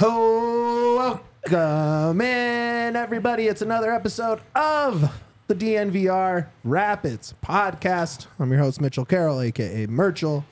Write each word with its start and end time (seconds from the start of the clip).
Welcome 0.00 1.20
in, 2.20 2.94
everybody. 2.94 3.48
It's 3.48 3.62
another 3.62 3.92
episode 3.92 4.38
of 4.54 5.12
the 5.48 5.56
DNVR 5.56 6.46
Rapids 6.62 7.34
podcast. 7.44 8.28
I'm 8.38 8.52
your 8.52 8.60
host, 8.60 8.80
Mitchell 8.80 9.04
Carroll, 9.04 9.40
aka 9.40 9.88
Merchel, 9.88 10.44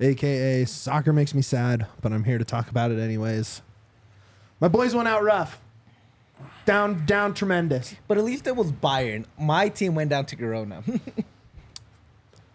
aka 0.00 0.64
Soccer 0.64 1.12
Makes 1.12 1.34
Me 1.34 1.42
Sad, 1.42 1.86
but 2.00 2.14
I'm 2.14 2.24
here 2.24 2.38
to 2.38 2.46
talk 2.46 2.70
about 2.70 2.90
it 2.90 2.98
anyways. 2.98 3.60
My 4.58 4.68
boys 4.68 4.94
went 4.94 5.06
out 5.06 5.22
rough. 5.22 5.60
Down, 6.64 7.04
down 7.04 7.34
tremendous. 7.34 7.94
But 8.06 8.16
at 8.16 8.24
least 8.24 8.46
it 8.46 8.56
was 8.56 8.72
Bayern. 8.72 9.26
My 9.38 9.68
team 9.68 9.96
went 9.96 10.08
down 10.08 10.24
to 10.24 10.36
Girona. 10.36 10.98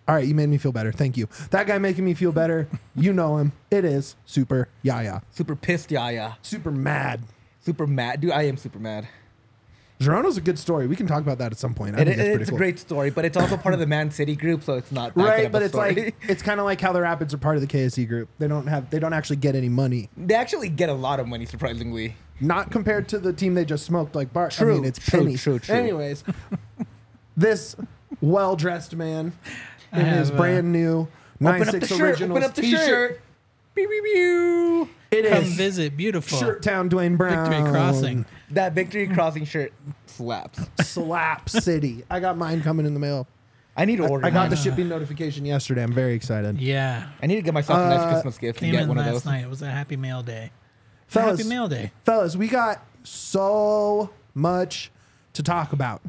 All 0.08 0.16
right, 0.16 0.28
you 0.28 0.36
made 0.36 0.50
me 0.50 0.58
feel 0.58 0.72
better. 0.74 0.92
Thank 0.92 1.16
you. 1.16 1.28
That 1.52 1.66
guy 1.66 1.78
making 1.78 2.04
me 2.04 2.14
feel 2.14 2.32
better, 2.34 2.68
you 2.96 3.14
know 3.14 3.38
him. 3.38 3.54
It 3.72 3.86
is 3.86 4.16
Super 4.26 4.68
Yaya. 4.82 5.22
super 5.32 5.56
pissed, 5.56 5.92
Yaya. 5.92 6.38
Super 6.42 6.72
mad. 6.72 7.22
Super 7.62 7.88
mad. 7.88 8.20
Dude, 8.22 8.32
I 8.32 8.44
am 8.44 8.58
super 8.58 8.80
mad. 8.80 9.08
Girona's 10.02 10.36
a 10.36 10.42
good 10.42 10.60
story. 10.60 10.88
We 10.88 10.98
can 10.98 11.08
talk 11.08 11.22
about 11.22 11.38
that 11.38 11.54
at 11.54 11.58
some 11.58 11.74
point. 11.74 11.96
I 11.96 12.02
It, 12.02 12.06
think 12.06 12.16
it- 12.16 12.18
that's 12.18 12.28
pretty 12.30 12.42
it's 12.42 12.50
cool. 12.50 12.58
a 12.58 12.60
great 12.60 12.80
story, 12.80 13.10
but 13.12 13.24
it's 13.24 13.38
also 13.38 13.56
part 13.56 13.74
of 13.74 13.80
the 13.80 13.86
Man 13.88 14.12
City 14.12 14.36
group, 14.36 14.62
so 14.64 14.74
it's 14.74 14.92
not 14.92 15.14
that 15.16 15.22
good 15.22 15.26
right 15.30 15.46
of 15.46 15.52
but 15.54 15.62
a 15.62 15.66
it's 15.66 15.74
story. 15.74 15.96
like 15.96 16.16
it's 16.28 16.42
kind 16.44 16.60
of 16.60 16.66
like 16.66 16.82
how 16.82 16.92
the 16.92 17.00
rapids 17.02 17.34
are 17.34 17.38
part 17.38 17.56
of 17.56 17.62
the 17.62 17.68
KSE 17.68 18.06
group 18.06 18.28
they 18.40 18.50
don't 18.50 18.68
have 18.68 18.90
they 18.90 19.00
don't 19.00 19.14
actually 19.14 19.38
get 19.38 19.56
any 19.56 19.70
money 19.70 20.10
they 20.18 20.34
actually 20.36 20.68
get 20.68 20.90
a 20.90 20.94
lot 20.94 21.22
of 21.22 21.28
money, 21.30 21.46
surprisingly. 21.46 22.18
not 22.42 22.70
compared 22.72 23.08
to 23.10 23.20
the 23.20 23.32
team 23.32 23.54
they 23.54 23.64
just 23.64 23.86
smoked 23.86 24.14
like 24.16 24.34
bart 24.34 24.52
i 24.60 24.64
True, 24.64 24.74
mean 24.76 24.84
it's 24.86 25.00
true, 25.00 25.20
pennies 25.22 25.42
true, 25.42 25.60
true. 25.60 25.74
anyways 25.76 26.26
this 27.38 27.76
well-dressed 28.20 28.96
man 28.96 29.32
in 29.94 30.00
I 30.02 30.04
his 30.04 30.30
have, 30.30 30.36
uh, 30.36 30.42
brand 30.42 30.72
new 30.72 31.08
9-6 31.42 31.88
the 31.98 32.04
originals 32.04 32.38
Open 32.38 32.44
up 32.50 32.54
the 32.56 32.62
t-shirt 32.62 32.86
shirt. 32.86 33.22
Pew, 33.76 33.88
pew, 33.88 34.04
pew. 34.04 34.90
it 35.12 35.30
Come 35.30 35.44
is 35.44 35.54
visit. 35.54 35.98
Beautiful. 35.98 36.38
shirt 36.38 36.62
town 36.64 36.90
dwayne 36.90 37.18
brown 37.18 37.50
Victory 37.50 37.72
Crossing. 37.72 38.26
That 38.52 38.74
Victory 38.74 39.08
Crossing 39.08 39.46
shirt 39.46 39.74
slaps. 40.06 40.60
slap 40.84 41.50
city 41.50 42.04
i 42.10 42.20
got 42.20 42.38
mine 42.38 42.62
coming 42.62 42.86
in 42.86 42.94
the 42.94 43.00
mail 43.00 43.28
I 43.76 43.86
need 43.86 43.96
to 43.98 44.08
order 44.08 44.26
i 44.28 44.30
got 44.30 44.42
mine. 44.42 44.50
the 44.52 44.56
shipping 44.56 44.88
notification 44.88 45.44
yesterday 45.46 45.82
i'm 45.82 45.92
very 45.94 46.14
excited 46.14 46.62
Yeah. 46.62 47.08
I 47.22 47.26
need 47.26 47.38
to 47.38 47.42
get 47.42 47.54
myself 47.56 47.80
a 47.80 47.90
nice 47.90 48.00
Uh, 48.02 48.12
Christmas 48.12 48.38
gift 48.38 48.60
and 48.62 48.66
Came 48.68 48.72
get 48.74 48.84
in 48.84 48.90
one 48.90 48.98
of 49.00 49.06
last 49.06 49.14
those. 49.14 49.26
night. 49.26 49.44
It 49.44 49.50
was 49.50 49.62
a 49.64 49.72
happy 49.72 49.96
mail 49.98 50.22
day. 50.22 50.52
Fellas, 51.08 51.40
happy 51.40 51.50
mail 51.50 51.68
day. 51.68 51.92
fellas, 52.06 52.36
we 52.36 52.48
got 52.48 52.86
so 53.04 54.12
much 54.36 54.92
to 55.34 55.42
talk 55.44 55.74
about. 55.74 56.02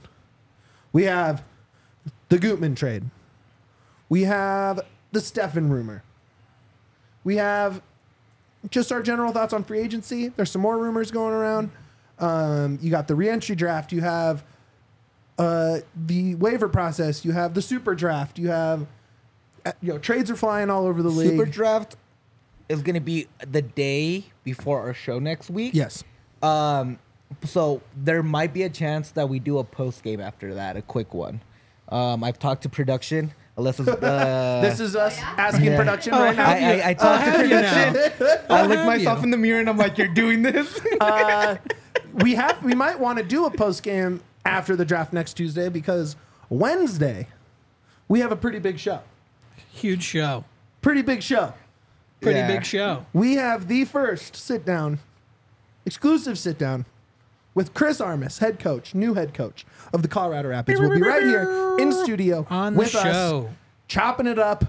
We 0.93 1.05
have 1.05 1.43
the 2.29 2.39
Gutman 2.39 2.75
trade. 2.75 3.05
We 4.09 4.23
have 4.23 4.81
the 5.13 5.21
Steffen 5.21 5.71
rumor. 5.71 6.03
We 7.23 7.37
have 7.37 7.83
just 8.71 8.93
our 8.93 9.03
general 9.03 9.33
thoughts 9.33 9.53
on 9.53 9.65
free 9.65 9.81
agency. 9.81 10.29
There's 10.29 10.51
some 10.51 10.63
more 10.63 10.79
rumors 10.79 11.11
going 11.11 11.35
around. 11.35 11.71
Um, 12.19 12.79
you 12.81 12.91
got 12.91 13.09
the 13.09 13.15
reentry 13.15 13.57
draft. 13.57 13.93
You 13.93 14.01
have 14.03 14.45
uh, 15.39 15.79
the 16.07 16.35
waiver 16.37 16.69
process. 16.69 17.25
You 17.25 17.33
have 17.33 17.55
the 17.55 17.63
super 17.63 17.95
draft. 17.95 18.39
You 18.39 18.49
have 18.49 18.87
uh, 19.65 19.73
you 19.81 19.93
know 19.93 19.99
trades 19.99 20.31
are 20.31 20.37
flying 20.37 20.71
all 20.71 20.87
over 20.87 21.03
the 21.03 21.09
league. 21.09 21.31
Super 21.31 21.47
Draft 21.47 21.97
is 22.69 22.83
going 22.83 22.95
to 22.95 23.01
be 23.01 23.27
the 23.47 23.63
day 23.63 24.25
before 24.43 24.81
our 24.81 24.95
show 24.95 25.19
next 25.19 25.51
week. 25.51 25.75
yes. 25.75 26.05
Um, 26.43 26.99
so 27.45 27.81
there 27.97 28.23
might 28.23 28.53
be 28.53 28.63
a 28.63 28.69
chance 28.69 29.11
that 29.13 29.29
we 29.29 29.39
do 29.39 29.59
a 29.59 29.65
post 29.65 30.03
game 30.03 30.21
after 30.21 30.55
that, 30.55 30.77
a 30.77 30.83
quick 30.83 31.15
one. 31.15 31.41
Um, 31.89 32.23
I've 32.23 32.39
talked 32.39 32.63
to 32.63 32.69
production. 32.69 33.33
Alyssa's. 33.57 33.89
Uh, 34.03 34.61
This 34.63 34.81
is 34.81 34.97
us 34.97 35.19
asking 35.39 35.67
Yeah. 35.67 35.77
production 35.77 36.15
Oh, 36.15 36.21
right 36.23 36.37
now. 36.37 36.49
I. 36.49 36.55
I, 36.55 36.89
I 36.91 36.95
talked 36.95 37.25
to 37.25 37.31
have 37.31 37.41
you 37.43 37.49
now? 37.61 37.93
production. 37.93 38.47
I 38.51 38.63
look 38.67 38.79
have 38.79 38.87
myself 38.87 39.19
you? 39.19 39.25
in 39.25 39.31
the 39.31 39.37
mirror 39.37 39.61
and 39.61 39.69
I'm 39.69 39.77
like, 39.79 39.97
"You're 39.99 40.09
doing 40.09 40.43
this." 40.43 40.81
uh, 41.01 41.57
we 42.15 42.35
have 42.35 42.63
we 42.65 42.75
might 42.75 42.99
want 42.99 43.19
to 43.19 43.25
do 43.25 43.45
a 43.47 43.51
post 43.51 43.83
game 43.83 44.21
after 44.45 44.75
the 44.77 44.85
draft 44.85 45.13
next 45.13 45.35
Tuesday 45.35 45.69
because 45.69 46.17
Wednesday 46.49 47.29
we 48.09 48.21
have 48.21 48.33
a 48.33 48.37
pretty 48.37 48.59
big 48.59 48.79
show. 48.79 49.01
Huge 49.73 50.03
show. 50.03 50.45
Pretty 50.83 51.03
big 51.03 51.23
show. 51.23 51.55
Pretty 52.21 52.39
Yeah. 52.41 52.47
big 52.49 52.65
show. 52.65 53.07
We 53.13 53.35
have 53.37 53.69
the 53.69 53.85
first 53.85 54.35
sit 54.37 54.65
down, 54.65 54.99
exclusive 55.87 56.39
sit 56.39 56.59
down 56.59 56.87
with 57.55 57.75
Chris 57.75 58.01
Armas, 58.01 58.39
head 58.39 58.59
coach, 58.59 58.95
new 58.95 59.15
head 59.15 59.33
coach 59.35 59.65
of 59.93 60.03
the 60.03 60.09
Colorado 60.09 60.49
Rapids. 60.51 60.81
We'll 60.81 60.95
be 60.95 61.03
right 61.03 61.23
here 61.23 61.77
in 61.79 61.93
studio 61.93 62.47
On 62.51 62.75
the 62.75 62.79
with 62.79 62.91
show. 62.91 62.99
us, 63.49 63.55
chopping 63.89 64.27
it 64.27 64.39
up, 64.39 64.65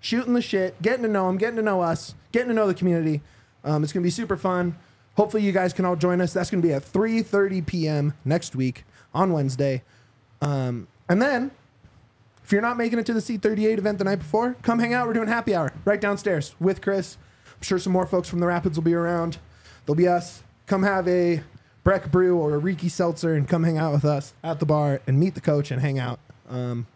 shooting 0.00 0.34
the 0.34 0.42
shit, 0.42 0.80
getting 0.80 1.02
to 1.02 1.08
know 1.08 1.28
him, 1.28 1.36
getting 1.38 1.56
to 1.56 1.62
know 1.62 1.80
us, 1.80 2.14
getting 2.32 2.48
to 2.48 2.54
know 2.54 2.66
the 2.66 2.74
community. 2.74 3.20
Um, 3.64 3.82
it's 3.82 3.92
gonna 3.92 4.04
be 4.04 4.10
super 4.10 4.36
fun. 4.36 4.76
Hopefully, 5.16 5.42
you 5.42 5.52
guys 5.52 5.72
can 5.72 5.84
all 5.84 5.96
join 5.96 6.20
us. 6.20 6.32
That's 6.32 6.50
gonna 6.50 6.62
be 6.62 6.72
at 6.72 6.82
3:30 6.82 7.66
p.m. 7.66 8.14
next 8.24 8.54
week 8.56 8.84
on 9.12 9.32
Wednesday. 9.32 9.82
Um, 10.40 10.86
and 11.08 11.20
then, 11.20 11.50
if 12.44 12.52
you're 12.52 12.62
not 12.62 12.78
making 12.78 12.98
it 12.98 13.06
to 13.06 13.12
the 13.12 13.20
C38 13.20 13.76
event 13.78 13.98
the 13.98 14.04
night 14.04 14.20
before, 14.20 14.56
come 14.62 14.78
hang 14.78 14.94
out. 14.94 15.06
We're 15.06 15.12
doing 15.12 15.28
happy 15.28 15.54
hour 15.54 15.72
right 15.84 16.00
downstairs 16.00 16.54
with 16.60 16.80
Chris. 16.80 17.18
I'm 17.48 17.62
sure 17.62 17.78
some 17.78 17.92
more 17.92 18.06
folks 18.06 18.28
from 18.28 18.38
the 18.40 18.46
Rapids 18.46 18.78
will 18.78 18.84
be 18.84 18.94
around. 18.94 19.38
There'll 19.84 19.96
be 19.96 20.08
us. 20.08 20.42
Come 20.66 20.82
have 20.84 21.06
a 21.08 21.42
Breck 21.90 22.12
Brew 22.12 22.38
or 22.38 22.54
a 22.54 22.58
Riki 22.58 22.88
Seltzer 22.88 23.34
and 23.34 23.48
come 23.48 23.64
hang 23.64 23.76
out 23.76 23.92
with 23.92 24.04
us 24.04 24.32
at 24.44 24.60
the 24.60 24.64
bar 24.64 25.00
and 25.08 25.18
meet 25.18 25.34
the 25.34 25.40
coach 25.40 25.72
and 25.72 25.80
hang 25.80 25.98
out. 25.98 26.20
Um, 26.48 26.86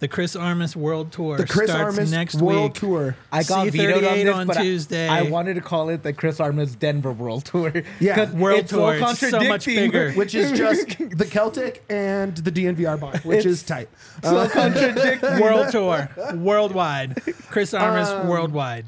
The 0.00 0.08
Chris 0.08 0.34
Armas 0.34 0.74
World 0.74 1.12
Tour 1.12 1.36
the 1.36 1.46
Chris 1.46 1.70
starts 1.70 1.96
Armas 1.96 2.10
next 2.10 2.34
World 2.34 2.72
week. 2.72 2.74
Tour. 2.74 3.16
I 3.30 3.44
got 3.44 3.68
C38 3.68 3.70
vetoed 3.70 4.04
on 4.04 4.16
this, 4.26 4.34
on 4.34 4.46
but 4.48 4.56
I- 4.56 4.62
Tuesday. 4.62 5.08
I, 5.08 5.22
wanted 5.22 5.54
to 5.54 5.60
call 5.60 5.88
it 5.88 6.02
the 6.02 6.12
Chris 6.12 6.40
Armas 6.40 6.74
Denver 6.74 7.12
World 7.12 7.44
Tour. 7.44 7.72
Yeah, 8.00 8.16
'Cause 8.16 8.34
World 8.34 8.58
it's 8.58 8.70
Tour, 8.72 8.98
So 8.98 9.08
it's 9.10 9.30
so 9.30 9.40
much 9.44 9.66
bigger. 9.66 10.10
Which 10.16 10.34
is 10.34 10.50
just 10.58 10.98
the 10.98 11.26
Celtic 11.26 11.84
and 11.88 12.36
the 12.36 12.50
DNVR 12.50 12.98
bar, 12.98 13.12
which 13.22 13.38
It's- 13.38 13.52
is 13.52 13.62
tight. 13.62 13.88
so 14.20 14.48
contradicting. 14.48 15.38
World 15.40 15.70
Tour. 15.70 16.08
Worldwide. 16.34 17.22
Chris 17.50 17.72
Armas 17.72 18.08
Um, 18.08 18.26
Worldwide. 18.26 18.86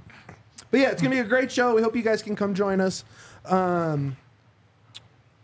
But 0.72 0.80
yeah, 0.80 0.88
it's 0.90 1.00
gonna 1.00 1.14
be 1.14 1.20
a 1.20 1.24
great 1.24 1.52
show. 1.52 1.72
We 1.76 1.82
hope 1.82 1.94
you 1.94 2.02
guys 2.02 2.20
can 2.20 2.34
come 2.34 2.52
join 2.52 2.80
us. 2.80 3.04
Um, 3.44 4.16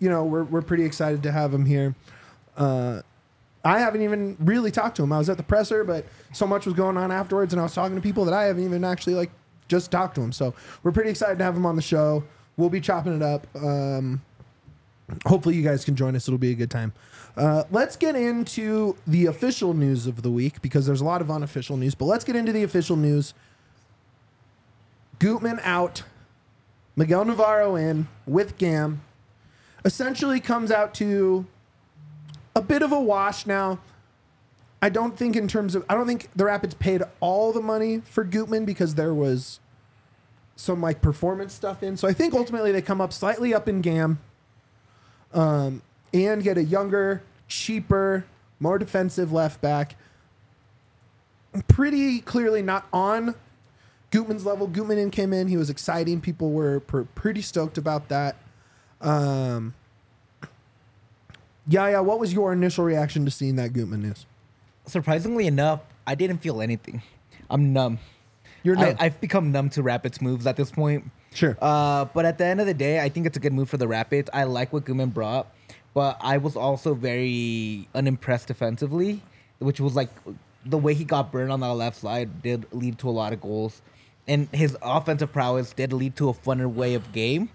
you 0.03 0.11
know, 0.11 0.25
we're 0.25 0.43
we're 0.43 0.63
pretty 0.63 0.85
excited 0.85 1.23
to 1.23 1.31
have 1.31 1.55
him 1.55 1.65
here. 1.65 1.95
Uh, 2.57 3.03
I 3.65 3.79
haven't 3.79 4.03
even 4.03 4.37
really 4.41 4.73
talked 4.73 4.97
to 4.97 5.05
him. 5.05 5.13
I 5.13 5.19
was 5.19 5.31
at 5.31 5.37
the 5.37 5.45
presser, 5.45 5.85
but 5.85 6.05
so 6.33 6.45
much 6.45 6.67
was 6.67 6.75
going 6.75 6.97
on 6.97 7.13
afterwards, 7.13 7.53
and 7.53 7.61
I 7.61 7.63
was 7.63 7.73
talking 7.73 7.95
to 7.95 8.03
people 8.03 8.25
that 8.25 8.35
I 8.35 8.45
haven't 8.45 8.65
even 8.65 8.83
actually 8.83 9.15
like 9.15 9.31
just 9.69 9.93
talked 9.93 10.17
to 10.17 10.21
him. 10.21 10.33
So 10.33 10.55
we're 10.83 10.91
pretty 10.91 11.11
excited 11.11 11.39
to 11.39 11.45
have 11.45 11.57
him 11.57 11.65
on 11.65 11.77
the 11.77 11.83
show. 11.83 12.25
We'll 12.57 12.69
be 12.69 12.81
chopping 12.81 13.15
it 13.15 13.23
up. 13.23 13.47
Um, 13.55 14.21
hopefully, 15.25 15.55
you 15.55 15.63
guys 15.63 15.85
can 15.85 15.95
join 15.95 16.17
us. 16.17 16.27
It'll 16.27 16.37
be 16.37 16.51
a 16.51 16.57
good 16.57 16.71
time. 16.71 16.93
Uh, 17.37 17.63
let's 17.71 17.95
get 17.95 18.17
into 18.17 18.97
the 19.07 19.27
official 19.27 19.73
news 19.73 20.09
of 20.09 20.23
the 20.23 20.33
week 20.33 20.61
because 20.63 20.85
there's 20.85 21.01
a 21.01 21.05
lot 21.05 21.21
of 21.21 21.31
unofficial 21.31 21.77
news. 21.77 21.95
But 21.95 22.07
let's 22.07 22.25
get 22.25 22.35
into 22.35 22.53
the 22.53 22.65
official 22.65 22.97
news. 22.97 23.35
Gutman 25.21 25.61
out, 25.63 26.03
Miguel 26.97 27.25
Navarro 27.25 27.77
in 27.77 28.09
with 28.27 28.59
Gam. 28.59 29.03
Essentially 29.85 30.41
comes 30.41 30.71
out 30.71 30.95
to 30.95 31.47
a 32.55 32.63
bit 32.63 32.83
of 32.83 32.93
a 32.93 33.01
wash 33.01 33.47
now. 33.47 33.81
I 34.81 34.89
don't 34.89 35.17
think 35.17 35.37
in 35.37 35.47
terms 35.49 35.75
of 35.75 35.85
I 35.89 35.95
don't 35.95 36.07
think 36.07 36.29
the 36.35 36.45
Rapids 36.45 36.75
paid 36.75 37.03
all 37.21 37.53
the 37.53 37.61
money 37.61 38.03
for 38.05 38.25
Gutman 38.25 38.65
because 38.65 38.95
there 38.95 39.15
was 39.15 39.61
some 40.57 40.81
like 40.81 41.01
performance 41.01 41.53
stuff 41.53 41.83
in. 41.83 41.97
So 41.97 42.07
I 42.09 42.13
think 42.13 42.35
ultimately 42.35 42.73
they 42.73 42.83
come 42.83 43.01
up 43.01 43.13
slightly 43.13 43.55
up 43.55 43.69
in 43.69 43.81
Gam. 43.81 44.19
Um, 45.33 45.83
and 46.13 46.43
get 46.43 46.59
a 46.59 46.65
younger, 46.65 47.23
cheaper, 47.49 48.25
more 48.61 48.79
defensive 48.79 49.33
left 49.33 49.61
back. 49.61 49.97
Pretty 51.69 52.21
clearly 52.21 52.63
not 52.63 52.87
on 52.93 53.35
Gutman's 54.11 54.45
level. 54.45 54.67
Gutman 54.67 54.99
in 54.99 55.11
came 55.11 55.33
in. 55.33 55.49
He 55.49 55.57
was 55.57 55.71
exciting. 55.71 56.21
People 56.21 56.53
were 56.53 56.81
pr- 56.81 57.03
pretty 57.15 57.43
stoked 57.43 57.79
about 57.79 58.09
that. 58.09 58.37
Um, 59.03 59.75
yeah, 61.67 61.89
yeah. 61.89 62.01
What 62.01 62.19
was 62.19 62.33
your 62.33 62.53
initial 62.53 62.85
reaction 62.85 63.25
to 63.25 63.31
seeing 63.31 63.57
that 63.57 63.73
Gutman 63.73 64.03
news? 64.03 64.27
Surprisingly 64.87 65.47
enough, 65.47 65.81
I 66.07 66.15
didn't 66.15 66.39
feel 66.39 66.61
anything. 66.61 67.03
I'm 67.51 67.73
numb. 67.73 67.99
You're 68.63 68.79
I, 68.79 68.81
numb. 68.81 68.97
I've 69.01 69.21
become 69.21 69.53
numb 69.53 69.71
to 69.71 69.83
Rapids 69.83 70.21
moves 70.21 70.47
at 70.47 70.57
this 70.57 70.71
point. 70.71 71.11
Sure. 71.35 71.57
Uh, 71.61 72.05
but 72.07 72.25
at 72.25 72.39
the 72.39 72.45
end 72.45 72.61
of 72.61 72.67
the 72.67 72.75
day, 72.75 73.01
I 73.01 73.09
think 73.09 73.27
it's 73.27 73.37
a 73.37 73.41
good 73.41 73.53
move 73.53 73.69
for 73.69 73.77
the 73.77 73.89
Rapids. 73.89 74.29
I 74.33 74.45
like 74.45 74.73
what 74.73 74.85
Gutman 74.85 75.11
brought, 75.11 75.47
but 75.95 76.19
I 76.21 76.39
was 76.39 76.57
also 76.57 76.95
very 76.95 77.89
unimpressed 77.95 78.49
defensively, 78.49 79.23
which 79.59 79.81
was 79.81 79.95
like 79.95 80.11
the 80.65 80.79
way 80.79 80.95
he 80.95 81.05
got 81.05 81.33
burned 81.33 81.51
on 81.51 81.61
the 81.61 81.75
left 81.75 81.97
side 82.01 82.43
did 82.43 82.67
lead 82.73 82.99
to 82.99 83.09
a 83.09 83.11
lot 83.11 83.33
of 83.33 83.41
goals, 83.41 83.83
and 84.29 84.49
his 84.53 84.77
offensive 84.83 85.33
prowess 85.33 85.73
did 85.73 85.93
lead 85.93 86.17
to 86.17 86.29
a 86.29 86.35
funner 86.35 86.73
way 86.73 86.95
of 86.95 87.13
game, 87.13 87.49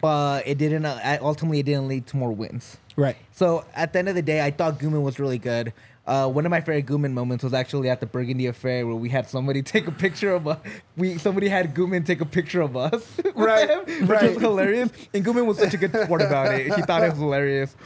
but 0.00 0.46
it 0.46 0.58
didn't. 0.58 0.84
Uh, 0.84 1.18
ultimately, 1.20 1.60
it 1.60 1.66
didn't 1.66 1.88
lead 1.88 2.06
to 2.08 2.16
more 2.16 2.32
wins. 2.32 2.78
Right. 2.96 3.16
So 3.32 3.64
at 3.74 3.92
the 3.92 3.98
end 3.98 4.08
of 4.08 4.14
the 4.14 4.22
day, 4.22 4.44
I 4.44 4.50
thought 4.50 4.78
Gutman 4.78 5.02
was 5.02 5.18
really 5.18 5.38
good. 5.38 5.72
Uh, 6.06 6.28
one 6.28 6.44
of 6.44 6.50
my 6.50 6.60
favorite 6.60 6.86
Gutman 6.86 7.14
moments 7.14 7.44
was 7.44 7.54
actually 7.54 7.88
at 7.88 8.00
the 8.00 8.06
Burgundy 8.06 8.46
Affair 8.46 8.86
where 8.86 8.96
we 8.96 9.08
had 9.08 9.28
somebody 9.28 9.62
take 9.62 9.86
a 9.86 9.92
picture 9.92 10.34
of 10.34 10.48
us. 10.48 10.58
We 10.96 11.18
somebody 11.18 11.48
had 11.48 11.74
Gutman 11.74 12.04
take 12.04 12.20
a 12.20 12.26
picture 12.26 12.60
of 12.62 12.76
us, 12.76 13.06
Right, 13.34 13.68
them, 13.68 13.84
which 13.86 14.08
right. 14.08 14.34
was 14.34 14.38
hilarious. 14.42 14.90
And 15.14 15.24
Gutman 15.24 15.46
was 15.46 15.58
such 15.58 15.74
a 15.74 15.76
good 15.76 15.94
sport 15.94 16.22
about 16.22 16.54
it. 16.54 16.74
He 16.74 16.82
thought 16.82 17.02
it 17.04 17.10
was 17.10 17.18
hilarious. 17.18 17.76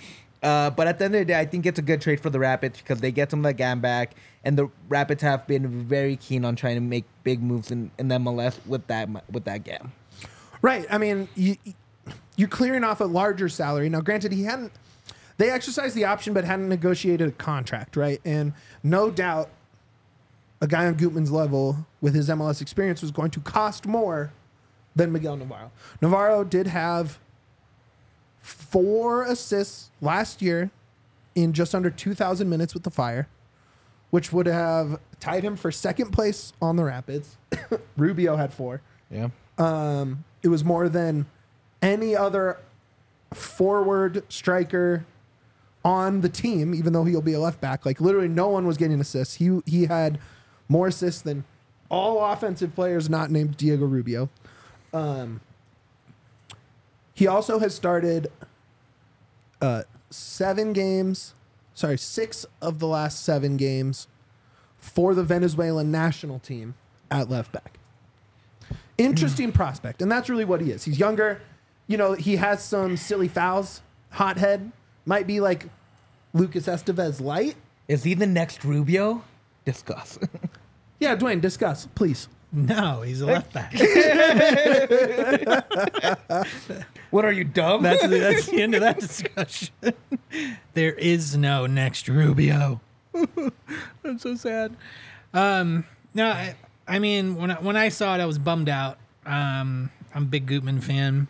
Uh, 0.42 0.70
but 0.70 0.86
at 0.86 0.98
the 0.98 1.06
end 1.06 1.14
of 1.14 1.20
the 1.20 1.24
day, 1.24 1.38
I 1.38 1.46
think 1.46 1.64
it's 1.64 1.78
a 1.78 1.82
good 1.82 2.02
trade 2.02 2.20
for 2.20 2.28
the 2.28 2.38
Rapids 2.38 2.78
because 2.78 3.00
they 3.00 3.10
get 3.10 3.30
some 3.30 3.40
of 3.40 3.44
that 3.44 3.54
GAM 3.54 3.80
back, 3.80 4.14
and 4.44 4.58
the 4.58 4.68
Rapids 4.90 5.22
have 5.22 5.46
been 5.46 5.86
very 5.86 6.16
keen 6.16 6.44
on 6.44 6.54
trying 6.54 6.74
to 6.74 6.82
make 6.82 7.04
big 7.22 7.42
moves 7.42 7.70
in, 7.70 7.90
in 7.98 8.08
the 8.08 8.16
MLS 8.16 8.58
with 8.66 8.86
that 8.88 9.08
with 9.32 9.44
that 9.44 9.64
GAM. 9.64 9.92
Right. 10.60 10.86
I 10.90 10.98
mean, 10.98 11.28
you, 11.34 11.56
you're 12.36 12.48
clearing 12.48 12.84
off 12.84 13.00
a 13.00 13.04
larger 13.04 13.48
salary. 13.48 13.88
Now, 13.88 14.00
granted, 14.00 14.32
he 14.32 14.44
hadn't. 14.44 14.72
They 15.36 15.50
exercised 15.50 15.94
the 15.96 16.04
option, 16.04 16.32
but 16.32 16.44
hadn't 16.44 16.68
negotiated 16.68 17.28
a 17.28 17.32
contract, 17.32 17.96
right? 17.96 18.20
And 18.24 18.52
no 18.82 19.10
doubt, 19.10 19.50
a 20.60 20.66
guy 20.66 20.86
on 20.86 20.94
Gutman's 20.94 21.30
level 21.30 21.86
with 22.00 22.14
his 22.14 22.28
MLS 22.28 22.62
experience 22.62 23.02
was 23.02 23.10
going 23.10 23.30
to 23.32 23.40
cost 23.40 23.86
more 23.86 24.32
than 24.94 25.12
Miguel 25.12 25.36
Navarro. 25.36 25.70
Navarro 26.00 26.44
did 26.44 26.68
have 26.68 27.18
four 28.40 29.24
assists 29.24 29.90
last 30.00 30.40
year 30.40 30.70
in 31.34 31.52
just 31.52 31.74
under 31.74 31.90
2,000 31.90 32.48
minutes 32.48 32.74
with 32.74 32.84
the 32.84 32.90
Fire, 32.90 33.28
which 34.10 34.32
would 34.32 34.46
have 34.46 35.00
tied 35.18 35.42
him 35.42 35.56
for 35.56 35.72
second 35.72 36.12
place 36.12 36.52
on 36.62 36.76
the 36.76 36.84
Rapids. 36.84 37.36
Rubio 37.96 38.36
had 38.36 38.52
four. 38.52 38.80
Yeah. 39.10 39.28
Um, 39.58 40.24
it 40.42 40.48
was 40.48 40.64
more 40.64 40.88
than 40.88 41.26
any 41.84 42.16
other 42.16 42.58
forward 43.32 44.24
striker 44.28 45.04
on 45.84 46.22
the 46.22 46.28
team, 46.28 46.74
even 46.74 46.94
though 46.94 47.04
he'll 47.04 47.20
be 47.20 47.34
a 47.34 47.40
left 47.40 47.60
back. 47.60 47.84
Like 47.84 48.00
literally, 48.00 48.28
no 48.28 48.48
one 48.48 48.66
was 48.66 48.76
getting 48.78 49.00
assists. 49.00 49.34
He 49.34 49.60
he 49.66 49.84
had 49.84 50.18
more 50.68 50.88
assists 50.88 51.20
than 51.20 51.44
all 51.90 52.24
offensive 52.24 52.74
players 52.74 53.10
not 53.10 53.30
named 53.30 53.58
Diego 53.58 53.84
Rubio. 53.84 54.30
Um, 54.92 55.40
he 57.12 57.26
also 57.26 57.58
has 57.58 57.74
started 57.74 58.28
uh, 59.60 59.82
seven 60.08 60.72
games, 60.72 61.34
sorry, 61.74 61.98
six 61.98 62.46
of 62.62 62.78
the 62.78 62.86
last 62.86 63.22
seven 63.22 63.56
games 63.56 64.08
for 64.78 65.14
the 65.14 65.22
Venezuelan 65.22 65.90
national 65.90 66.38
team 66.38 66.74
at 67.10 67.28
left 67.28 67.52
back 67.52 67.78
interesting 68.98 69.52
prospect, 69.52 70.02
and 70.02 70.10
that's 70.10 70.28
really 70.28 70.44
what 70.44 70.60
he 70.60 70.70
is. 70.70 70.84
He's 70.84 70.98
younger. 70.98 71.40
You 71.86 71.96
know, 71.96 72.14
he 72.14 72.36
has 72.36 72.64
some 72.64 72.96
silly 72.96 73.28
fouls. 73.28 73.82
Hothead 74.10 74.72
might 75.04 75.26
be 75.26 75.40
like 75.40 75.66
Lucas 76.32 76.66
Esteves 76.66 77.20
light. 77.20 77.56
Is 77.88 78.04
he 78.04 78.14
the 78.14 78.26
next 78.26 78.64
Rubio? 78.64 79.22
Discuss. 79.64 80.18
Yeah, 81.00 81.16
Dwayne, 81.16 81.40
discuss, 81.40 81.86
please. 81.94 82.28
No, 82.52 83.02
he's 83.02 83.20
a 83.20 83.26
left 83.26 83.52
back. 83.52 83.72
what 87.10 87.24
are 87.24 87.32
you 87.32 87.44
dumb? 87.44 87.82
That's 87.82 88.02
the, 88.02 88.18
that's 88.20 88.46
the 88.46 88.62
end 88.62 88.74
of 88.74 88.80
that 88.80 89.00
discussion. 89.00 89.74
there 90.72 90.92
is 90.92 91.36
no 91.36 91.66
next 91.66 92.08
Rubio. 92.08 92.80
I'm 94.04 94.18
so 94.18 94.36
sad. 94.36 94.76
Um, 95.34 95.84
no, 96.14 96.28
I, 96.28 96.54
I 96.86 97.00
mean 97.00 97.34
when 97.34 97.50
I, 97.50 97.54
when 97.54 97.76
I 97.76 97.88
saw 97.90 98.14
it, 98.14 98.20
I 98.20 98.26
was 98.26 98.38
bummed 98.38 98.68
out. 98.68 98.98
Um, 99.26 99.90
I'm 100.14 100.22
a 100.22 100.26
big 100.26 100.46
Gutman 100.46 100.80
fan. 100.80 101.26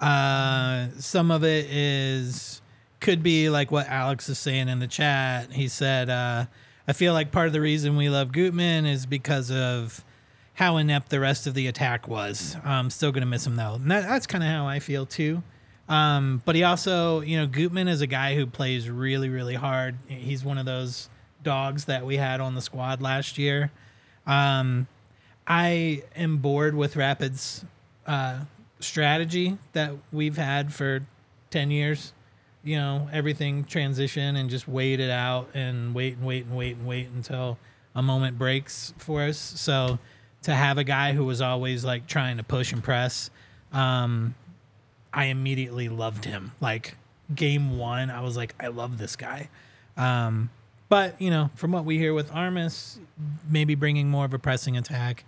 Uh, 0.00 0.88
some 0.98 1.30
of 1.30 1.44
it 1.44 1.66
is 1.70 2.60
could 3.00 3.22
be 3.22 3.50
like 3.50 3.70
what 3.70 3.86
Alex 3.88 4.28
is 4.28 4.38
saying 4.38 4.68
in 4.68 4.78
the 4.78 4.86
chat. 4.86 5.52
He 5.52 5.68
said, 5.68 6.10
uh, 6.10 6.46
"I 6.86 6.92
feel 6.92 7.12
like 7.12 7.32
part 7.32 7.46
of 7.46 7.52
the 7.52 7.60
reason 7.60 7.96
we 7.96 8.08
love 8.08 8.32
Gutman 8.32 8.86
is 8.86 9.06
because 9.06 9.50
of." 9.50 10.04
How 10.54 10.78
inept 10.78 11.10
the 11.10 11.20
rest 11.20 11.46
of 11.46 11.52
the 11.52 11.66
attack 11.66 12.08
was. 12.08 12.56
I'm 12.64 12.88
still 12.88 13.12
gonna 13.12 13.26
miss 13.26 13.46
him 13.46 13.56
though. 13.56 13.76
That, 13.78 14.04
that's 14.04 14.26
kind 14.26 14.42
of 14.42 14.48
how 14.48 14.66
I 14.66 14.78
feel 14.78 15.04
too. 15.04 15.42
Um, 15.88 16.42
but 16.44 16.54
he 16.54 16.62
also, 16.62 17.20
you 17.20 17.36
know, 17.36 17.46
Gutman 17.46 17.88
is 17.88 18.00
a 18.00 18.06
guy 18.06 18.34
who 18.34 18.46
plays 18.46 18.90
really, 18.90 19.28
really 19.28 19.54
hard. 19.54 19.96
He's 20.08 20.44
one 20.44 20.58
of 20.58 20.66
those 20.66 21.08
dogs 21.42 21.84
that 21.84 22.04
we 22.04 22.16
had 22.16 22.40
on 22.40 22.54
the 22.54 22.62
squad 22.62 23.00
last 23.00 23.38
year. 23.38 23.70
Um, 24.26 24.88
I 25.46 26.02
am 26.16 26.38
bored 26.38 26.74
with 26.74 26.96
Rapids' 26.96 27.64
uh, 28.06 28.40
strategy 28.80 29.58
that 29.72 29.92
we've 30.12 30.36
had 30.36 30.72
for 30.72 31.06
10 31.50 31.70
years. 31.70 32.12
You 32.62 32.76
know, 32.76 33.08
everything 33.12 33.64
transition 33.64 34.36
and 34.36 34.50
just 34.50 34.66
wait 34.66 34.98
it 34.98 35.10
out 35.10 35.48
and 35.54 35.94
wait 35.94 36.16
and 36.16 36.26
wait 36.26 36.46
and 36.46 36.56
wait 36.56 36.76
and 36.76 36.86
wait 36.86 37.08
until 37.14 37.58
a 37.94 38.02
moment 38.02 38.38
breaks 38.38 38.92
for 38.98 39.22
us. 39.22 39.38
So 39.38 39.98
to 40.42 40.54
have 40.54 40.76
a 40.76 40.84
guy 40.84 41.12
who 41.12 41.24
was 41.24 41.40
always 41.40 41.84
like 41.84 42.06
trying 42.06 42.38
to 42.38 42.42
push 42.42 42.72
and 42.72 42.82
press, 42.82 43.30
um, 43.72 44.34
I 45.12 45.26
immediately 45.26 45.88
loved 45.88 46.24
him. 46.24 46.52
Like 46.60 46.96
game 47.34 47.78
one, 47.78 48.10
I 48.10 48.20
was 48.20 48.36
like, 48.36 48.54
I 48.60 48.68
love 48.68 48.98
this 48.98 49.16
guy. 49.16 49.48
Um, 49.96 50.50
but 50.88 51.20
you 51.20 51.30
know, 51.30 51.50
from 51.54 51.72
what 51.72 51.84
we 51.84 51.98
hear 51.98 52.14
with 52.14 52.32
Armas, 52.34 52.98
maybe 53.48 53.74
bringing 53.74 54.08
more 54.08 54.24
of 54.24 54.34
a 54.34 54.38
pressing 54.38 54.76
attack, 54.76 55.24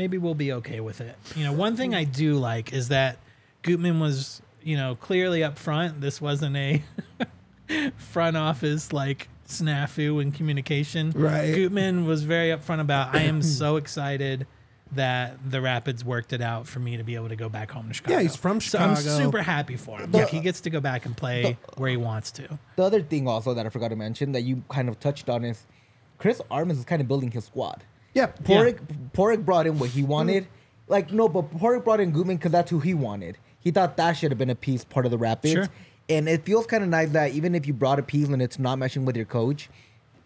maybe 0.00 0.16
we'll 0.16 0.34
be 0.34 0.50
okay 0.50 0.80
with 0.80 1.02
it. 1.02 1.14
You 1.36 1.44
know, 1.44 1.52
one 1.52 1.76
thing 1.76 1.94
I 1.94 2.04
do 2.04 2.36
like 2.36 2.72
is 2.72 2.88
that 2.88 3.18
Gutman 3.60 4.00
was, 4.00 4.40
you 4.62 4.74
know, 4.74 4.94
clearly 4.94 5.44
up 5.44 5.58
front. 5.58 6.00
This 6.00 6.22
wasn't 6.22 6.56
a 6.56 6.82
front 7.98 8.34
office 8.34 8.94
like 8.94 9.28
snafu 9.46 10.22
in 10.22 10.32
communication. 10.32 11.12
Right. 11.14 11.54
Gutman 11.54 12.06
was 12.06 12.22
very 12.22 12.48
upfront 12.48 12.80
about. 12.80 13.14
I 13.14 13.24
am 13.24 13.42
so 13.60 13.76
excited 13.76 14.46
that 14.92 15.36
the 15.50 15.60
Rapids 15.60 16.02
worked 16.02 16.32
it 16.32 16.40
out 16.40 16.66
for 16.66 16.78
me 16.78 16.96
to 16.96 17.04
be 17.04 17.14
able 17.14 17.28
to 17.28 17.36
go 17.36 17.50
back 17.50 17.70
home 17.70 17.88
to 17.88 17.94
Chicago. 17.94 18.16
Yeah, 18.16 18.22
he's 18.22 18.36
from 18.36 18.58
So 18.62 18.78
I'm 18.78 18.96
super 18.96 19.42
happy 19.42 19.76
for 19.76 19.98
him. 20.00 20.12
Like 20.12 20.30
he 20.30 20.40
gets 20.40 20.62
to 20.62 20.70
go 20.70 20.80
back 20.80 21.04
and 21.04 21.14
play 21.14 21.58
where 21.76 21.90
he 21.90 21.98
wants 21.98 22.30
to. 22.32 22.58
The 22.76 22.84
other 22.84 23.02
thing 23.02 23.28
also 23.28 23.52
that 23.52 23.66
I 23.66 23.68
forgot 23.68 23.88
to 23.88 23.96
mention 23.96 24.32
that 24.32 24.44
you 24.44 24.64
kind 24.70 24.88
of 24.88 24.98
touched 24.98 25.28
on 25.28 25.44
is 25.44 25.66
Chris 26.16 26.40
Armas 26.50 26.78
is 26.78 26.86
kind 26.86 27.02
of 27.02 27.06
building 27.06 27.30
his 27.30 27.44
squad. 27.44 27.84
Yeah. 28.14 28.26
Padraig, 28.26 28.80
Padraig 29.12 29.44
brought 29.44 29.66
in 29.66 29.78
what 29.78 29.90
he 29.90 30.02
wanted. 30.02 30.46
Like 30.88 31.12
no, 31.12 31.28
but 31.28 31.50
Padraig 31.52 31.84
brought 31.84 32.00
in 32.00 32.10
Gutman 32.12 32.36
because 32.36 32.52
that's 32.52 32.70
who 32.70 32.80
he 32.80 32.94
wanted. 32.94 33.38
He 33.60 33.70
thought 33.70 33.96
that 33.96 34.12
should 34.14 34.30
have 34.30 34.38
been 34.38 34.50
a 34.50 34.54
piece 34.54 34.84
part 34.84 35.04
of 35.06 35.10
the 35.12 35.18
Rapids. 35.18 35.54
Sure. 35.54 35.68
And 36.08 36.28
it 36.28 36.44
feels 36.44 36.66
kind 36.66 36.82
of 36.82 36.88
nice 36.90 37.10
that 37.10 37.32
even 37.32 37.54
if 37.54 37.66
you 37.66 37.72
brought 37.72 37.98
a 37.98 38.02
piece 38.02 38.28
and 38.28 38.42
it's 38.42 38.58
not 38.58 38.78
meshing 38.78 39.04
with 39.04 39.16
your 39.16 39.26
coach, 39.26 39.68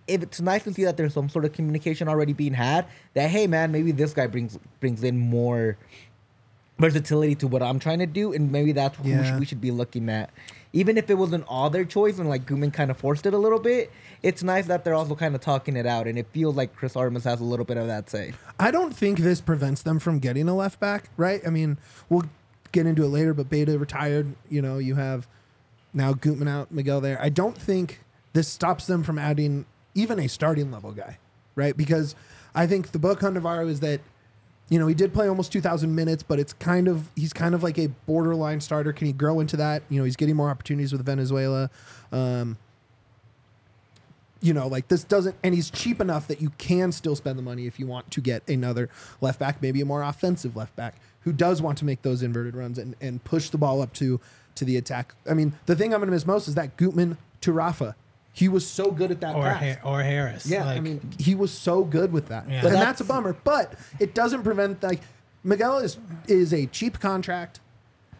if 0.06 0.22
it's 0.22 0.40
nice 0.40 0.64
to 0.64 0.72
see 0.72 0.84
that 0.84 0.96
there's 0.96 1.12
some 1.12 1.28
sort 1.28 1.44
of 1.44 1.52
communication 1.52 2.08
already 2.08 2.32
being 2.32 2.54
had. 2.54 2.86
That 3.12 3.28
hey 3.30 3.46
man, 3.46 3.72
maybe 3.72 3.92
this 3.92 4.12
guy 4.14 4.26
brings 4.26 4.58
brings 4.80 5.04
in 5.04 5.18
more 5.18 5.76
versatility 6.78 7.34
to 7.36 7.46
what 7.46 7.62
I'm 7.62 7.78
trying 7.78 7.98
to 8.00 8.06
do, 8.06 8.32
and 8.32 8.50
maybe 8.50 8.72
that's 8.72 8.96
who 8.96 9.04
we, 9.04 9.10
Yeah. 9.10 9.24
should, 9.30 9.40
we 9.40 9.46
should 9.46 9.60
be 9.60 9.70
looking 9.70 10.08
at. 10.08 10.30
Even 10.74 10.98
if 10.98 11.08
it 11.08 11.14
wasn't 11.14 11.44
all 11.46 11.70
their 11.70 11.84
choice 11.84 12.18
and 12.18 12.28
like 12.28 12.46
Gutman 12.46 12.72
kind 12.72 12.90
of 12.90 12.96
forced 12.96 13.26
it 13.26 13.32
a 13.32 13.38
little 13.38 13.60
bit, 13.60 13.92
it's 14.22 14.42
nice 14.42 14.66
that 14.66 14.84
they're 14.84 14.94
also 14.94 15.14
kind 15.14 15.34
of 15.34 15.40
talking 15.40 15.76
it 15.76 15.86
out, 15.86 16.06
and 16.08 16.18
it 16.18 16.26
feels 16.32 16.56
like 16.56 16.74
Chris 16.74 16.96
Armas 16.96 17.22
has 17.24 17.40
a 17.40 17.44
little 17.44 17.64
bit 17.64 17.76
of 17.76 17.86
that 17.86 18.10
say. 18.10 18.34
I 18.58 18.72
don't 18.72 18.94
think 18.94 19.20
this 19.20 19.40
prevents 19.40 19.82
them 19.82 20.00
from 20.00 20.18
getting 20.18 20.48
a 20.48 20.54
left 20.54 20.80
back, 20.80 21.10
right? 21.16 21.40
I 21.46 21.50
mean, 21.50 21.78
we'll 22.08 22.24
get 22.72 22.86
into 22.86 23.04
it 23.04 23.08
later, 23.08 23.32
but 23.32 23.48
Beta 23.48 23.78
retired. 23.78 24.34
You 24.50 24.62
know, 24.62 24.78
you 24.78 24.96
have 24.96 25.28
now 25.92 26.12
Gutman 26.12 26.48
out, 26.48 26.72
Miguel 26.72 27.00
there. 27.00 27.22
I 27.22 27.28
don't 27.28 27.56
think 27.56 28.00
this 28.32 28.48
stops 28.48 28.86
them 28.86 29.04
from 29.04 29.16
adding 29.16 29.66
even 29.94 30.18
a 30.18 30.26
starting 30.26 30.72
level 30.72 30.90
guy, 30.90 31.18
right? 31.54 31.76
Because 31.76 32.16
I 32.52 32.66
think 32.66 32.90
the 32.90 32.98
book 32.98 33.22
on 33.22 33.34
Navarro 33.34 33.68
is 33.68 33.78
that, 33.80 34.00
you 34.68 34.78
know, 34.78 34.87
he 34.87 34.94
did 34.94 35.12
play 35.12 35.28
almost 35.28 35.52
2,000 35.52 35.94
minutes, 35.94 36.23
but 36.23 36.38
it's 36.38 36.52
kind 36.54 36.88
of, 36.88 37.11
he's 37.14 37.33
kind 37.33 37.54
of 37.54 37.62
like 37.62 37.78
a 37.78 37.88
borderline 38.06 38.61
starter. 38.61 38.92
Can 38.92 39.06
he 39.06 39.12
grow 39.12 39.40
into 39.40 39.56
that? 39.59 39.83
You 39.90 39.99
know, 39.99 40.04
he's 40.04 40.16
getting 40.16 40.37
more 40.37 40.50
opportunities 40.50 40.92
with 40.92 41.04
Venezuela. 41.04 41.71
Um, 42.12 42.56
you 44.40 44.52
know, 44.52 44.66
like 44.66 44.88
this 44.88 45.04
doesn't, 45.04 45.37
and 45.42 45.54
he's 45.54 45.71
cheap 45.71 46.00
enough 46.00 46.28
that 46.28 46.40
you 46.40 46.50
can 46.59 46.92
still 46.92 47.16
spend 47.16 47.38
the 47.38 47.42
money 47.42 47.66
if 47.66 47.78
you 47.78 47.87
want 47.87 48.11
to 48.11 48.21
get 48.21 48.47
another 48.49 48.90
left 49.21 49.38
back, 49.38 49.62
maybe 49.62 49.80
a 49.80 49.87
more 49.87 50.02
offensive 50.02 50.54
left 50.56 50.76
back 50.76 50.97
who 51.21 51.33
does 51.33 51.62
want 51.62 51.78
to 51.78 51.85
make 51.85 52.02
those 52.02 52.23
inverted 52.23 52.54
runs 52.54 52.78
and, 52.78 52.94
and 53.00 53.25
push 53.25 53.49
the 53.49 53.59
ball 53.59 53.83
up 53.83 53.92
to 53.94 54.21
to 54.54 54.64
the 54.64 54.76
attack. 54.76 55.14
I 55.28 55.35
mean, 55.35 55.54
the 55.66 55.75
thing 55.75 55.92
I'm 55.92 56.00
going 56.00 56.09
to 56.09 56.12
miss 56.12 56.26
most 56.26 56.47
is 56.47 56.54
that 56.54 56.76
Gutman 56.76 57.16
to 57.40 57.52
Rafa. 57.52 57.97
He 58.34 58.48
was 58.48 58.66
so 58.66 58.90
good 58.90 59.10
at 59.12 59.20
that 59.20 59.34
Or 59.36 59.44
pass. 59.44 59.76
ha- 59.78 59.88
or 59.90 60.02
Harris. 60.02 60.44
Yeah, 60.44 60.66
I 60.66 60.80
mean, 60.80 61.00
he 61.18 61.34
was 61.36 61.52
so 61.52 61.84
good 61.84 62.12
with 62.12 62.26
that, 62.28 62.46
Yeah. 62.48 62.54
and 62.56 62.62
But 62.64 62.72
that's, 62.72 63.00
a 63.00 63.04
bummer. 63.04 63.36
But 63.44 63.74
it 64.00 64.12
doesn't 64.12 64.42
prevent 64.42 64.82
like 64.82 65.00
Miguel 65.44 65.78
is 65.78 65.96
is 66.26 66.52
a 66.52 66.66
cheap 66.66 66.98
contract, 67.00 67.60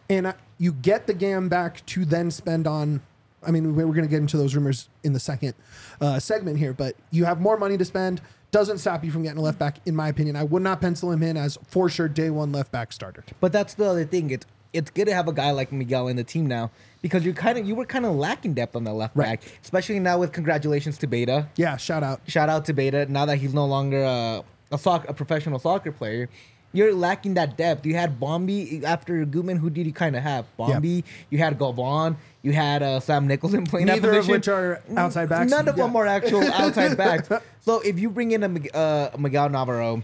and 0.09 0.25
uh, 0.27 0.33
you 0.57 0.71
get 0.71 1.05
the 1.05 1.13
GAM 1.13 1.49
back 1.49 1.85
to 1.87 2.05
then 2.05 2.31
spend 2.31 2.65
on. 2.65 3.01
I 3.45 3.51
mean, 3.51 3.75
we're 3.75 3.83
going 3.85 4.01
to 4.03 4.07
get 4.07 4.21
into 4.21 4.37
those 4.37 4.55
rumors 4.55 4.89
in 5.03 5.13
the 5.13 5.19
second 5.19 5.53
uh, 6.01 6.17
segment 6.17 6.57
here, 6.57 6.73
but 6.73 6.95
you 7.11 7.25
have 7.25 7.39
more 7.39 7.57
money 7.57 7.77
to 7.77 7.85
spend. 7.85 8.21
Doesn't 8.51 8.77
stop 8.79 9.03
you 9.03 9.11
from 9.11 9.21
getting 9.23 9.37
a 9.37 9.41
left 9.41 9.59
back, 9.59 9.79
in 9.85 9.95
my 9.95 10.07
opinion. 10.07 10.35
I 10.37 10.43
would 10.43 10.63
not 10.63 10.79
pencil 10.81 11.11
him 11.11 11.21
in 11.21 11.35
as 11.35 11.57
for 11.67 11.89
sure 11.89 12.07
day 12.07 12.29
one 12.29 12.51
left 12.53 12.71
back 12.71 12.93
starter. 12.93 13.23
But 13.41 13.51
that's 13.51 13.73
the 13.73 13.85
other 13.85 14.05
thing. 14.05 14.29
It's 14.31 14.45
it's 14.71 14.89
good 14.91 15.05
to 15.07 15.13
have 15.13 15.27
a 15.27 15.33
guy 15.33 15.51
like 15.51 15.71
Miguel 15.71 16.07
in 16.07 16.15
the 16.15 16.23
team 16.23 16.47
now 16.47 16.71
because 17.05 17.23
you 17.23 17.33
kind 17.33 17.55
of 17.59 17.67
you 17.67 17.75
were 17.75 17.85
kind 17.85 18.03
of 18.03 18.15
lacking 18.15 18.55
depth 18.55 18.75
on 18.75 18.83
the 18.83 18.91
left 18.91 19.15
Right. 19.15 19.39
back, 19.39 19.43
especially 19.61 19.99
now 19.99 20.17
with 20.17 20.31
congratulations 20.31 20.97
to 20.97 21.05
Beta. 21.07 21.47
Yeah, 21.55 21.77
shout 21.77 22.01
out. 22.01 22.19
Shout 22.25 22.49
out 22.49 22.65
to 22.65 22.73
Beta. 22.73 23.05
Now 23.05 23.25
that 23.27 23.37
he's 23.37 23.53
no 23.53 23.65
longer 23.67 24.01
a 24.03 24.43
a, 24.71 24.77
soc- 24.79 25.07
a 25.07 25.13
professional 25.13 25.59
soccer 25.59 25.91
player, 25.91 26.29
you're 26.73 26.95
lacking 26.95 27.35
that 27.35 27.57
depth. 27.57 27.85
You 27.85 27.93
had 27.93 28.19
Bombi 28.19 28.83
after 28.83 29.23
Gutman. 29.23 29.57
Who 29.57 29.69
did 29.69 29.85
you 29.85 29.93
kind 29.93 30.15
of 30.15 30.23
have? 30.23 30.45
Bombi. 30.57 31.03
You 31.29 31.37
had 31.37 31.59
Galvan. 31.59 32.17
You 32.41 32.53
had 32.53 32.81
uh, 32.81 32.99
Sam 32.99 33.27
Nicholson 33.27 33.65
playing 33.71 33.85
Neither 33.85 34.09
that 34.09 34.17
of 34.21 34.27
which 34.27 34.47
are 34.47 34.81
outside 34.97 35.29
backs. 35.29 35.51
None 35.51 35.67
of 35.67 35.77
Yeah. 35.77 35.85
them 35.85 35.95
are 35.95 36.07
actual 36.07 36.41
outside 36.61 36.97
backs. 36.97 37.29
So 37.61 37.81
if 37.81 37.99
you 37.99 38.09
bring 38.09 38.31
in 38.31 38.41
a 38.43 38.49
uh, 38.75 39.11
Miguel 39.19 39.49
Navarro, 39.49 40.01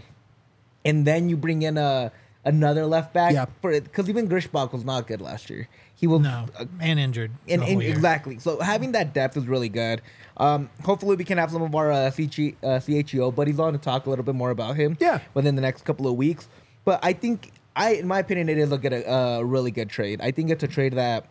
and 0.84 1.04
then 1.04 1.28
you 1.28 1.36
bring 1.36 1.62
in 1.62 1.76
a 1.76 2.12
another 2.44 2.86
left 2.86 3.12
back 3.12 3.32
Yeah. 3.32 3.46
because 3.60 4.08
even 4.08 4.28
Grishbach 4.28 4.72
was 4.72 4.84
not 4.84 5.08
good 5.08 5.20
last 5.20 5.50
year. 5.50 5.68
He 6.02 6.08
will 6.08 6.18
No, 6.18 6.46
and 6.80 6.98
injured. 6.98 7.30
and, 7.48 7.62
and 7.62 7.80
exactly. 7.80 8.40
So 8.40 8.58
having 8.58 8.90
that 8.90 9.14
depth 9.14 9.36
is 9.36 9.46
really 9.46 9.68
good. 9.68 10.02
Um, 10.36 10.68
hopefully, 10.84 11.14
we 11.14 11.22
can 11.22 11.38
have 11.38 11.52
some 11.52 11.62
of 11.62 11.72
our 11.76 11.92
uh, 11.92 11.96
CG, 12.10 12.56
uh, 12.60 12.80
CHEO 12.80 13.32
buddies 13.32 13.60
on 13.60 13.72
to 13.72 13.78
talk 13.78 14.06
a 14.06 14.10
little 14.10 14.24
bit 14.24 14.34
more 14.34 14.50
about 14.50 14.74
him. 14.74 14.96
Yeah. 14.98 15.20
Within 15.34 15.54
the 15.54 15.62
next 15.62 15.84
couple 15.84 16.08
of 16.08 16.16
weeks, 16.16 16.48
but 16.84 16.98
I 17.04 17.12
think 17.12 17.52
I, 17.76 17.92
in 17.92 18.08
my 18.08 18.18
opinion, 18.18 18.48
it 18.48 18.58
is 18.58 18.72
a 18.72 18.78
good, 18.78 18.92
uh, 18.92 19.42
really 19.44 19.70
good 19.70 19.90
trade. 19.90 20.20
I 20.20 20.32
think 20.32 20.50
it's 20.50 20.64
a 20.64 20.68
trade 20.68 20.94
that 20.94 21.24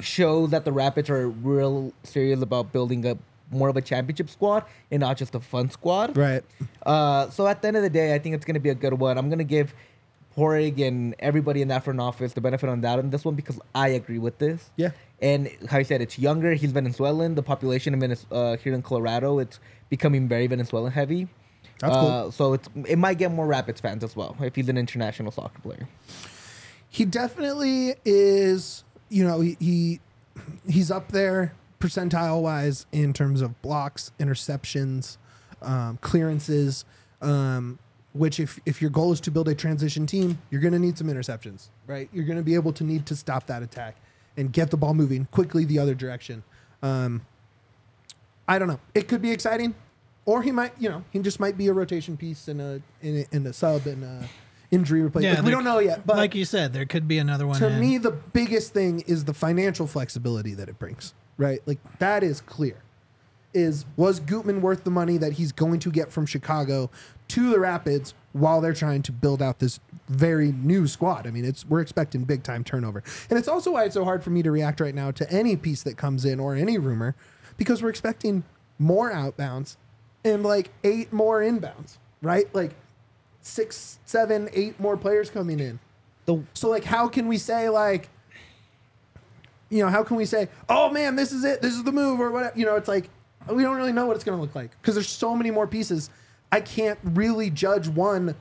shows 0.00 0.52
that 0.52 0.64
the 0.64 0.72
Rapids 0.72 1.10
are 1.10 1.28
real 1.28 1.92
serious 2.02 2.40
about 2.40 2.72
building 2.72 3.06
up 3.06 3.18
more 3.50 3.68
of 3.68 3.76
a 3.76 3.82
championship 3.82 4.30
squad 4.30 4.64
and 4.90 5.00
not 5.00 5.18
just 5.18 5.34
a 5.34 5.40
fun 5.40 5.68
squad. 5.68 6.16
Right. 6.16 6.42
Uh, 6.86 7.28
so 7.28 7.46
at 7.46 7.60
the 7.60 7.68
end 7.68 7.76
of 7.76 7.82
the 7.82 7.90
day, 7.90 8.14
I 8.14 8.18
think 8.18 8.34
it's 8.34 8.46
going 8.46 8.54
to 8.54 8.60
be 8.60 8.70
a 8.70 8.74
good 8.74 8.94
one. 8.94 9.18
I'm 9.18 9.28
going 9.28 9.38
to 9.38 9.44
give 9.44 9.74
Padraig 10.34 10.80
and 10.80 11.14
everybody 11.18 11.62
in 11.62 11.68
that 11.68 11.84
front 11.84 12.00
office 12.00 12.32
the 12.32 12.40
benefit 12.40 12.68
on 12.68 12.80
that 12.82 12.98
on 12.98 13.10
this 13.10 13.24
one 13.24 13.34
because 13.34 13.60
I 13.74 13.88
agree 13.88 14.18
with 14.18 14.38
this. 14.38 14.70
Yeah. 14.76 14.90
And 15.20 15.50
how 15.68 15.78
I 15.78 15.82
said, 15.82 16.00
it's 16.00 16.18
younger. 16.18 16.54
He's 16.54 16.72
Venezuelan. 16.72 17.34
The 17.34 17.42
population 17.42 17.94
in 17.94 18.16
uh, 18.30 18.56
here 18.56 18.74
in 18.74 18.82
Colorado, 18.82 19.38
it's 19.38 19.60
becoming 19.88 20.28
very 20.28 20.46
Venezuelan 20.46 20.92
heavy. 20.92 21.28
That's 21.80 21.94
cool. 21.94 22.08
uh, 22.08 22.30
So 22.30 22.52
it's 22.54 22.68
it 22.88 22.98
might 22.98 23.18
get 23.18 23.30
more 23.32 23.46
Rapids 23.46 23.80
fans 23.80 24.02
as 24.04 24.16
well 24.16 24.36
if 24.40 24.54
he's 24.54 24.68
an 24.68 24.78
international 24.78 25.30
soccer 25.30 25.60
player. 25.60 25.88
He 26.88 27.04
definitely 27.04 27.94
is. 28.04 28.84
You 29.08 29.24
know, 29.24 29.40
he, 29.40 29.56
he 29.60 30.00
he's 30.66 30.90
up 30.90 31.12
there 31.12 31.54
percentile 31.80 32.40
wise 32.42 32.86
in 32.92 33.12
terms 33.12 33.42
of 33.42 33.60
blocks, 33.60 34.12
interceptions, 34.18 35.18
um, 35.60 35.98
clearances. 36.00 36.84
Um, 37.20 37.78
which, 38.12 38.40
if 38.40 38.58
if 38.66 38.80
your 38.80 38.90
goal 38.90 39.12
is 39.12 39.20
to 39.22 39.30
build 39.30 39.48
a 39.48 39.54
transition 39.54 40.06
team, 40.06 40.38
you're 40.50 40.60
going 40.60 40.72
to 40.72 40.78
need 40.78 40.98
some 40.98 41.08
interceptions, 41.08 41.68
right? 41.86 42.08
You're 42.12 42.24
going 42.24 42.38
to 42.38 42.44
be 42.44 42.54
able 42.54 42.72
to 42.74 42.84
need 42.84 43.06
to 43.06 43.16
stop 43.16 43.46
that 43.46 43.62
attack 43.62 43.96
and 44.36 44.52
get 44.52 44.70
the 44.70 44.76
ball 44.76 44.94
moving 44.94 45.26
quickly 45.30 45.64
the 45.64 45.78
other 45.78 45.94
direction. 45.94 46.42
Um, 46.82 47.24
I 48.48 48.58
don't 48.58 48.68
know. 48.68 48.80
It 48.94 49.08
could 49.08 49.22
be 49.22 49.30
exciting, 49.30 49.74
or 50.24 50.42
he 50.42 50.50
might, 50.52 50.72
you 50.78 50.88
know, 50.88 51.04
he 51.10 51.18
just 51.20 51.40
might 51.40 51.56
be 51.56 51.68
a 51.68 51.72
rotation 51.72 52.16
piece 52.16 52.48
in 52.48 52.60
a 52.60 52.80
in 53.00 53.26
a, 53.32 53.36
in 53.36 53.46
a 53.46 53.52
sub 53.52 53.86
and 53.86 54.04
a 54.04 54.28
injury 54.70 55.02
replacement. 55.02 55.36
Like, 55.38 55.44
we 55.44 55.50
don't 55.50 55.64
know 55.64 55.78
yet, 55.78 56.06
but 56.06 56.16
like 56.16 56.34
you 56.34 56.44
said, 56.44 56.72
there 56.72 56.86
could 56.86 57.06
be 57.06 57.18
another 57.18 57.46
one. 57.46 57.58
to 57.58 57.68
in. 57.68 57.80
me 57.80 57.98
the 57.98 58.10
biggest 58.10 58.72
thing 58.72 59.00
is 59.06 59.24
the 59.24 59.34
financial 59.34 59.86
flexibility 59.86 60.54
that 60.54 60.68
it 60.68 60.78
brings 60.78 61.14
right 61.38 61.60
like 61.66 61.78
that 61.98 62.22
is 62.22 62.40
clear 62.40 62.76
is 63.54 63.84
was 63.96 64.20
Gutman 64.20 64.62
worth 64.62 64.84
the 64.84 64.90
money 64.90 65.18
that 65.18 65.34
he's 65.34 65.52
going 65.52 65.78
to 65.80 65.90
get 65.90 66.10
from 66.10 66.26
Chicago 66.26 66.90
to 67.28 67.50
the 67.50 67.58
Rapids 67.58 68.14
while 68.32 68.60
they're 68.60 68.72
trying 68.72 69.02
to 69.02 69.12
build 69.12 69.42
out 69.42 69.58
this 69.58 69.80
very 70.08 70.52
new 70.52 70.86
squad. 70.86 71.26
I 71.26 71.30
mean, 71.30 71.44
it's 71.44 71.66
we're 71.66 71.80
expecting 71.80 72.24
big 72.24 72.42
time 72.42 72.64
turnover. 72.64 73.02
And 73.30 73.38
it's 73.38 73.48
also 73.48 73.72
why 73.72 73.84
it's 73.84 73.94
so 73.94 74.04
hard 74.04 74.22
for 74.22 74.30
me 74.30 74.42
to 74.42 74.50
react 74.50 74.80
right 74.80 74.94
now 74.94 75.10
to 75.12 75.30
any 75.30 75.56
piece 75.56 75.82
that 75.82 75.96
comes 75.96 76.24
in 76.24 76.40
or 76.40 76.54
any 76.54 76.78
rumor 76.78 77.14
because 77.56 77.82
we're 77.82 77.90
expecting 77.90 78.44
more 78.78 79.12
outbounds 79.12 79.76
and 80.24 80.42
like 80.42 80.70
eight 80.84 81.12
more 81.12 81.40
inbounds, 81.40 81.98
right? 82.20 82.52
Like 82.54 82.74
six, 83.40 83.98
seven, 84.04 84.48
eight 84.52 84.78
more 84.80 84.96
players 84.96 85.30
coming 85.30 85.60
in. 85.60 85.78
The 86.26 86.42
So 86.54 86.68
like 86.68 86.84
how 86.84 87.08
can 87.08 87.28
we 87.28 87.38
say 87.38 87.68
like 87.68 88.08
you 89.72 89.82
know, 89.82 89.88
how 89.88 90.04
can 90.04 90.18
we 90.18 90.26
say, 90.26 90.50
"Oh 90.68 90.90
man, 90.90 91.16
this 91.16 91.32
is 91.32 91.44
it. 91.44 91.62
This 91.62 91.72
is 91.72 91.82
the 91.82 91.92
move" 91.92 92.20
or 92.20 92.30
whatever. 92.30 92.52
You 92.58 92.66
know, 92.66 92.76
it's 92.76 92.88
like 92.88 93.08
we 93.50 93.62
don't 93.62 93.76
really 93.76 93.92
know 93.92 94.06
what 94.06 94.14
it's 94.16 94.24
going 94.24 94.36
to 94.36 94.42
look 94.42 94.54
like 94.54 94.70
because 94.80 94.94
there's 94.94 95.08
so 95.08 95.34
many 95.36 95.50
more 95.50 95.66
pieces. 95.66 96.10
I 96.50 96.60
can't 96.60 96.98
really 97.02 97.50
judge 97.50 97.88
one, 97.88 98.34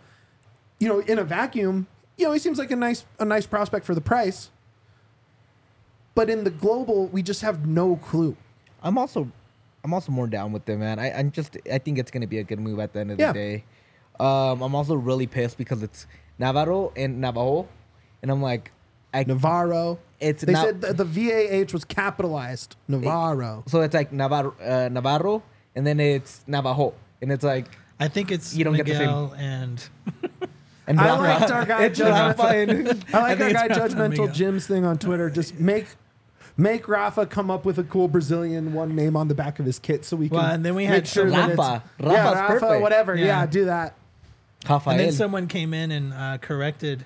you 0.79 0.87
know, 0.87 0.99
in 0.99 1.17
a 1.19 1.23
vacuum. 1.23 1.87
You 2.17 2.25
know, 2.27 2.33
he 2.33 2.39
seems 2.39 2.57
like 2.59 2.71
a 2.71 2.75
nice 2.75 3.05
a 3.19 3.25
nice 3.25 3.45
prospect 3.45 3.85
for 3.85 3.95
the 3.95 4.01
price. 4.01 4.49
But 6.13 6.29
in 6.29 6.43
the 6.43 6.49
global, 6.49 7.07
we 7.07 7.23
just 7.23 7.41
have 7.41 7.65
no 7.65 7.95
clue. 7.95 8.35
I'm 8.83 8.97
also 8.97 9.31
I'm 9.83 9.93
also 9.93 10.11
more 10.11 10.27
down 10.27 10.51
with 10.51 10.65
them, 10.65 10.79
man. 10.81 10.99
I, 10.99 11.11
I'm 11.11 11.31
just 11.31 11.57
I 11.71 11.77
think 11.77 11.97
it's 11.97 12.11
gonna 12.11 12.27
be 12.27 12.39
a 12.39 12.43
good 12.43 12.59
move 12.59 12.79
at 12.79 12.93
the 12.93 12.99
end 12.99 13.11
of 13.11 13.19
Yeah. 13.19 13.31
the 13.31 13.39
day. 13.39 13.63
Um, 14.19 14.61
I'm 14.61 14.75
also 14.75 14.93
really 14.95 15.25
pissed 15.25 15.57
because 15.57 15.81
it's 15.81 16.05
Navarro 16.37 16.91
and 16.95 17.19
Navajo, 17.21 17.67
and 18.21 18.29
I'm 18.29 18.41
like, 18.41 18.71
I 19.13 19.23
Navarro. 19.23 19.99
It's 20.19 20.43
they 20.43 20.53
not- 20.53 20.65
said 20.65 20.81
the, 20.81 20.93
the 20.93 21.05
VAH 21.05 21.73
was 21.73 21.83
capitalized. 21.83 22.75
Navarro. 22.87 23.63
so 23.67 23.81
it's 23.81 23.93
like 23.93 24.11
Navarro, 24.13 24.53
uh, 24.63 24.89
Navarro, 24.91 25.43
and 25.75 25.85
then 25.85 25.99
it's 25.99 26.43
Navajo, 26.47 26.93
and 27.21 27.31
it's 27.31 27.43
like 27.43 27.65
I 27.99 28.07
think 28.07 28.31
it's 28.31 28.55
You 28.55 28.63
don't 28.63 28.75
get 28.75 28.85
the 28.85 28.93
same- 28.93 29.01
Miguel 29.07 29.35
and 29.37 29.89
and 30.87 30.99
I 30.99 31.05
Rafa. 31.05 31.21
liked 31.39 31.51
our 31.51 31.65
guy 31.65 31.83
It's 31.85 31.99
Rafa 31.99 32.43
and- 32.43 32.71
I 32.71 32.83
like 32.93 33.13
I 33.13 33.19
our 33.31 33.35
guy 33.53 33.65
it's 33.65 33.77
Rafa 33.77 33.89
Judgmental 33.95 34.09
Miguel. 34.09 34.27
Jim's 34.29 34.67
thing 34.67 34.85
on 34.85 34.97
Twitter. 34.97 35.29
Just 35.29 35.59
make 35.59 35.87
make 36.57 36.87
Rafa 36.87 37.25
come 37.25 37.49
up 37.51 37.65
with 37.65 37.77
a 37.79 37.83
cool 37.83 38.07
Brazilian 38.07 38.73
one 38.73 38.95
name 38.95 39.15
on 39.17 39.27
the 39.27 39.35
back 39.35 39.59
of 39.59 39.65
his 39.65 39.79
kit 39.79 40.05
so 40.05 40.15
we 40.17 40.29
can. 40.29 40.37
Well, 40.37 40.45
and 40.51 40.63
then 40.65 40.75
we 40.75 40.83
make 40.85 40.93
had 40.93 41.07
sure 41.07 41.29
that 41.29 41.49
it's- 41.51 41.57
Rafa. 41.57 41.83
yeah, 41.99 42.07
Rafa's 42.09 42.35
Rafa, 42.39 42.59
perfect. 42.59 42.81
whatever. 42.81 43.15
Yeah. 43.15 43.25
Yeah. 43.25 43.45
do 43.47 43.65
that. 43.65 43.95
Rafael. 44.69 44.91
and 44.91 44.99
then 44.99 45.11
someone 45.11 45.47
came 45.47 45.73
in 45.73 45.89
and 45.91 46.13
uh, 46.13 46.37
corrected 46.39 47.03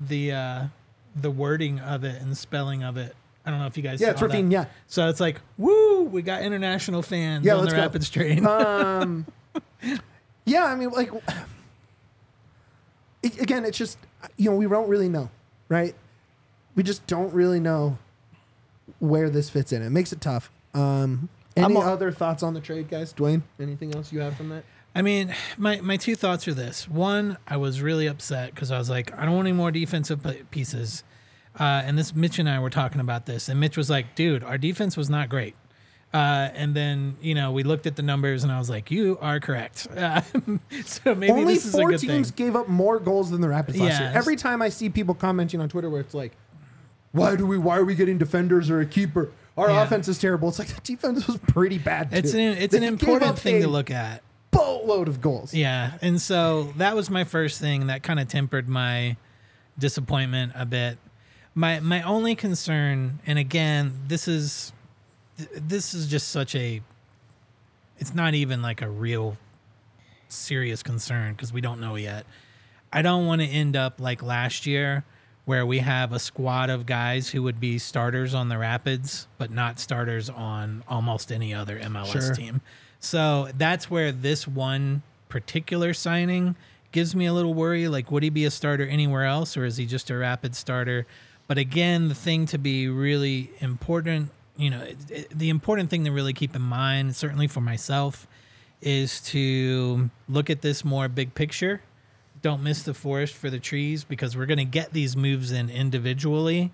the 0.00 0.32
uh, 0.32 0.64
the 1.18 1.30
wording 1.30 1.80
of 1.80 2.04
it 2.04 2.20
and 2.20 2.30
the 2.30 2.36
spelling 2.36 2.82
of 2.84 2.96
it. 2.96 3.16
I 3.44 3.50
don't 3.50 3.58
know 3.60 3.66
if 3.66 3.76
you 3.76 3.82
guys 3.82 4.00
Yeah, 4.00 4.10
it's 4.10 4.20
that. 4.20 4.30
Rafinha. 4.30 4.68
So 4.86 5.08
it's 5.08 5.20
like, 5.20 5.40
woo, 5.56 6.02
we 6.02 6.20
got 6.22 6.42
international 6.42 7.00
fans 7.02 7.44
Yeah, 7.46 7.54
on 7.54 7.60
let's 7.60 7.72
the 7.72 7.76
go. 7.76 7.82
Rapids 7.82 8.10
train. 8.10 8.44
Um, 8.46 9.26
yeah, 10.44 10.64
I 10.64 10.74
mean, 10.74 10.90
like, 10.90 11.10
it, 13.22 13.40
again, 13.40 13.64
it's 13.64 13.78
just 13.78 13.98
you 14.36 14.50
know 14.50 14.56
we 14.56 14.66
don't 14.66 14.88
really 14.88 15.08
know, 15.08 15.30
right? 15.68 15.94
We 16.74 16.82
just 16.82 17.06
don't 17.06 17.32
really 17.32 17.60
know 17.60 17.98
where 18.98 19.30
this 19.30 19.48
fits 19.50 19.72
in. 19.72 19.82
It 19.82 19.90
makes 19.90 20.12
it 20.12 20.20
tough. 20.20 20.50
Um, 20.74 21.28
any 21.56 21.74
a- 21.76 21.78
other 21.80 22.12
thoughts 22.12 22.42
on 22.42 22.54
the 22.54 22.60
trade, 22.60 22.88
guys? 22.88 23.12
Dwayne, 23.14 23.42
anything 23.60 23.94
else 23.94 24.12
you 24.12 24.20
have 24.20 24.36
from 24.36 24.48
that? 24.50 24.64
I 24.96 25.02
mean, 25.02 25.34
my, 25.58 25.80
my 25.82 25.96
two 25.98 26.14
thoughts 26.16 26.48
are 26.48 26.54
this. 26.54 26.88
One, 26.88 27.36
I 27.46 27.58
was 27.58 27.82
really 27.82 28.06
upset 28.06 28.54
because 28.54 28.70
I 28.70 28.78
was 28.78 28.88
like, 28.88 29.12
I 29.16 29.26
don't 29.26 29.34
want 29.34 29.46
any 29.46 29.56
more 29.56 29.70
defensive 29.70 30.26
pieces. 30.50 31.04
Uh, 31.58 31.82
and 31.84 31.98
this 31.98 32.14
Mitch 32.14 32.38
and 32.38 32.48
I 32.48 32.58
were 32.60 32.70
talking 32.70 33.00
about 33.00 33.26
this, 33.26 33.48
and 33.48 33.58
Mitch 33.58 33.76
was 33.78 33.88
like, 33.88 34.14
"Dude, 34.14 34.44
our 34.44 34.58
defense 34.58 34.94
was 34.96 35.08
not 35.08 35.28
great." 35.30 35.54
Uh, 36.12 36.48
and 36.54 36.74
then 36.74 37.16
you 37.22 37.34
know 37.34 37.50
we 37.50 37.62
looked 37.62 37.86
at 37.86 37.96
the 37.96 38.02
numbers, 38.02 38.42
and 38.42 38.52
I 38.52 38.58
was 38.58 38.68
like, 38.68 38.90
"You 38.90 39.16
are 39.22 39.40
correct." 39.40 39.86
Uh, 39.96 40.20
so 40.84 41.14
maybe 41.14 41.32
Only 41.32 41.54
this 41.54 41.64
is 41.64 41.74
a 41.74 41.78
four 41.78 41.92
teams 41.92 42.30
thing. 42.30 42.46
gave 42.46 42.56
up 42.56 42.68
more 42.68 42.98
goals 43.00 43.30
than 43.30 43.40
the 43.40 43.48
Rapids 43.48 43.78
last 43.80 44.00
year. 44.00 44.12
Every 44.14 44.36
time 44.36 44.60
I 44.60 44.68
see 44.68 44.90
people 44.90 45.14
commenting 45.14 45.60
on 45.62 45.70
Twitter 45.70 45.88
where 45.88 46.02
it's 46.02 46.12
like, 46.14 46.32
"Why 47.12 47.36
do 47.36 47.46
we? 47.46 47.56
Why 47.56 47.78
are 47.78 47.84
we 47.84 47.94
getting 47.94 48.18
defenders 48.18 48.68
or 48.68 48.80
a 48.80 48.86
keeper? 48.86 49.32
Our 49.56 49.70
Yeah. 49.70 49.82
offense 49.82 50.08
is 50.08 50.18
terrible." 50.18 50.50
It's 50.50 50.58
like 50.58 50.68
the 50.68 50.80
defense 50.82 51.26
was 51.26 51.38
pretty 51.38 51.78
bad. 51.78 52.08
It's 52.12 52.34
an 52.34 52.40
it's 52.40 52.72
They 52.72 52.78
an 52.78 52.84
important 52.84 53.38
thing 53.38 53.56
a 53.56 53.62
to 53.62 53.68
look 53.68 53.90
at. 53.90 54.22
Boatload 54.56 55.08
of 55.08 55.20
goals. 55.20 55.52
Yeah, 55.54 55.98
and 56.02 56.20
so 56.20 56.72
that 56.76 56.96
was 56.96 57.10
my 57.10 57.24
first 57.24 57.60
thing 57.60 57.86
that 57.88 58.02
kind 58.02 58.18
of 58.18 58.28
tempered 58.28 58.68
my 58.68 59.16
disappointment 59.78 60.52
a 60.54 60.64
bit. 60.66 60.98
My 61.54 61.80
my 61.80 62.02
only 62.02 62.34
concern, 62.34 63.20
and 63.26 63.38
again, 63.38 63.92
this 64.08 64.28
is 64.28 64.72
this 65.54 65.92
is 65.94 66.06
just 66.08 66.28
such 66.28 66.54
a 66.54 66.82
it's 67.98 68.14
not 68.14 68.34
even 68.34 68.62
like 68.62 68.82
a 68.82 68.88
real 68.88 69.36
serious 70.28 70.82
concern 70.82 71.32
because 71.32 71.52
we 71.52 71.60
don't 71.60 71.80
know 71.80 71.96
yet. 71.96 72.26
I 72.92 73.02
don't 73.02 73.26
want 73.26 73.42
to 73.42 73.46
end 73.46 73.76
up 73.76 74.00
like 74.00 74.22
last 74.22 74.66
year 74.66 75.04
where 75.44 75.64
we 75.64 75.78
have 75.78 76.12
a 76.12 76.18
squad 76.18 76.70
of 76.70 76.86
guys 76.86 77.28
who 77.30 77.42
would 77.42 77.60
be 77.60 77.78
starters 77.78 78.34
on 78.34 78.48
the 78.48 78.58
Rapids 78.58 79.28
but 79.38 79.50
not 79.50 79.78
starters 79.78 80.28
on 80.28 80.82
almost 80.88 81.30
any 81.30 81.54
other 81.54 81.78
MLS 81.78 82.12
Sure. 82.12 82.34
team. 82.34 82.60
So 83.06 83.50
that's 83.56 83.88
where 83.88 84.10
this 84.10 84.48
one 84.48 85.02
particular 85.28 85.94
signing 85.94 86.56
gives 86.90 87.14
me 87.14 87.26
a 87.26 87.32
little 87.32 87.54
worry. 87.54 87.86
Like, 87.86 88.10
would 88.10 88.24
he 88.24 88.30
be 88.30 88.44
a 88.44 88.50
starter 88.50 88.84
anywhere 88.84 89.24
else, 89.24 89.56
or 89.56 89.64
is 89.64 89.76
he 89.76 89.86
just 89.86 90.10
a 90.10 90.16
rapid 90.16 90.56
starter? 90.56 91.06
But 91.46 91.56
again, 91.56 92.08
the 92.08 92.16
thing 92.16 92.46
to 92.46 92.58
be 92.58 92.88
really 92.88 93.52
important, 93.60 94.30
you 94.56 94.70
know, 94.70 94.80
it, 94.82 94.96
it- 95.08 95.38
the 95.38 95.50
important 95.50 95.88
thing 95.88 96.04
to 96.04 96.10
really 96.10 96.32
keep 96.32 96.56
in 96.56 96.62
mind, 96.62 97.14
certainly 97.14 97.46
for 97.46 97.60
myself, 97.60 98.26
is 98.82 99.20
to 99.20 100.10
look 100.28 100.50
at 100.50 100.62
this 100.62 100.84
more 100.84 101.06
big 101.08 101.32
picture. 101.36 101.82
Don't 102.42 102.60
miss 102.60 102.82
the 102.82 102.92
forest 102.92 103.34
for 103.34 103.50
the 103.50 103.60
trees 103.60 104.02
because 104.02 104.36
we're 104.36 104.46
going 104.46 104.58
to 104.58 104.64
get 104.64 104.92
these 104.92 105.16
moves 105.16 105.52
in 105.52 105.70
individually 105.70 106.72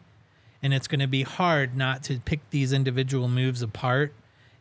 and 0.63 0.73
it's 0.73 0.89
going 0.89 1.01
to 1.01 1.07
be 1.07 1.23
hard 1.25 1.77
not 1.77 2.03
to 2.05 2.21
pick 2.21 2.41
these 2.51 2.73
individual 2.73 3.29
moves 3.29 3.61
apart 3.63 4.13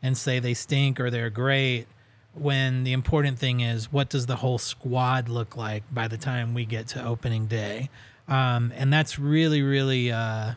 and 0.03 0.17
say 0.17 0.39
they 0.39 0.53
stink 0.53 0.99
or 0.99 1.09
they're 1.09 1.29
great 1.29 1.87
when 2.33 2.83
the 2.83 2.93
important 2.93 3.37
thing 3.37 3.59
is 3.59 3.91
what 3.91 4.09
does 4.09 4.25
the 4.25 4.37
whole 4.37 4.57
squad 4.57 5.27
look 5.27 5.57
like 5.57 5.83
by 5.93 6.07
the 6.07 6.17
time 6.17 6.53
we 6.53 6.65
get 6.65 6.87
to 6.87 7.05
opening 7.05 7.47
day? 7.47 7.89
Um, 8.27 8.71
and 8.75 8.91
that's 8.91 9.19
really 9.19 9.61
really 9.61 10.11
uh, 10.11 10.53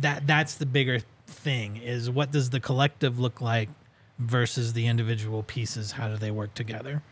that 0.00 0.26
that's 0.26 0.54
the 0.54 0.66
bigger 0.66 1.00
thing 1.26 1.76
is 1.76 2.10
what 2.10 2.30
does 2.30 2.50
the 2.50 2.60
collective 2.60 3.18
look 3.18 3.40
like 3.40 3.68
versus 4.18 4.72
the 4.72 4.86
individual 4.86 5.42
pieces? 5.42 5.92
How 5.92 6.08
do 6.08 6.16
they 6.16 6.30
work 6.30 6.54
together? 6.54 7.02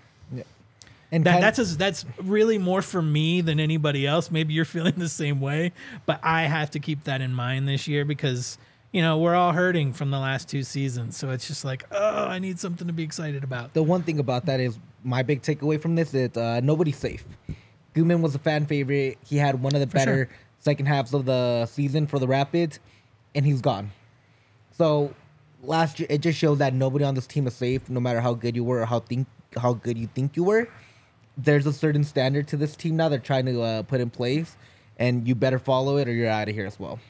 And 1.12 1.24
that, 1.24 1.40
that's 1.40 1.58
as, 1.58 1.76
that's 1.76 2.04
really 2.22 2.56
more 2.56 2.82
for 2.82 3.02
me 3.02 3.40
than 3.40 3.58
anybody 3.58 4.06
else. 4.06 4.30
Maybe 4.30 4.54
you're 4.54 4.64
feeling 4.76 4.94
the 4.96 5.08
same 5.08 5.40
way, 5.40 5.72
but 6.06 6.20
I 6.22 6.42
have 6.42 6.70
to 6.72 6.78
keep 6.78 7.04
that 7.04 7.20
in 7.20 7.34
mind 7.34 7.68
this 7.68 7.88
year 7.88 8.04
because 8.04 8.58
you 8.92 9.02
know 9.02 9.18
we're 9.18 9.34
all 9.34 9.52
hurting 9.52 9.92
from 9.92 10.10
the 10.10 10.18
last 10.18 10.48
two 10.48 10.62
seasons. 10.62 11.16
So 11.16 11.30
it's 11.30 11.46
just 11.46 11.64
like, 11.64 11.84
oh, 11.90 12.24
I 12.26 12.38
need 12.38 12.58
something 12.58 12.86
to 12.86 12.92
be 12.92 13.02
excited 13.02 13.44
about. 13.44 13.74
the 13.74 13.82
one 13.82 14.02
thing 14.02 14.18
about 14.18 14.46
that 14.46 14.60
is 14.60 14.78
my 15.04 15.22
big 15.22 15.42
takeaway 15.42 15.80
from 15.80 15.94
this 15.94 16.12
is 16.14 16.36
uh, 16.36 16.60
nobody's 16.62 16.98
safe. 16.98 17.24
Gutman 17.94 18.22
was 18.22 18.34
a 18.34 18.38
fan 18.38 18.66
favorite. 18.66 19.18
He 19.24 19.36
had 19.36 19.62
one 19.62 19.74
of 19.74 19.80
the 19.80 19.86
better 19.86 20.28
second 20.58 20.86
halves 20.86 21.12
of 21.14 21.24
the 21.24 21.66
season 21.66 22.06
for 22.06 22.18
the 22.18 22.28
Rapids, 22.28 22.78
and 23.34 23.44
he's 23.44 23.60
gone. 23.60 23.90
So 24.76 25.14
last 25.62 25.98
year, 25.98 26.06
it 26.10 26.20
just 26.20 26.38
shows 26.38 26.58
that 26.58 26.74
nobody 26.74 27.04
on 27.04 27.14
this 27.14 27.26
team 27.26 27.46
is 27.46 27.54
safe, 27.54 27.88
no 27.88 28.00
matter 28.00 28.20
how 28.20 28.34
good 28.34 28.54
you 28.56 28.64
were 28.64 28.80
or 28.80 28.86
how 28.86 29.00
think 29.00 29.26
how 29.56 29.72
good 29.74 29.98
you 29.98 30.06
think 30.06 30.36
you 30.36 30.44
were. 30.44 30.68
There's 31.36 31.66
a 31.66 31.72
certain 31.72 32.04
standard 32.04 32.46
to 32.48 32.56
this 32.56 32.76
team 32.76 32.96
now 32.96 33.08
they're 33.08 33.18
trying 33.18 33.46
to 33.46 33.62
uh, 33.62 33.82
put 33.82 34.00
in 34.00 34.10
place, 34.10 34.56
and 34.98 35.26
you 35.26 35.34
better 35.34 35.58
follow 35.58 35.96
it 35.96 36.08
or 36.08 36.12
you're 36.12 36.28
out 36.28 36.48
of 36.48 36.54
here 36.54 36.66
as 36.66 36.78
well. 36.78 37.00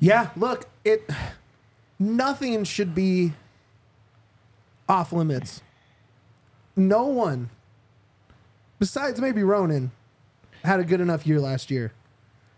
Yeah, 0.00 0.30
look, 0.36 0.66
it 0.84 1.08
nothing 1.98 2.64
should 2.64 2.94
be 2.94 3.32
off 4.88 5.12
limits. 5.12 5.62
No 6.76 7.04
one, 7.06 7.50
besides 8.78 9.20
maybe 9.20 9.42
Ronan, 9.42 9.90
had 10.64 10.80
a 10.80 10.84
good 10.84 11.00
enough 11.00 11.26
year 11.26 11.40
last 11.40 11.70
year 11.70 11.92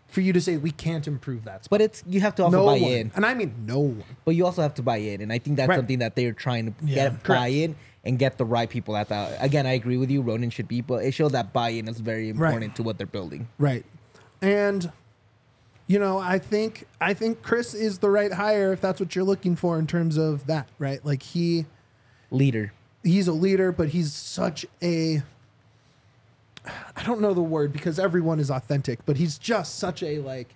for 0.07 0.21
you 0.21 0.33
to 0.33 0.41
say 0.41 0.57
we 0.57 0.71
can't 0.71 1.07
improve 1.07 1.45
that. 1.45 1.65
Spot. 1.65 1.69
But 1.69 1.81
it's 1.81 2.03
you 2.07 2.19
have 2.21 2.35
to 2.35 2.43
also 2.43 2.57
no 2.57 2.65
buy 2.65 2.79
one, 2.79 2.91
in. 2.91 3.11
and 3.15 3.25
I 3.25 3.33
mean 3.33 3.53
no 3.65 3.79
one. 3.79 4.03
But 4.25 4.35
you 4.35 4.45
also 4.45 4.61
have 4.61 4.73
to 4.75 4.81
buy 4.81 4.97
in, 4.97 5.21
and 5.21 5.31
I 5.31 5.37
think 5.39 5.57
that's 5.57 5.69
Right. 5.69 5.77
something 5.77 5.99
that 5.99 6.15
they're 6.15 6.33
trying 6.33 6.65
to 6.73 6.85
Yeah, 6.85 6.95
get 6.95 7.23
correct. 7.23 7.27
buy 7.27 7.47
in 7.47 7.75
and 8.03 8.17
get 8.19 8.37
the 8.37 8.45
right 8.45 8.69
people 8.69 8.97
at 8.97 9.09
that. 9.09 9.37
Again, 9.43 9.65
I 9.65 9.73
agree 9.73 9.97
with 9.97 10.09
you. 10.09 10.21
Ronan 10.21 10.49
should 10.49 10.67
be, 10.67 10.81
but 10.81 11.03
it 11.05 11.13
shows 11.13 11.31
that 11.33 11.53
buy 11.53 11.69
in 11.69 11.87
is 11.87 11.99
very 11.99 12.31
Right. 12.31 12.49
important 12.49 12.75
to 12.77 12.83
what 12.83 12.97
they're 12.97 13.07
building. 13.07 13.47
Right. 13.57 13.85
And 14.41 14.91
you 15.89 15.97
know, 15.97 16.19
I 16.19 16.37
think 16.37 16.85
I 17.01 17.15
think 17.15 17.41
Chris 17.41 17.73
is 17.73 17.97
the 17.97 18.11
right 18.11 18.31
hire 18.31 18.71
if 18.71 18.79
that's 18.79 18.99
what 18.99 19.15
you're 19.15 19.25
looking 19.25 19.55
for 19.55 19.79
in 19.79 19.87
terms 19.87 20.17
of 20.17 20.45
that, 20.45 20.69
right? 20.77 21.03
Like 21.03 21.23
he 21.23 21.65
Leader. 22.29 22.73
he's 23.03 23.27
a 23.27 23.33
leader, 23.33 23.71
but 23.71 23.89
he's 23.89 24.13
such 24.13 24.67
a 24.83 25.23
I 26.95 27.03
don't 27.03 27.21
know 27.21 27.33
the 27.33 27.41
word 27.41 27.73
because 27.73 27.97
everyone 27.97 28.39
is 28.39 28.51
authentic, 28.51 29.03
but 29.07 29.17
he's 29.17 29.39
just 29.39 29.79
such 29.79 30.03
a 30.03 30.19
like 30.19 30.53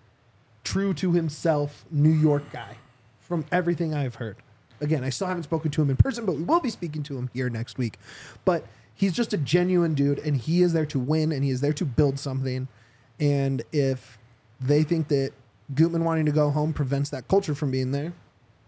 true 0.64 0.94
to 0.94 1.14
himself 1.14 1.84
New 1.90 2.12
York 2.12 2.52
guy 2.52 2.78
from 3.20 3.44
everything 3.52 3.96
I've 3.96 4.16
heard. 4.16 4.38
Again, 4.82 5.04
I 5.04 5.10
still 5.10 5.28
haven't 5.28 5.44
spoken 5.44 5.72
to 5.72 5.82
him 5.82 5.90
in 5.90 5.96
person, 5.98 6.28
but 6.28 6.36
we 6.36 6.44
will 6.44 6.60
be 6.60 6.70
speaking 6.70 7.02
to 7.04 7.18
him 7.18 7.32
here 7.34 7.50
next 7.50 7.80
week. 7.80 7.98
But 8.46 8.68
he's 8.94 9.14
just 9.14 9.34
a 9.34 9.38
genuine 9.38 9.96
dude 9.96 10.20
and 10.20 10.38
he 10.38 10.62
is 10.62 10.74
there 10.74 10.86
to 10.86 11.00
win 11.00 11.32
and 11.32 11.44
he 11.44 11.50
is 11.50 11.62
there 11.62 11.74
to 11.74 11.86
build 11.86 12.20
something. 12.20 12.68
And 13.20 13.64
if 13.72 14.20
they 14.60 14.84
think 14.84 15.08
that 15.10 15.32
Gutman 15.74 16.04
wanting 16.04 16.26
to 16.26 16.32
go 16.32 16.50
home 16.50 16.74
prevents 16.74 17.10
that 17.12 17.28
culture 17.28 17.56
from 17.56 17.72
being 17.72 17.92
there, 17.92 18.14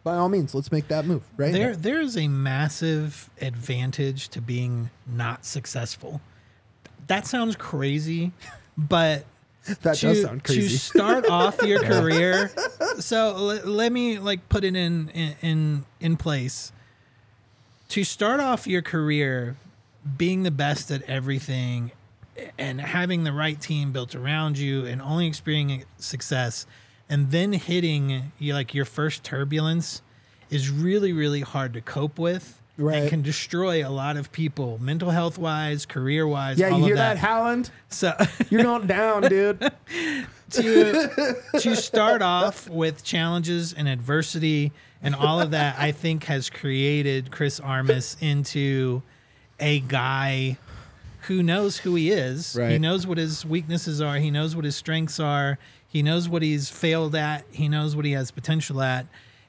by 0.03 0.15
all 0.17 0.29
means, 0.29 0.53
let's 0.53 0.71
make 0.71 0.87
that 0.89 1.05
move, 1.05 1.23
right? 1.35 1.51
There, 1.51 1.75
there 1.75 1.99
is 1.99 2.15
a 2.15 2.27
massive 2.27 3.29
advantage 3.41 4.29
to 4.29 4.41
being 4.41 4.91
not 5.07 5.45
successful. 5.45 6.21
That 7.07 7.25
sounds 7.25 7.55
crazy, 7.55 8.31
but 8.77 9.25
that 9.81 9.95
to, 9.95 10.07
does 10.07 10.21
sound 10.21 10.43
crazy. 10.43 10.69
to 10.69 10.79
start 10.79 11.27
off 11.27 11.61
your 11.63 11.81
career. 11.81 12.51
So 12.99 13.35
let, 13.35 13.67
let 13.67 13.91
me 13.91 14.19
like 14.19 14.47
put 14.47 14.63
it 14.63 14.75
in, 14.75 15.09
in 15.09 15.35
in 15.41 15.85
in 15.99 16.17
place. 16.17 16.71
To 17.89 18.03
start 18.03 18.39
off 18.39 18.67
your 18.67 18.81
career 18.81 19.57
being 20.17 20.43
the 20.43 20.51
best 20.51 20.91
at 20.91 21.01
everything 21.03 21.91
and 22.57 22.81
having 22.81 23.23
the 23.23 23.31
right 23.31 23.59
team 23.59 23.91
built 23.91 24.15
around 24.15 24.57
you 24.57 24.85
and 24.85 25.01
only 25.01 25.27
experiencing 25.27 25.85
success 25.97 26.65
and 27.09 27.31
then 27.31 27.53
hitting 27.53 28.31
you 28.39 28.53
like 28.53 28.73
your 28.73 28.85
first 28.85 29.23
turbulence 29.23 30.01
is 30.49 30.69
really 30.69 31.13
really 31.13 31.41
hard 31.41 31.73
to 31.73 31.81
cope 31.81 32.19
with 32.19 32.61
Right. 32.77 32.97
and 33.03 33.09
can 33.09 33.21
destroy 33.21 33.87
a 33.87 33.89
lot 33.89 34.17
of 34.17 34.33
people 34.33 34.77
mental 34.81 35.09
health 35.09 35.37
wise 35.37 35.85
career 35.85 36.27
wise 36.27 36.59
yeah, 36.59 36.71
all 36.71 36.79
you 36.79 36.83
of 36.83 36.87
hear 36.87 36.95
that, 36.97 37.13
that, 37.13 37.17
Howland? 37.19 37.71
so 37.87 38.13
You're 38.49 38.63
going 38.63 38.85
down, 38.85 39.21
dude. 39.21 39.59
to 40.51 41.35
to 41.59 41.75
start 41.75 42.21
off 42.21 42.69
with 42.69 43.01
challenges 43.03 43.71
and 43.71 43.87
adversity 43.87 44.73
and 45.01 45.15
all 45.15 45.39
of 45.39 45.51
that, 45.51 45.77
I 45.79 45.91
think 45.93 46.25
has 46.25 46.49
created 46.49 47.31
Chris 47.31 47.59
Armas 47.61 48.17
into 48.19 49.01
a 49.59 49.79
guy 49.79 50.57
who 51.27 51.43
knows 51.43 51.77
who 51.77 51.95
he 51.95 52.11
is. 52.11 52.55
He 52.71 52.79
knows 52.79 53.05
what 53.07 53.17
his 53.17 53.45
weaknesses 53.45 54.01
are. 54.01 54.17
He 54.17 54.31
knows 54.31 54.55
what 54.55 54.65
his 54.65 54.75
strengths 54.75 55.19
are. 55.19 55.57
He 55.87 56.01
knows 56.03 56.27
what 56.27 56.41
he's 56.41 56.69
failed 56.69 57.15
at. 57.15 57.45
He 57.51 57.67
knows 57.69 57.95
what 57.95 58.05
he 58.05 58.11
has 58.13 58.31
potential 58.31 58.81
at. 58.81 59.07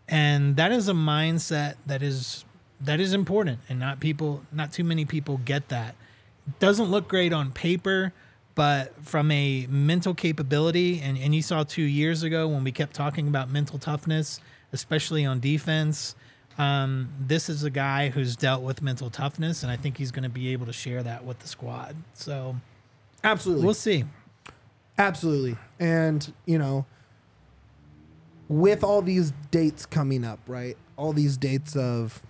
And 0.08 0.56
that 0.56 0.72
is 0.72 0.88
a 0.88 0.92
mindset 0.92 1.74
that 1.86 2.02
is 2.02 2.44
that 2.80 3.00
is 3.00 3.14
important 3.14 3.60
and 3.68 3.80
not 3.80 4.00
people 4.00 4.42
not 4.52 4.72
too 4.72 4.84
many 4.84 5.04
people 5.04 5.40
get 5.44 5.68
that. 5.68 5.94
Doesn't 6.60 6.86
look 6.90 7.08
great 7.08 7.32
on 7.32 7.50
paper, 7.50 8.12
but 8.54 8.94
from 9.04 9.30
a 9.30 9.66
mental 9.68 10.14
capability 10.14 11.00
and, 11.00 11.18
and 11.18 11.34
you 11.34 11.42
saw 11.42 11.64
two 11.64 11.82
years 11.82 12.22
ago 12.22 12.46
when 12.46 12.62
we 12.62 12.70
kept 12.70 12.94
talking 12.94 13.26
about 13.26 13.50
mental 13.50 13.78
toughness, 13.78 14.40
especially 14.72 15.24
on 15.24 15.40
defense. 15.40 16.14
Um, 16.58 17.10
this 17.20 17.48
is 17.48 17.64
a 17.64 17.70
guy 17.70 18.08
who's 18.08 18.34
dealt 18.36 18.62
with 18.62 18.80
mental 18.80 19.10
toughness, 19.10 19.62
and 19.62 19.70
I 19.70 19.76
think 19.76 19.98
he's 19.98 20.10
going 20.10 20.22
to 20.22 20.28
be 20.30 20.52
able 20.52 20.66
to 20.66 20.72
share 20.72 21.02
that 21.02 21.24
with 21.24 21.38
the 21.40 21.48
squad. 21.48 21.96
So 22.14 22.56
Absolutely. 23.22 23.64
we'll 23.64 23.74
see. 23.74 24.04
Absolutely. 24.98 25.56
And, 25.78 26.32
you 26.46 26.58
know, 26.58 26.86
with 28.48 28.82
all 28.82 29.02
these 29.02 29.32
dates 29.50 29.84
coming 29.84 30.24
up, 30.24 30.38
right? 30.46 30.76
All 30.96 31.12
these 31.12 31.36
dates 31.36 31.76
of 31.76 32.22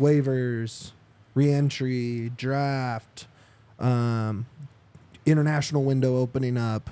waivers, 0.00 0.92
reentry, 1.34 2.30
draft, 2.36 3.26
um, 3.78 4.46
international 5.26 5.84
window 5.84 6.16
opening 6.16 6.56
up, 6.56 6.90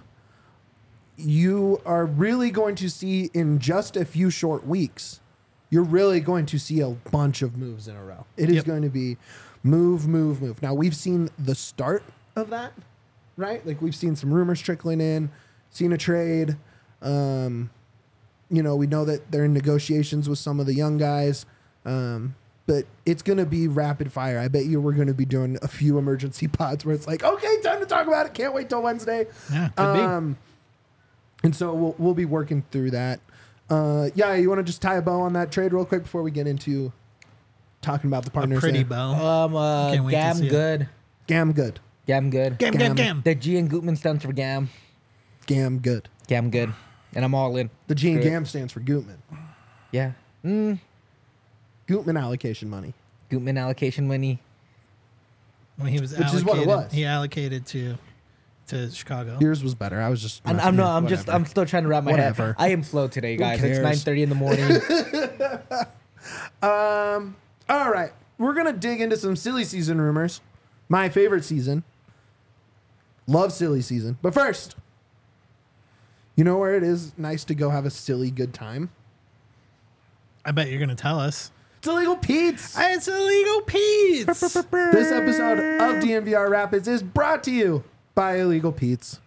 you 1.16 1.80
are 1.86 2.04
really 2.04 2.50
going 2.50 2.74
to 2.74 2.90
see 2.90 3.30
in 3.32 3.58
just 3.58 3.96
a 3.96 4.04
few 4.04 4.28
short 4.28 4.66
weeks, 4.66 5.20
you're 5.70 5.82
really 5.84 6.20
going 6.20 6.46
to 6.46 6.58
see 6.58 6.80
a 6.80 6.90
bunch 6.90 7.42
of 7.42 7.56
moves 7.56 7.88
in 7.88 7.96
a 7.96 8.04
row. 8.04 8.24
It 8.36 8.48
is 8.48 8.56
Yep. 8.56 8.64
going 8.66 8.82
to 8.82 8.88
be 8.88 9.16
move, 9.62 10.06
move, 10.06 10.40
move. 10.40 10.62
Now, 10.62 10.74
we've 10.74 10.94
seen 10.96 11.28
the 11.38 11.54
start 11.54 12.02
of 12.36 12.50
that, 12.50 12.72
right? 13.36 13.66
Like 13.66 13.82
we've 13.82 13.94
seen 13.96 14.14
some 14.16 14.32
rumors 14.32 14.60
trickling 14.60 15.00
in, 15.00 15.30
seen 15.70 15.92
a 15.92 15.98
trade. 15.98 16.56
Um, 17.02 17.70
you 18.48 18.62
know, 18.62 18.76
we 18.76 18.86
know 18.86 19.04
that 19.04 19.32
they're 19.32 19.44
in 19.44 19.52
negotiations 19.52 20.28
with 20.28 20.38
some 20.38 20.60
of 20.60 20.66
the 20.66 20.74
young 20.74 20.98
guys. 20.98 21.46
Um, 21.84 22.36
but 22.66 22.84
it's 23.04 23.22
going 23.22 23.38
to 23.38 23.46
be 23.46 23.68
rapid 23.68 24.12
fire. 24.12 24.38
I 24.40 24.48
bet 24.48 24.64
you 24.66 24.80
we're 24.80 24.92
going 24.92 25.06
to 25.08 25.14
be 25.14 25.24
doing 25.24 25.56
a 25.62 25.68
few 25.68 25.98
emergency 25.98 26.46
pods 26.48 26.84
where 26.84 26.94
it's 26.94 27.06
like, 27.06 27.22
okay, 27.24 27.60
time 27.62 27.80
to 27.80 27.86
talk 27.86 28.06
about 28.06 28.26
it. 28.26 28.34
Can't 28.34 28.54
wait 28.54 28.68
till 28.68 28.82
Wednesday. 28.82 29.26
Yeah, 29.52 29.68
could 29.76 29.92
be. 29.94 30.00
Um, 30.00 30.36
and 31.44 31.54
so 31.54 31.72
we'll, 31.74 31.94
we'll 31.98 32.14
be 32.14 32.24
working 32.24 32.64
through 32.72 32.90
that. 32.92 33.20
Uh, 33.68 34.10
yeah, 34.14 34.34
you 34.34 34.48
want 34.48 34.58
to 34.60 34.64
just 34.64 34.80
tie 34.80 34.96
a 34.96 35.02
bow 35.02 35.20
on 35.20 35.32
that 35.32 35.50
trade 35.50 35.72
real 35.72 35.84
quick 35.84 36.02
before 36.04 36.22
we 36.22 36.30
get 36.30 36.46
into 36.46 36.92
talking 37.82 38.08
about 38.08 38.24
the 38.24 38.30
A 38.30 38.32
partners? 38.32 38.60
pretty 38.60 38.78
there? 38.78 38.86
bow. 38.86 39.44
Um, 39.44 39.56
uh, 39.56 39.92
Can't 39.92 40.04
wait 40.04 40.10
to 40.12 40.16
Gam 40.16 40.36
see 40.36 40.46
it. 40.46 40.50
good. 40.50 40.88
Gam 41.26 41.52
good. 41.52 41.80
Gam 42.06 42.30
good. 42.30 42.58
Gam, 42.58 42.72
Gam. 42.72 42.80
gam, 42.80 42.94
gam. 42.94 43.22
The 43.24 43.34
G 43.34 43.56
and 43.56 43.68
Gutman 43.68 43.96
stands 43.96 44.24
for 44.24 44.32
Gam. 44.32 44.70
Gam 45.46 45.78
good. 45.78 46.08
Gam 46.28 46.50
good. 46.50 46.72
And 47.14 47.24
I'm 47.24 47.34
all 47.34 47.56
in. 47.56 47.70
The 47.88 47.94
G 47.96 48.12
and 48.12 48.20
Great. 48.20 48.30
Gam 48.30 48.44
stands 48.46 48.72
for 48.72 48.80
Gutman. 48.80 49.18
Yeah. 49.90 50.12
Mm, 50.44 50.78
Gutman 51.86 52.16
allocation 52.16 52.70
money. 52.70 52.94
Gutman 53.28 53.58
allocation 53.58 54.06
money. 54.06 54.38
when 55.76 55.90
he 55.92 55.98
was 56.00 56.16
Which 56.16 56.32
is 56.32 56.44
what 56.44 56.58
it 56.58 56.68
allocated. 56.68 56.68
was. 56.68 56.92
He 56.92 57.04
allocated 57.04 57.66
to 57.66 57.98
to 58.68 58.90
Chicago. 58.90 59.38
Yours 59.40 59.62
was 59.62 59.74
better. 59.74 60.00
I 60.00 60.08
was 60.08 60.20
just. 60.22 60.42
I'm, 60.44 60.58
I'm 60.60 60.76
no. 60.76 60.86
I'm 60.86 61.06
just, 61.06 61.28
I'm 61.28 61.46
still 61.46 61.66
trying 61.66 61.84
to 61.84 61.88
wrap 61.88 62.04
my 62.04 62.10
Whatever. 62.12 62.46
head. 62.48 62.54
I 62.58 62.68
am 62.68 62.82
slow 62.82 63.08
today, 63.08 63.36
guys. 63.36 63.62
It's 63.62 63.78
cares? 63.78 64.04
9:30 64.04 64.22
in 64.22 64.28
the 64.28 64.34
morning. 64.34 65.86
Um. 66.60 67.36
All 67.68 67.90
right, 67.90 68.10
we're 68.38 68.54
gonna 68.54 68.72
dig 68.72 69.00
into 69.00 69.16
some 69.16 69.36
silly 69.36 69.62
season 69.64 70.00
rumors. 70.00 70.40
My 70.88 71.08
favorite 71.08 71.44
season. 71.44 71.84
Love 73.28 73.52
silly 73.52 73.82
season, 73.82 74.18
but 74.22 74.32
first, 74.34 74.74
you 76.34 76.42
know 76.44 76.58
where 76.58 76.74
it 76.76 76.82
is 76.82 77.12
nice 77.18 77.44
to 77.44 77.54
go 77.54 77.70
have 77.70 77.84
a 77.84 77.90
silly 77.90 78.30
good 78.30 78.54
time. 78.54 78.90
I 80.44 80.50
bet 80.52 80.68
you're 80.68 80.80
gonna 80.80 80.94
tell 80.94 81.20
us. 81.20 81.50
It's 81.78 81.88
illegal 81.88 82.16
Pete's. 82.16 82.76
It's 82.78 83.06
illegal 83.06 83.60
Pete's. 83.62 84.40
This 84.40 85.12
episode 85.12 85.58
of 85.58 86.02
DNVR 86.02 86.48
Rapids 86.48 86.88
is 86.88 87.02
brought 87.02 87.44
to 87.44 87.50
you 87.52 87.84
by 88.16 88.38
Illegal 88.38 88.72
Pete's. 88.72 89.20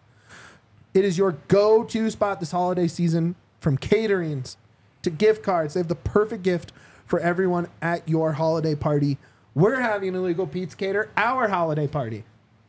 It 0.93 1.06
is 1.06 1.17
your 1.17 1.34
go 1.47 1.86
to 1.86 2.10
spot 2.10 2.41
this 2.41 2.52
holiday 2.52 2.88
season 2.88 3.36
from 3.62 3.78
caterings 3.78 4.58
to 5.04 5.10
gift 5.10 5.43
cards. 5.43 5.75
They 5.75 5.80
have 5.80 5.88
the 5.88 5.95
perfect 5.95 6.43
gift 6.43 6.73
for 7.06 7.19
everyone 7.19 7.67
at 7.82 8.10
your 8.10 8.34
holiday 8.34 8.75
party. 8.75 9.17
We're 9.56 9.80
having 9.80 10.15
Illegal 10.15 10.47
Pete's 10.47 10.75
cater 10.75 11.10
our 11.15 11.47
holiday 11.47 11.88
party 11.88 12.23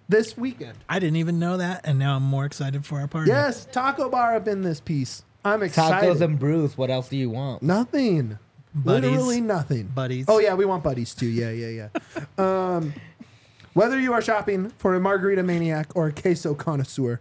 this 0.09 0.37
weekend. 0.37 0.76
I 0.88 0.98
didn't 0.98 1.16
even 1.16 1.38
know 1.38 1.56
that, 1.56 1.80
and 1.85 1.98
now 1.98 2.16
I'm 2.16 2.22
more 2.22 2.44
excited 2.44 2.85
for 2.85 3.00
our 3.00 3.09
party. 3.09 3.30
Yes, 3.30 3.66
taco 3.72 4.11
bar 4.11 4.37
up 4.37 4.46
in 4.46 4.62
this 4.62 4.78
piece. 4.78 5.24
I'm 5.44 5.62
excited. 5.62 6.06
Tacos 6.06 6.20
and 6.20 6.38
brews. 6.38 6.76
What 6.76 6.90
else 6.90 7.09
do 7.09 7.16
you 7.16 7.30
want? 7.30 7.62
Nothing. 7.62 8.38
Buddies. 8.74 9.11
Literally 9.11 9.40
nothing. 9.40 9.87
Buddies. 9.87 10.26
Oh 10.28 10.38
yeah, 10.38 10.54
we 10.54 10.66
want 10.66 10.85
buddies 10.85 11.14
too. 11.14 11.26
Yeah, 11.26 11.50
yeah, 11.50 11.88
yeah. 11.88 12.28
um, 12.76 12.92
whether 13.74 13.98
you 13.98 14.12
are 14.12 14.22
shopping 14.22 14.70
for 14.78 14.94
a 14.94 15.00
margarita 15.00 15.42
maniac 15.42 15.94
or 15.94 16.09
a 16.09 16.12
queso 16.12 16.54
connoisseur, 16.54 17.20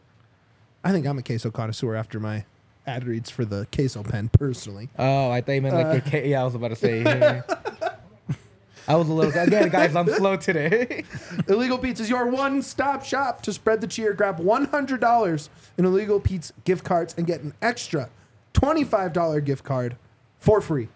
I 0.84 0.92
think 0.92 1.06
I'm 1.06 1.18
a 1.18 1.24
queso 1.24 1.52
connoisseur 1.52 1.96
after 1.96 2.20
my 2.20 2.46
ad 2.88 3.06
reads 3.06 3.30
for 3.30 3.46
the 3.46 3.68
queso 3.74 4.02
pen 4.04 4.30
personally. 4.30 4.90
Oh, 4.98 5.30
I 5.30 5.42
thought 5.42 5.52
you 5.54 5.62
meant 5.62 5.76
like 5.76 5.86
Uh. 5.88 5.92
your 5.94 6.02
ca- 6.02 6.28
yeah. 6.30 6.42
I 6.42 6.46
was 6.46 6.56
about 6.56 6.70
to 6.70 6.76
say. 6.76 7.02
yeah. 7.04 7.42
I 8.88 8.96
was 8.96 9.08
a 9.08 9.14
little 9.14 9.32
again, 9.40 9.70
guys. 9.70 9.96
I'm 9.96 10.08
slow 10.10 10.36
today. 10.36 11.04
Illegal 11.48 11.78
Pete's 11.78 12.00
is 12.00 12.10
your 12.10 12.26
one-stop 12.26 13.06
shop 13.06 13.44
to 13.44 13.54
spread 13.54 13.82
the 13.82 13.88
cheer. 13.88 14.14
Grab 14.14 14.40
$100 14.40 15.50
in 15.78 15.86
Illegal 15.86 16.20
Pete's 16.20 16.52
gift 16.64 16.84
cards 16.86 17.14
and 17.16 17.28
get 17.28 17.42
an 17.42 17.54
extra 17.62 18.10
$25 18.56 19.46
gift 19.46 19.64
card 19.64 19.96
for 20.40 20.60
free. 20.60 20.88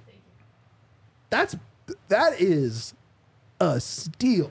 That's 1.30 1.56
that 2.08 2.42
is 2.42 2.96
a 3.60 3.80
steal. 3.80 4.50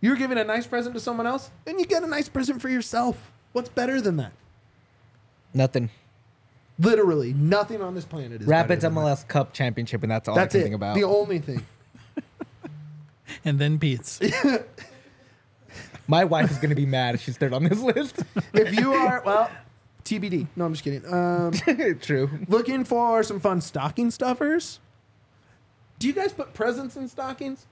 You're 0.00 0.16
giving 0.16 0.38
a 0.38 0.44
nice 0.44 0.66
present 0.66 0.94
to 0.94 1.00
someone 1.00 1.26
else, 1.26 1.50
and 1.66 1.80
you 1.80 1.86
get 1.86 2.02
a 2.02 2.06
nice 2.06 2.28
present 2.28 2.60
for 2.60 2.68
yourself. 2.68 3.30
What's 3.52 3.68
better 3.68 4.00
than 4.00 4.16
that? 4.18 4.32
Nothing. 5.54 5.90
Literally, 6.78 7.32
nothing 7.32 7.80
on 7.80 7.94
this 7.94 8.04
planet 8.04 8.42
is 8.42 8.46
Rapids 8.46 8.82
better 8.82 8.94
than 8.94 9.04
that. 9.04 9.16
MLS 9.16 9.26
Cup 9.28 9.54
championship, 9.54 10.02
and 10.02 10.12
that's 10.12 10.28
all 10.28 10.34
That's 10.34 10.54
I 10.54 10.58
can 10.58 10.60
it. 10.60 10.64
think 10.64 10.74
about. 10.74 10.94
The 10.94 11.04
only 11.04 11.38
thing. 11.38 11.64
And 13.44 13.58
then 13.58 13.78
Pete's. 13.78 14.20
My 16.08 16.24
wife 16.24 16.50
is 16.50 16.58
gonna 16.58 16.74
be 16.76 16.86
mad 16.86 17.16
if 17.16 17.22
she's 17.22 17.36
third 17.36 17.52
on 17.52 17.64
this 17.64 17.80
list. 17.80 18.22
if 18.54 18.78
you 18.78 18.92
are 18.92 19.22
well, 19.24 19.50
TBD. 20.04 20.46
No, 20.54 20.64
I'm 20.64 20.72
just 20.72 20.84
kidding. 20.84 21.12
Um, 21.12 21.52
True. 22.00 22.30
looking 22.48 22.84
for 22.84 23.22
some 23.24 23.40
fun 23.40 23.60
stocking 23.60 24.10
stuffers. 24.10 24.78
Do 25.98 26.06
you 26.06 26.12
guys 26.12 26.32
put 26.32 26.54
presents 26.54 26.96
in 26.96 27.08
stockings? 27.08 27.66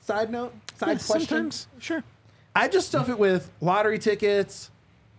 Side 0.00 0.30
note, 0.30 0.52
side 0.76 0.88
Yeah, 0.88 0.94
question. 0.94 1.20
sometimes, 1.28 1.66
sure. 1.78 2.02
I 2.54 2.68
just 2.68 2.88
stuff 2.88 3.08
it 3.08 3.18
with 3.18 3.50
lottery 3.60 3.98
tickets, 3.98 4.70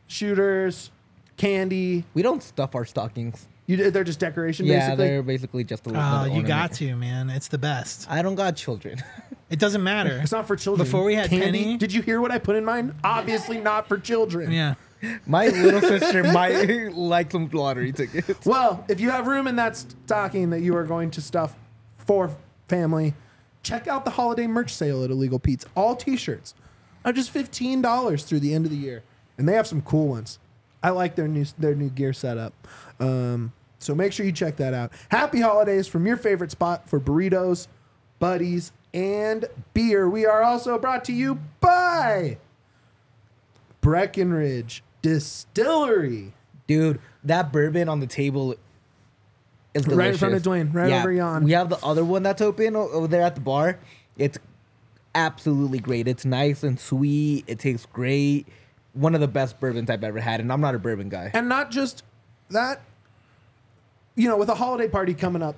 shooters, 0.08 0.92
candy. 1.38 2.04
We 2.14 2.22
don't 2.22 2.44
stuff 2.44 2.76
our 2.76 2.86
stockings. 2.86 3.48
You, 3.68 3.90
they're 3.92 4.04
just 4.04 4.20
decoration, 4.20 4.66
Yeah, 4.66 4.80
basically. 4.80 5.06
they're 5.08 5.24
basically 5.24 5.64
just 5.64 5.86
a 5.86 5.90
little. 5.90 6.04
Ah, 6.04 6.22
oh, 6.22 6.24
another 6.26 6.40
you 6.42 6.46
got 6.46 6.74
to, 6.74 6.96
man. 6.96 7.30
It's 7.30 7.48
the 7.48 7.58
best. 7.58 8.10
I 8.10 8.22
don't 8.22 8.36
got 8.36 8.56
children. 8.56 9.02
It 9.52 9.60
doesn't 9.60 9.84
matter. 9.84 10.18
It's 10.24 10.32
not 10.32 10.48
for 10.48 10.56
children. 10.56 10.86
Before 10.88 11.04
we 11.04 11.14
had 11.14 11.30
candy. 11.30 11.64
Penny- 11.66 11.78
Did 11.78 11.92
you 11.92 12.02
hear 12.02 12.22
what 12.22 12.32
I 12.32 12.38
put 12.38 12.56
in 12.56 12.64
mine? 12.64 12.96
Obviously 13.04 13.60
not 13.60 13.86
for 13.86 13.98
children. 13.98 14.50
Yeah. 14.50 14.76
My 15.28 15.48
little 15.50 15.82
sister 15.82 16.24
might 16.24 16.94
like 16.94 17.32
some 17.34 17.50
lottery 17.50 17.92
tickets. 17.92 18.46
Well, 18.46 18.86
if 18.88 19.02
you 19.02 19.10
have 19.10 19.28
room 19.28 19.48
in 19.48 19.58
that 19.58 19.76
stocking 19.76 20.52
that 20.52 20.62
you 20.62 20.74
are 20.78 20.86
going 20.86 21.12
to 21.12 21.22
stuff 21.22 21.54
for 21.98 22.34
family, 22.70 23.14
check 23.64 23.88
out 23.88 24.06
the 24.06 24.12
holiday 24.12 24.48
merch 24.48 24.74
sale 24.74 25.04
at 25.04 25.12
Illegal 25.12 25.40
Pete's. 25.40 25.66
All 25.76 25.96
T-shirts 25.96 26.54
are 27.06 27.14
just 27.14 27.32
fifteen 27.32 27.82
dollars 27.82 28.24
through 28.24 28.40
the 28.40 28.54
end 28.54 28.66
of 28.66 28.72
the 28.72 28.78
year, 28.78 29.04
and 29.38 29.48
they 29.48 29.54
have 29.54 29.68
some 29.68 29.82
cool 29.82 30.08
ones. 30.08 30.40
I 30.84 30.90
like 30.90 31.16
their 31.16 31.28
new 31.28 31.46
their 31.58 31.76
new 31.76 31.90
gear 31.90 32.14
setup. 32.14 32.54
Um, 33.00 33.54
so 33.80 33.96
make 33.96 34.14
sure 34.14 34.26
you 34.26 34.32
check 34.32 34.58
that 34.58 34.74
out. 34.74 34.92
Happy 35.10 35.42
holidays 35.42 35.88
from 35.88 36.06
your 36.06 36.18
favorite 36.18 36.52
spot 36.52 36.88
for 36.88 37.00
burritos, 37.00 37.68
buddies, 38.20 38.72
and 38.94 39.46
beer. 39.74 40.10
We 40.10 40.26
are 40.26 40.44
also 40.44 40.78
brought 40.78 41.04
to 41.06 41.14
you 41.14 41.40
by 41.60 42.38
Breckenridge 43.82 44.84
Distillery. 45.02 46.34
Dude, 46.68 47.00
that 47.24 47.52
bourbon 47.52 47.90
on 47.90 48.00
the 48.00 48.08
table 48.08 48.56
is 49.74 49.84
delicious. 49.84 49.98
Right 49.98 50.12
in 50.12 50.18
front 50.18 50.36
of 50.36 50.44
Dwayne, 50.44 50.74
right 50.74 50.92
over 50.92 51.12
yon. 51.12 51.44
We 51.44 51.52
have 51.52 51.70
the 51.70 51.84
other 51.84 52.04
one 52.04 52.24
that's 52.24 52.42
open 52.42 52.76
over 52.76 53.08
there 53.08 53.22
at 53.22 53.36
the 53.36 53.42
bar. 53.42 53.80
It's 54.18 54.38
absolutely 55.16 55.80
great. 55.80 56.08
It's 56.08 56.26
nice 56.26 56.64
and 56.64 56.80
sweet. 56.80 57.46
It 57.48 57.60
tastes 57.60 57.88
great. 57.92 58.48
One 58.94 59.16
of 59.16 59.22
the 59.22 59.28
best 59.28 59.60
bourbons 59.60 59.90
I've 59.90 60.04
ever 60.04 60.20
had, 60.20 60.42
and 60.42 60.52
I'm 60.52 60.62
not 60.62 60.76
a 60.76 60.80
bourbon 60.80 61.10
guy. 61.10 61.32
And 61.34 61.48
not 61.48 61.72
just 61.72 62.04
that, 62.50 62.82
you 64.16 64.28
know, 64.28 64.38
with 64.38 64.50
a 64.50 64.56
holiday 64.56 64.90
party 64.90 65.14
coming 65.14 65.42
up, 65.42 65.56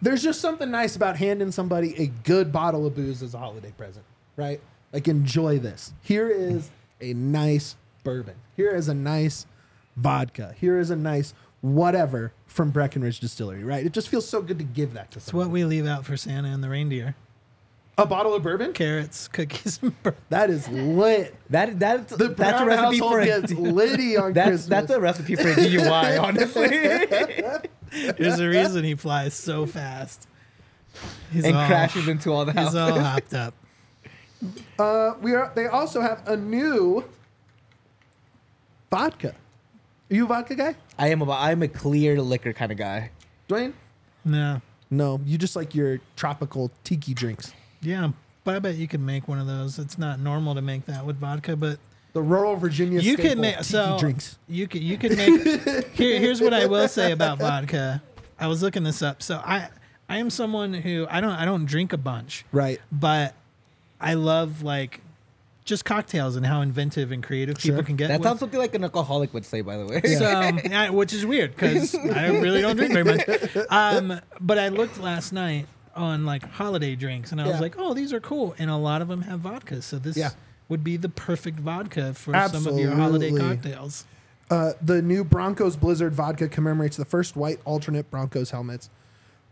there's 0.00 0.22
just 0.22 0.40
something 0.40 0.70
nice 0.70 0.94
about 0.94 1.16
handing 1.16 1.50
somebody 1.50 1.96
a 2.00 2.06
good 2.06 2.52
bottle 2.52 2.86
of 2.86 2.94
booze 2.94 3.22
as 3.22 3.34
a 3.34 3.38
holiday 3.38 3.72
present, 3.76 4.04
right? 4.36 4.60
Like, 4.92 5.08
enjoy 5.08 5.58
this. 5.58 5.92
Here 6.02 6.28
is 6.28 6.70
a 7.00 7.12
nice 7.14 7.76
bourbon. 8.04 8.36
Here 8.56 8.70
is 8.70 8.88
a 8.88 8.94
nice 8.94 9.46
vodka. 9.96 10.54
Here 10.58 10.78
is 10.78 10.90
a 10.90 10.96
nice 10.96 11.34
whatever 11.60 12.32
from 12.46 12.70
Breckenridge 12.70 13.20
Distillery, 13.20 13.64
right? 13.64 13.84
It 13.84 13.92
just 13.92 14.08
feels 14.08 14.28
so 14.28 14.40
good 14.42 14.58
to 14.58 14.64
give 14.64 14.94
that 14.94 15.10
to 15.12 15.18
It's 15.18 15.26
someone. 15.26 15.48
what 15.48 15.52
we 15.52 15.64
leave 15.64 15.86
out 15.86 16.04
for 16.04 16.16
Santa 16.16 16.48
and 16.48 16.62
the 16.62 16.68
reindeer. 16.68 17.14
a 17.98 18.06
bottle 18.06 18.34
of 18.34 18.42
bourbon? 18.42 18.72
Carrots, 18.72 19.26
cookies, 19.28 19.78
and 19.82 20.00
bur- 20.02 20.14
That 20.28 20.50
is 20.50 20.68
lit. 20.68 21.34
That 21.50 21.78
that's 21.78 22.14
The 22.14 22.28
that's 22.28 22.60
a 22.60 22.64
recipe 22.66 22.98
household 22.98 23.12
for 23.12 23.20
a, 23.20 23.24
gets 23.40 23.52
litty 23.52 24.16
on 24.16 24.32
that's 24.34 24.48
Christmas. 24.48 24.66
that's 24.66 24.90
a 24.90 25.00
recipe 25.00 25.34
for 25.36 25.48
a 25.48 25.54
DUI. 25.54 26.22
honestly, 26.22 28.12
There's 28.18 28.38
a 28.38 28.48
reason 28.48 28.84
he 28.84 28.94
flies 28.94 29.34
so 29.34 29.64
fast. 29.66 30.28
He's 31.32 31.44
and 31.44 31.56
all, 31.56 31.66
crashes 31.66 32.08
into 32.08 32.32
all 32.32 32.44
the 32.44 32.52
He's 32.52 32.60
houses. 32.60 32.76
all 32.76 32.98
hopped 33.00 33.34
up. 33.34 33.54
Uh, 34.78 35.14
we 35.22 35.34
are. 35.34 35.50
They 35.54 35.66
also 35.66 36.02
have 36.02 36.22
a 36.28 36.36
new 36.36 37.02
vodka. 38.90 39.30
Are 39.30 40.14
you 40.14 40.24
a 40.24 40.28
vodka 40.28 40.54
guy, 40.54 40.74
I 40.98 41.08
am 41.08 41.20
a 41.22 41.30
I'm 41.30 41.62
a 41.62 41.68
clear 41.68 42.20
liquor 42.20 42.52
kind 42.52 42.72
of 42.72 42.78
guy. 42.78 43.10
Dwayne? 43.48 43.72
No. 44.24 44.60
No, 44.90 45.20
you 45.24 45.36
just 45.38 45.56
like 45.56 45.74
your 45.74 45.98
tropical 46.16 46.70
tiki 46.84 47.12
drinks. 47.12 47.52
Yeah, 47.82 48.10
but 48.44 48.54
I 48.54 48.58
bet 48.60 48.76
you 48.76 48.86
could 48.88 49.00
make 49.00 49.26
one 49.28 49.38
of 49.38 49.46
those. 49.46 49.78
It's 49.78 49.98
not 49.98 50.20
normal 50.20 50.54
to 50.54 50.62
make 50.62 50.86
that 50.86 51.04
with 51.04 51.18
vodka, 51.18 51.56
but 51.56 51.78
The 52.12 52.22
rural 52.22 52.56
Virginia 52.56 53.00
you 53.00 53.14
staple 53.14 53.30
could 53.30 53.38
make 53.38 53.54
tiki 53.56 53.64
so 53.64 53.96
drinks. 53.98 54.38
you 54.48 54.68
could 54.68 54.82
you 54.82 54.96
could 54.96 55.16
make. 55.16 55.88
here, 55.94 56.18
here's 56.20 56.40
what 56.40 56.54
I 56.54 56.66
will 56.66 56.88
say 56.88 57.12
about 57.12 57.38
vodka. 57.38 58.02
I 58.38 58.46
was 58.46 58.62
looking 58.62 58.84
this 58.84 59.02
up. 59.02 59.22
So 59.22 59.36
I 59.44 59.68
I 60.08 60.18
am 60.18 60.30
someone 60.30 60.72
who 60.72 61.06
I 61.10 61.20
don't 61.20 61.32
I 61.32 61.44
don't 61.44 61.66
drink 61.66 61.92
a 61.92 61.98
bunch, 61.98 62.44
Right. 62.52 62.80
but 62.92 63.34
I 64.00 64.14
love 64.14 64.62
like 64.62 65.00
just 65.66 65.84
cocktails 65.84 66.36
and 66.36 66.46
how 66.46 66.62
inventive 66.62 67.12
and 67.12 67.22
creative 67.22 67.60
Sure. 67.60 67.72
people 67.72 67.84
can 67.84 67.96
get. 67.96 68.08
That 68.08 68.20
with- 68.20 68.26
sounds 68.28 68.40
something 68.40 68.58
like 68.58 68.74
an 68.74 68.84
alcoholic 68.84 69.34
would 69.34 69.44
say, 69.44 69.60
by 69.60 69.76
the 69.76 69.84
way. 69.86 70.00
So, 70.02 70.28
yeah, 70.64 70.88
which 70.90 71.12
is 71.12 71.26
weird 71.26 71.54
because 71.54 71.94
I 71.94 72.28
really 72.28 72.62
don't 72.62 72.76
drink 72.76 72.92
very 72.94 73.04
much. 73.04 73.66
Um, 73.70 74.20
but 74.40 74.58
I 74.58 74.68
looked 74.68 74.98
last 74.98 75.32
night 75.32 75.66
on 75.94 76.24
like 76.24 76.48
holiday 76.48 76.94
drinks, 76.94 77.32
and 77.32 77.40
I 77.40 77.46
was 77.48 77.60
like, 77.60 77.74
"Oh, 77.78 77.92
these 77.94 78.12
are 78.12 78.20
cool," 78.20 78.54
and 78.58 78.70
a 78.70 78.76
lot 78.76 79.02
of 79.02 79.08
them 79.08 79.22
have 79.22 79.40
vodka. 79.40 79.82
So 79.82 79.98
this 79.98 80.16
Yeah. 80.16 80.30
would 80.68 80.82
be 80.84 80.96
the 80.96 81.08
perfect 81.08 81.58
vodka 81.60 82.14
for 82.14 82.32
some 82.48 82.66
of 82.66 82.78
your 82.78 82.94
holiday 82.94 83.32
cocktails. 83.32 84.04
Uh, 84.50 84.72
the 84.80 85.02
new 85.02 85.24
Broncos 85.24 85.76
Blizzard 85.76 86.14
vodka 86.14 86.48
commemorates 86.48 86.96
the 86.96 87.04
first 87.04 87.34
white 87.34 87.58
alternate 87.64 88.08
Broncos 88.10 88.50
helmets. 88.50 88.88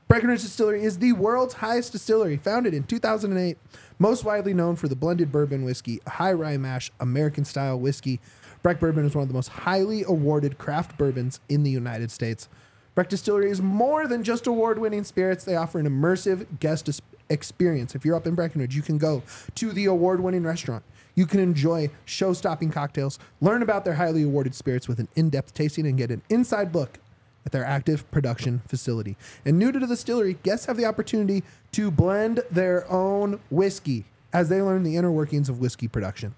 Breckenridge 0.06 0.42
Distillery 0.42 0.84
is 0.84 0.98
the 0.98 1.12
world's 1.12 1.54
highest 1.54 1.92
distillery, 1.92 2.36
founded 2.36 2.74
in 2.74 2.84
2008, 2.84 3.56
most 3.98 4.22
widely 4.22 4.52
known 4.52 4.76
for 4.76 4.86
the 4.86 4.94
blended 4.94 5.32
bourbon 5.32 5.64
whiskey, 5.64 5.98
high 6.06 6.32
rye 6.32 6.58
mash 6.58 6.92
American 7.00 7.44
style 7.44 7.80
whiskey. 7.80 8.20
Breck 8.62 8.80
Bourbon 8.80 9.06
is 9.06 9.14
one 9.14 9.22
of 9.22 9.28
the 9.28 9.34
most 9.34 9.48
highly 9.48 10.04
awarded 10.04 10.58
craft 10.58 10.98
bourbons 10.98 11.40
in 11.48 11.62
the 11.62 11.70
United 11.70 12.10
States. 12.10 12.50
Breck 12.94 13.08
Distillery 13.08 13.50
is 13.50 13.62
more 13.62 14.06
than 14.06 14.22
just 14.22 14.46
award 14.46 14.78
winning 14.78 15.04
spirits, 15.04 15.44
they 15.44 15.56
offer 15.56 15.78
an 15.78 15.86
immersive 15.86 16.60
guest 16.60 17.00
experience. 17.30 17.94
If 17.94 18.04
you're 18.04 18.14
up 18.14 18.26
in 18.26 18.34
Breckenridge, 18.34 18.76
you 18.76 18.82
can 18.82 18.98
go 18.98 19.22
to 19.54 19.72
the 19.72 19.86
award 19.86 20.20
winning 20.20 20.44
restaurant. 20.44 20.84
You 21.14 21.26
can 21.26 21.40
enjoy 21.40 21.90
show 22.04 22.34
stopping 22.34 22.70
cocktails, 22.70 23.18
learn 23.40 23.62
about 23.62 23.84
their 23.84 23.94
highly 23.94 24.22
awarded 24.22 24.54
spirits 24.54 24.86
with 24.86 24.98
an 24.98 25.08
in 25.16 25.30
depth 25.30 25.54
tasting, 25.54 25.86
and 25.86 25.96
get 25.96 26.10
an 26.10 26.22
inside 26.28 26.74
look 26.74 26.98
at 27.46 27.52
their 27.52 27.64
active 27.64 28.10
production 28.10 28.62
facility. 28.68 29.16
And 29.44 29.58
new 29.58 29.70
to 29.72 29.78
the 29.78 29.86
distillery, 29.86 30.38
guests 30.42 30.66
have 30.66 30.76
the 30.76 30.86
opportunity 30.86 31.42
to 31.72 31.90
blend 31.90 32.40
their 32.50 32.90
own 32.90 33.40
whiskey 33.50 34.04
as 34.32 34.48
they 34.48 34.60
learn 34.62 34.82
the 34.82 34.96
inner 34.96 35.10
workings 35.12 35.48
of 35.48 35.60
whiskey 35.60 35.88
production. 35.88 36.34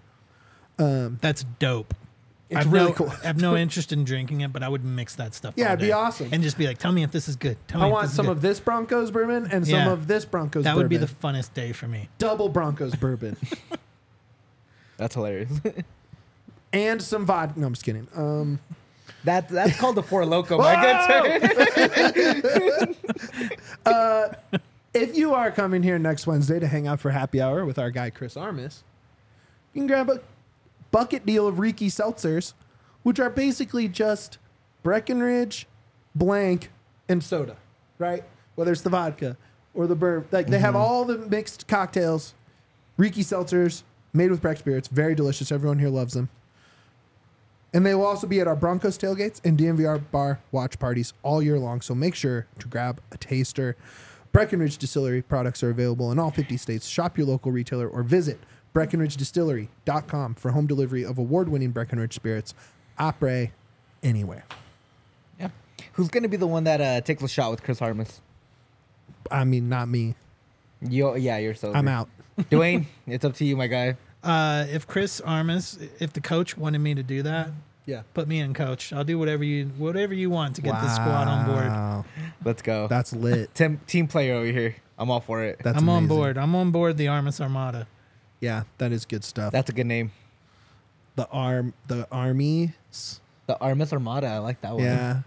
That's 0.76 1.44
dope. 1.58 1.94
It's 2.48 2.60
I've 2.60 2.72
really 2.72 2.90
no, 2.90 2.92
cool. 2.94 3.10
I 3.24 3.26
have 3.26 3.40
no 3.40 3.56
interest 3.56 3.92
in 3.92 4.04
drinking 4.04 4.42
it, 4.42 4.52
but 4.52 4.62
I 4.62 4.68
would 4.68 4.84
mix 4.84 5.16
that 5.16 5.34
stuff. 5.34 5.54
Yeah, 5.56 5.68
it'd 5.68 5.80
be 5.80 5.90
awesome. 5.90 6.28
And 6.30 6.44
just 6.44 6.56
be 6.56 6.68
like, 6.68 6.78
tell 6.78 6.92
me 6.92 7.02
if 7.02 7.10
this 7.10 7.28
is 7.28 7.34
good. 7.34 7.56
Tell 7.66 7.80
me 7.80 7.86
I 7.88 7.90
want 7.90 8.08
some 8.10 8.26
good. 8.26 8.32
of 8.32 8.40
this 8.42 8.60
Broncos 8.60 9.10
bourbon 9.10 9.48
and 9.50 9.66
some 9.66 9.74
Yeah. 9.74 9.90
of 9.92 10.06
this 10.06 10.24
Broncos 10.24 10.62
That 10.62 10.70
bourbon. 10.74 10.84
would 10.84 10.88
be 10.88 10.96
the 10.96 11.06
funnest 11.08 11.54
day 11.54 11.72
for 11.72 11.88
me. 11.88 12.08
double 12.18 12.48
Broncos 12.48 12.94
bourbon 12.94 13.36
That's 14.96 15.14
hilarious. 15.14 15.50
and 16.72 17.02
some 17.02 17.26
vodka. 17.26 17.58
No, 17.58 17.66
I'm 17.66 17.72
just 17.74 17.84
kidding. 17.84 18.06
Um, 18.14 18.60
that 19.26 19.48
that's 19.48 19.76
called 19.76 19.96
the 19.96 20.02
Four 20.02 20.24
Loco, 20.24 20.58
my 20.58 20.80
good 20.80 20.96
sir. 22.26 22.94
Uh, 23.86 24.28
if 24.94 25.16
you 25.16 25.32
are 25.32 25.52
coming 25.52 25.82
here 25.82 25.98
next 25.98 26.26
Wednesday 26.26 26.58
to 26.58 26.66
hang 26.66 26.88
out 26.88 26.98
for 26.98 27.10
happy 27.10 27.40
hour 27.40 27.64
with 27.64 27.78
our 27.78 27.90
guy 27.90 28.10
Chris 28.10 28.36
Armas, 28.36 28.82
you 29.72 29.80
can 29.80 29.86
grab 29.86 30.10
a 30.10 30.20
bucket 30.90 31.24
deal 31.24 31.46
of 31.46 31.60
Riki 31.60 31.88
seltzers, 31.88 32.54
which 33.04 33.20
are 33.20 33.30
basically 33.30 33.86
just 33.86 34.38
Breckenridge, 34.82 35.66
blank, 36.14 36.70
and 37.08 37.22
soda, 37.22 37.56
right? 37.98 38.24
Whether 38.56 38.72
it's 38.72 38.82
the 38.82 38.90
vodka 38.90 39.36
or 39.72 39.86
the 39.86 39.94
bourbon, 39.94 40.28
like 40.32 40.48
they 40.48 40.58
have 40.58 40.74
mm-hmm. 40.74 40.82
all 40.82 41.04
the 41.04 41.18
mixed 41.18 41.68
cocktails. 41.68 42.34
Riki 42.96 43.22
seltzers 43.22 43.82
made 44.12 44.30
with 44.30 44.40
Breck 44.40 44.58
spirits, 44.58 44.88
very 44.88 45.14
delicious. 45.14 45.52
Everyone 45.52 45.78
here 45.78 45.90
loves 45.90 46.14
them. 46.14 46.28
And 47.76 47.84
they 47.84 47.94
will 47.94 48.06
also 48.06 48.26
be 48.26 48.40
at 48.40 48.48
our 48.48 48.56
Broncos 48.56 48.96
tailgates 48.96 49.38
and 49.44 49.58
DNVR 49.58 50.00
bar 50.10 50.40
watch 50.50 50.78
parties 50.78 51.12
all 51.22 51.42
year 51.42 51.58
long. 51.58 51.82
So 51.82 51.94
make 51.94 52.14
sure 52.14 52.46
to 52.58 52.68
grab 52.68 53.02
a 53.12 53.18
taster. 53.18 53.76
Breckenridge 54.32 54.78
Distillery 54.78 55.20
products 55.20 55.62
are 55.62 55.68
available 55.68 56.10
in 56.10 56.18
all 56.18 56.30
50 56.30 56.56
states. 56.56 56.88
Shop 56.88 57.18
your 57.18 57.26
local 57.26 57.52
retailer 57.52 57.86
or 57.86 58.02
visit 58.02 58.40
BreckenridgeDistillery.com 58.74 60.36
for 60.36 60.52
home 60.52 60.66
delivery 60.66 61.04
of 61.04 61.18
award 61.18 61.50
winning 61.50 61.70
Breckenridge 61.70 62.14
spirits. 62.14 62.54
Opera 62.98 63.48
anywhere. 64.02 64.46
yeah. 65.38 65.50
Who's 65.92 66.08
gonna 66.08 66.28
be 66.28 66.38
the 66.38 66.46
one 66.46 66.64
that 66.64 66.80
uh, 66.80 67.02
takes 67.02 67.22
a 67.22 67.28
shot 67.28 67.50
with 67.50 67.62
Chris 67.62 67.82
Armas? 67.82 68.22
I 69.30 69.44
mean, 69.44 69.68
not 69.68 69.86
me. 69.88 70.14
You, 70.80 71.14
yeah, 71.16 71.36
you're 71.36 71.54
so. 71.54 71.74
I'm 71.74 71.88
out. 71.88 72.08
Dwayne, 72.40 72.86
it's 73.06 73.26
up 73.26 73.34
to 73.34 73.44
you, 73.44 73.54
my 73.54 73.66
guy. 73.66 73.98
Uh, 74.22 74.66
if 74.70 74.86
Chris 74.86 75.20
Armas, 75.20 75.78
if 76.00 76.12
the 76.14 76.20
coach 76.22 76.56
wanted 76.56 76.78
me 76.78 76.94
to 76.94 77.02
do 77.02 77.22
that, 77.22 77.50
Yeah. 77.86 78.02
put 78.14 78.26
me 78.28 78.40
in 78.40 78.52
coach. 78.52 78.92
I'll 78.92 79.04
do 79.04 79.18
whatever 79.18 79.44
you 79.44 79.66
whatever 79.78 80.12
you 80.12 80.28
want 80.28 80.56
to 80.56 80.62
get 80.62 80.72
the 80.74 80.88
squad 80.88 81.28
on 81.28 81.46
board. 81.46 82.04
Let's 82.44 82.62
go. 82.62 82.88
That's 82.88 83.12
lit. 83.12 83.54
Team, 83.54 83.80
team 83.86 84.08
player 84.08 84.34
over 84.34 84.46
here. 84.46 84.76
I'm 84.98 85.10
all 85.10 85.20
for 85.20 85.42
it. 85.44 85.60
That's 85.62 85.78
I'm 85.78 85.88
on 85.88 86.06
board. 86.06 86.36
I'm 86.38 86.54
on 86.54 86.70
board 86.70 86.96
the 86.96 87.08
Armas 87.08 87.40
Armada. 87.40 87.86
Yeah, 88.40 88.64
that 88.78 88.92
is 88.92 89.04
good 89.04 89.24
stuff. 89.24 89.52
That's 89.52 89.70
a 89.70 89.72
good 89.72 89.86
name. 89.86 90.12
the 91.16 91.28
arm, 91.30 91.72
the 91.86 92.06
armies. 92.12 93.20
The 93.46 93.58
Armas 93.60 93.92
Armada. 93.92 94.26
I 94.26 94.38
like 94.38 94.60
that 94.62 94.74
one. 94.74 94.82
Yeah, 94.84 95.20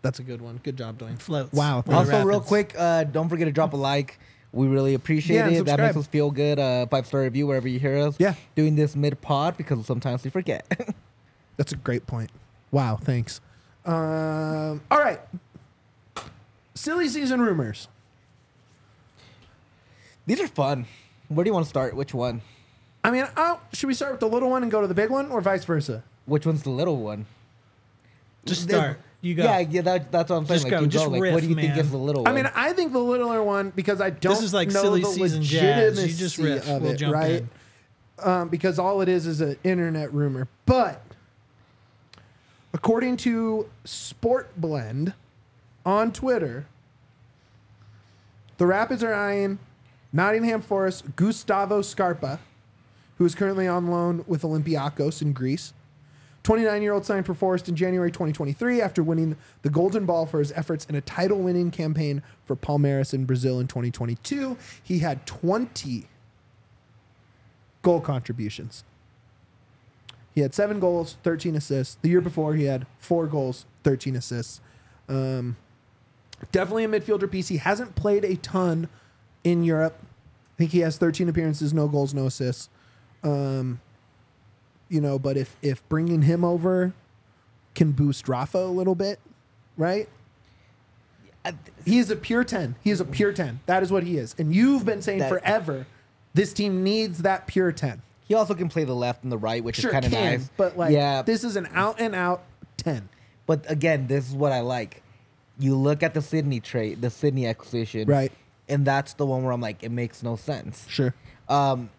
that's 0.00 0.18
a 0.18 0.22
good 0.22 0.40
one. 0.40 0.58
Good 0.62 0.76
job, 0.78 0.98
Dwayne. 0.98 1.18
Floats. 1.20 1.52
Wow, 1.52 1.84
Also, 1.88 2.24
real 2.24 2.40
quick, 2.40 2.74
uh, 2.78 3.04
don't 3.04 3.28
forget 3.28 3.46
to 3.46 3.52
drop 3.52 3.72
a 3.74 3.76
like. 3.76 4.18
We 4.52 4.66
really 4.66 4.94
appreciate 4.94 5.36
Yeah, 5.36 5.46
and 5.48 5.56
it. 5.56 5.64
That 5.66 5.78
makes 5.78 5.96
us 5.96 6.06
feel 6.06 6.30
good. 6.30 6.58
Uh, 6.58 6.86
five 6.86 7.06
star 7.06 7.22
review 7.22 7.46
wherever 7.46 7.68
you 7.68 7.78
hear 7.78 7.98
us. 7.98 8.16
Yeah. 8.18 8.34
Doing 8.54 8.76
this 8.76 8.94
mid 8.96 9.20
pod 9.20 9.56
because 9.56 9.86
sometimes 9.86 10.24
we 10.24 10.30
forget. 10.30 10.94
That's 11.56 11.72
a 11.72 11.76
great 11.76 12.06
point. 12.06 12.30
Wow, 12.70 12.96
thanks. 13.00 13.40
Um, 13.84 14.80
all 14.90 14.98
right. 14.98 15.20
Silly 16.74 17.08
season 17.08 17.40
rumors. 17.40 17.88
These 20.26 20.40
are 20.40 20.48
fun. 20.48 20.86
Where 21.28 21.44
do 21.44 21.48
you 21.48 21.52
want 21.54 21.66
to 21.66 21.70
start? 21.70 21.94
Which 21.94 22.14
one? 22.14 22.42
I 23.04 23.10
mean, 23.10 23.26
oh, 23.36 23.60
should 23.72 23.88
we 23.88 23.94
start 23.94 24.12
with 24.12 24.20
the 24.20 24.28
little 24.28 24.48
one 24.50 24.62
and 24.62 24.70
go 24.70 24.80
to 24.80 24.86
the 24.86 24.94
big 24.94 25.10
one, 25.10 25.30
or 25.30 25.40
vice 25.40 25.64
versa? 25.64 26.04
Which 26.26 26.46
one's 26.46 26.62
the 26.62 26.70
little 26.70 26.98
one? 26.98 27.26
Just 28.44 28.68
The- 28.68 28.74
start. 28.74 28.98
You 29.24 29.36
go. 29.36 29.44
Yeah, 29.44 29.58
yeah. 29.60 29.82
That, 29.82 30.10
that's 30.10 30.30
what 30.30 30.36
I'm 30.38 30.46
saying. 30.46 30.56
Just 30.56 30.64
like, 30.64 30.70
go, 30.72 30.80
you 30.80 30.86
just 30.88 31.06
Like, 31.06 31.22
riff, 31.22 31.34
what 31.34 31.42
do 31.44 31.48
you 31.48 31.54
think 31.54 31.68
man. 31.70 31.78
is 31.78 31.90
the 31.92 31.96
little 31.96 32.24
one? 32.24 32.32
I 32.32 32.34
mean, 32.34 32.50
I 32.56 32.72
think 32.72 32.92
the 32.92 32.98
littler 32.98 33.40
one 33.40 33.70
because 33.70 34.00
I 34.00 34.10
don't. 34.10 34.42
is 34.42 34.52
like 34.52 34.68
know 34.72 34.82
silly 34.82 35.02
the 35.02 35.06
season 35.06 35.42
jazz. 35.44 35.62
You 35.62 36.02
legitimacy 36.02 36.18
just 36.18 36.38
riff. 36.38 36.68
of 36.68 36.82
We'll 36.82 36.90
it, 36.90 36.96
jump 36.96 37.14
right? 37.14 37.44
Um, 38.18 38.48
because 38.48 38.80
all 38.80 39.00
it 39.00 39.08
is 39.08 39.28
is 39.28 39.40
an 39.40 39.58
internet 39.62 40.12
rumor. 40.12 40.48
But 40.66 41.04
according 42.72 43.16
to 43.18 43.68
Sport 43.84 44.50
Blend 44.56 45.14
on 45.84 46.12
Twitter, 46.12 46.66
the 48.58 48.66
Rapids 48.66 49.02
are 49.02 49.14
eyeing 49.14 49.58
Nottingham 50.12 50.60
Forest 50.60 51.16
Gustavo 51.16 51.82
Scarpa, 51.82 52.38
who 53.18 53.24
is 53.24 53.34
currently 53.34 53.66
on 53.66 53.88
loan 53.88 54.24
with 54.26 54.42
Olympiakos 54.42 55.22
in 55.22 55.32
Greece. 55.32 55.72
29 56.42 56.82
year 56.82 56.92
old 56.92 57.04
signed 57.04 57.24
for 57.24 57.34
Forest 57.34 57.68
in 57.68 57.76
January 57.76 58.10
2023 58.10 58.80
after 58.80 59.02
winning 59.02 59.36
the 59.62 59.70
Golden 59.70 60.04
Ball 60.04 60.26
for 60.26 60.40
his 60.40 60.50
efforts 60.52 60.84
in 60.86 60.96
a 60.96 61.00
title 61.00 61.38
winning 61.38 61.70
campaign 61.70 62.22
for 62.44 62.56
Palmeiras 62.56 63.14
in 63.14 63.24
Brazil 63.26 63.60
in 63.60 63.68
2022. 63.68 64.56
He 64.82 64.98
had 64.98 65.24
20 65.26 66.06
goal 67.82 68.00
contributions. 68.00 68.82
He 70.34 70.40
had 70.40 70.54
seven 70.54 70.80
goals, 70.80 71.16
13 71.22 71.54
assists. 71.56 71.96
The 72.00 72.08
year 72.08 72.20
before, 72.20 72.54
he 72.54 72.64
had 72.64 72.86
four 72.98 73.26
goals, 73.26 73.66
13 73.84 74.16
assists. 74.16 74.60
Um, 75.08 75.56
definitely 76.52 76.84
a 76.84 76.88
midfielder 76.88 77.30
piece. 77.30 77.48
He 77.48 77.58
hasn't 77.58 77.94
played 77.94 78.24
a 78.24 78.36
ton 78.36 78.88
in 79.44 79.62
Europe. 79.62 79.96
I 80.00 80.58
think 80.58 80.70
he 80.70 80.80
has 80.80 80.96
13 80.96 81.28
appearances, 81.28 81.74
no 81.74 81.88
goals, 81.88 82.14
no 82.14 82.26
assists. 82.26 82.68
Um, 83.22 83.80
you 84.88 85.00
know, 85.00 85.18
but 85.18 85.36
if 85.36 85.56
if 85.62 85.86
bringing 85.88 86.22
him 86.22 86.44
over 86.44 86.92
can 87.74 87.92
boost 87.92 88.28
Rafa 88.28 88.58
a 88.58 88.66
little 88.66 88.94
bit, 88.94 89.18
right? 89.76 90.08
He 91.84 91.98
is 91.98 92.10
a 92.10 92.16
pure 92.16 92.44
10. 92.44 92.76
He 92.84 92.90
is 92.90 93.00
a 93.00 93.04
pure 93.04 93.32
10. 93.32 93.60
That 93.66 93.82
is 93.82 93.90
what 93.90 94.04
he 94.04 94.16
is. 94.16 94.34
And 94.38 94.54
you've 94.54 94.84
been 94.84 95.02
saying 95.02 95.20
That- 95.20 95.28
forever 95.30 95.86
this 96.34 96.52
team 96.52 96.84
needs 96.84 97.22
that 97.22 97.46
pure 97.46 97.72
10. 97.72 98.02
He 98.32 98.34
also 98.34 98.54
can 98.54 98.70
play 98.70 98.84
the 98.84 98.94
left 98.94 99.24
and 99.24 99.30
the 99.30 99.36
right, 99.36 99.62
which 99.62 99.76
Sure, 99.76 99.90
is 99.90 99.92
kind 99.92 100.06
of 100.06 100.12
nice. 100.12 100.50
but 100.56 100.74
like 100.78 100.90
yeah, 100.90 101.20
this 101.20 101.44
is 101.44 101.54
an 101.56 101.68
out 101.74 102.00
and 102.00 102.14
out 102.14 102.42
10. 102.78 103.10
But 103.44 103.70
again, 103.70 104.06
this 104.06 104.26
is 104.26 104.34
what 104.34 104.52
I 104.52 104.60
like. 104.60 105.02
You 105.58 105.76
look 105.76 106.02
at 106.02 106.14
the 106.14 106.22
Sydney 106.22 106.58
trade, 106.58 107.02
the 107.02 107.10
Sydney 107.10 107.46
acquisition, 107.46 108.08
Right. 108.08 108.32
And 108.70 108.86
that's 108.86 109.12
the 109.14 109.26
one 109.26 109.42
where 109.42 109.52
I'm 109.52 109.60
like, 109.60 109.82
it 109.82 109.90
makes 109.90 110.22
no 110.22 110.36
sense. 110.36 110.86
Sure. 110.88 111.12
Um, 111.46 111.90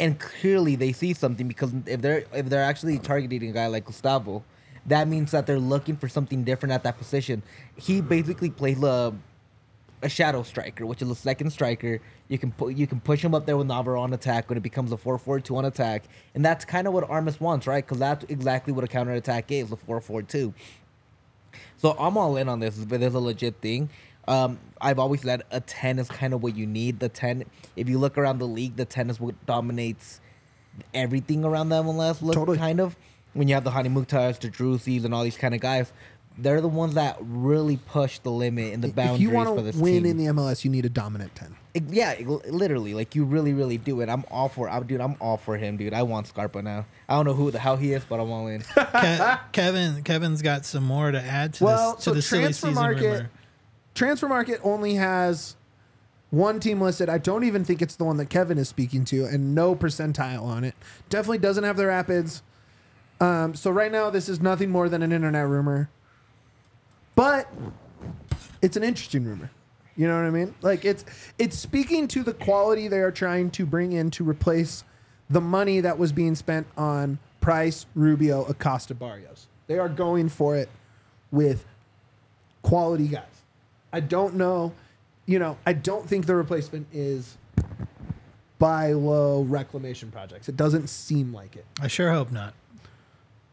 and 0.00 0.18
clearly 0.18 0.76
they 0.76 0.92
see 0.92 1.12
something 1.12 1.46
because 1.46 1.74
if 1.84 2.00
they're 2.00 2.24
if 2.32 2.46
they're 2.48 2.62
actually 2.64 2.98
targeting 2.98 3.50
a 3.50 3.52
guy 3.52 3.66
like 3.66 3.84
Gustavo, 3.84 4.42
that 4.86 5.08
means 5.08 5.32
that 5.32 5.46
they're 5.46 5.58
looking 5.58 5.96
for 5.98 6.08
something 6.08 6.42
different 6.42 6.72
at 6.72 6.84
that 6.84 6.96
position. 6.96 7.42
He 7.76 8.00
basically 8.00 8.48
plays 8.48 8.82
a 8.82 9.12
a 10.04 10.08
shadow 10.08 10.42
striker, 10.42 10.84
which 10.84 11.00
is 11.02 11.10
a 11.10 11.14
second 11.14 11.50
striker. 11.50 11.98
You 12.28 12.38
can 12.38 12.52
put 12.52 12.76
you 12.76 12.86
can 12.86 13.00
push 13.00 13.24
him 13.24 13.34
up 13.34 13.46
there 13.46 13.56
with 13.56 13.66
Navarro 13.66 14.00
on 14.00 14.12
attack 14.12 14.48
when 14.48 14.58
it 14.58 14.62
becomes 14.62 14.92
a 14.92 14.96
4-4-2 14.96 15.56
on 15.56 15.64
attack, 15.64 16.04
and 16.34 16.44
that's 16.44 16.64
kind 16.64 16.86
of 16.86 16.92
what 16.92 17.08
Armas 17.08 17.40
wants, 17.40 17.66
right? 17.66 17.84
Because 17.84 17.98
that's 17.98 18.24
exactly 18.28 18.72
what 18.72 18.84
a 18.84 18.86
counter 18.86 19.12
attack 19.12 19.50
is, 19.50 19.72
a 19.72 19.76
4-4-2. 19.76 20.52
So 21.78 21.96
I'm 21.98 22.16
all 22.16 22.36
in 22.36 22.48
on 22.48 22.60
this, 22.60 22.76
but 22.76 23.00
there's 23.00 23.14
a 23.14 23.18
legit 23.20 23.60
thing. 23.60 23.88
Um, 24.28 24.58
I've 24.80 24.98
always 24.98 25.22
said 25.22 25.42
a 25.50 25.60
10 25.60 25.98
is 25.98 26.08
kind 26.08 26.34
of 26.34 26.42
what 26.42 26.56
you 26.56 26.66
need. 26.66 27.00
The 27.00 27.08
10, 27.08 27.44
if 27.76 27.88
you 27.88 27.98
look 27.98 28.16
around 28.16 28.38
the 28.38 28.46
league, 28.46 28.76
the 28.76 28.84
10 28.84 29.10
is 29.10 29.20
what 29.20 29.34
dominates 29.46 30.20
everything 30.92 31.44
around 31.44 31.68
the 31.70 31.82
MLS. 31.82 32.22
Look, 32.22 32.34
Totally. 32.34 32.58
kind 32.58 32.80
of. 32.80 32.96
When 33.34 33.48
you 33.48 33.54
have 33.54 33.64
the 33.64 33.72
Hany 33.72 33.88
Mukhtars, 33.88 34.38
the 34.38 34.48
Driussis, 34.48 35.04
and 35.04 35.12
all 35.12 35.24
these 35.24 35.36
kind 35.36 35.54
of 35.56 35.60
guys, 35.60 35.92
they're 36.36 36.60
the 36.60 36.68
ones 36.68 36.94
that 36.94 37.16
really 37.20 37.76
push 37.76 38.18
the 38.18 38.30
limit 38.30 38.74
and 38.74 38.82
the 38.82 38.88
boundaries 38.88 38.92
if 38.92 38.96
boundaries 38.96 39.20
you 39.22 39.28
for 39.30 39.34
want 39.54 39.64
this 39.64 39.76
to 39.76 39.82
win 39.82 40.02
team. 40.02 40.06
in 40.06 40.16
the 40.16 40.24
MLS, 40.32 40.64
you 40.64 40.70
need 40.70 40.84
a 40.84 40.88
dominant 40.88 41.34
10. 41.36 41.56
It- 41.74 41.84
yeah, 41.90 42.10
it- 42.12 42.26
literally, 42.52 42.92
like 42.94 43.14
you 43.14 43.24
really, 43.24 43.52
really 43.52 43.78
do 43.78 44.00
it. 44.00 44.08
I'm 44.08 44.24
all 44.30 44.48
for, 44.48 44.68
I'm, 44.68 44.84
dude. 44.86 45.00
I'm 45.00 45.16
all 45.20 45.36
for 45.36 45.56
him, 45.56 45.76
dude. 45.76 45.94
I 45.94 46.02
want 46.02 46.26
Scarpa 46.26 46.60
now. 46.62 46.86
I 47.08 47.14
don't 47.16 47.24
know 47.26 47.34
who 47.34 47.50
the 47.50 47.58
hell 47.60 47.76
he 47.76 47.92
is, 47.92 48.04
but 48.04 48.18
I'm 48.20 48.30
all 48.30 48.48
in. 48.48 48.62
Ke- 48.62 49.52
Kevin 49.52 50.02
Kevin's 50.02 50.42
got 50.42 50.64
some 50.64 50.84
more 50.84 51.10
to 51.12 51.20
add 51.20 51.54
to 51.54 51.64
Well, 51.64 51.94
this 51.94 52.04
to 52.04 52.10
so 52.10 52.14
the 52.14 52.22
transfer 52.22 52.70
market- 52.72 53.02
rumor. 53.02 53.30
Transfermarkt 53.94 54.58
only 54.64 54.94
has 54.94 55.54
one 56.30 56.58
team 56.58 56.80
listed. 56.80 57.08
I 57.08 57.18
don't 57.18 57.44
even 57.44 57.64
think 57.64 57.80
it's 57.80 57.94
the 57.94 58.04
one 58.04 58.16
that 58.16 58.28
Kevin 58.28 58.58
is 58.58 58.68
speaking 58.68 59.04
to, 59.06 59.24
and 59.24 59.54
no 59.54 59.76
percentile 59.76 60.42
on 60.42 60.64
it. 60.64 60.74
Definitely 61.08 61.38
doesn't 61.38 61.62
have 61.62 61.76
the 61.76 61.86
Rapids. 61.86 62.42
Um, 63.20 63.54
so 63.54 63.70
right 63.70 63.92
now, 63.92 64.10
this 64.10 64.28
is 64.28 64.40
nothing 64.40 64.70
more 64.70 64.88
than 64.88 65.00
an 65.02 65.12
internet 65.12 65.46
rumor, 65.46 65.88
but 67.14 67.48
it's 68.62 68.76
an 68.76 68.84
interesting 68.84 69.24
rumor. 69.24 69.50
You 69.96 70.08
know 70.08 70.16
what 70.16 70.26
I 70.26 70.30
mean? 70.30 70.54
Like 70.60 70.84
it's 70.84 71.04
it's 71.38 71.56
speaking 71.56 72.08
to 72.08 72.22
the 72.22 72.34
quality 72.34 72.88
they 72.88 73.00
are 73.00 73.12
trying 73.12 73.50
to 73.52 73.66
bring 73.66 73.92
in 73.92 74.10
to 74.12 74.28
replace 74.28 74.84
the 75.30 75.40
money 75.40 75.80
that 75.80 75.98
was 75.98 76.12
being 76.12 76.34
spent 76.34 76.66
on 76.76 77.18
Price, 77.40 77.86
Rubio, 77.94 78.44
Acosta, 78.44 78.94
Barrios. 78.94 79.46
They 79.66 79.78
are 79.78 79.88
going 79.88 80.28
for 80.28 80.56
it 80.56 80.68
with 81.30 81.64
quality 82.62 83.08
guys. 83.08 83.24
I 83.92 84.00
don't 84.00 84.34
know, 84.34 84.72
you 85.26 85.38
know, 85.38 85.56
I 85.64 85.74
don't 85.74 86.08
think 86.08 86.26
the 86.26 86.34
replacement 86.34 86.88
is 86.92 87.36
buy 88.58 88.92
low 88.92 89.42
reclamation 89.42 90.10
projects. 90.10 90.48
It 90.48 90.56
doesn't 90.56 90.88
seem 90.88 91.32
like 91.32 91.54
it. 91.54 91.64
I 91.80 91.86
sure 91.86 92.12
hope 92.12 92.32
not. 92.32 92.54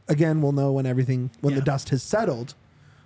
Again, 0.08 0.42
we'll 0.42 0.52
know 0.52 0.72
when 0.72 0.86
everything 0.86 1.32
when 1.42 1.56
the 1.56 1.62
dust 1.62 1.90
has 1.90 2.02
settled, 2.02 2.56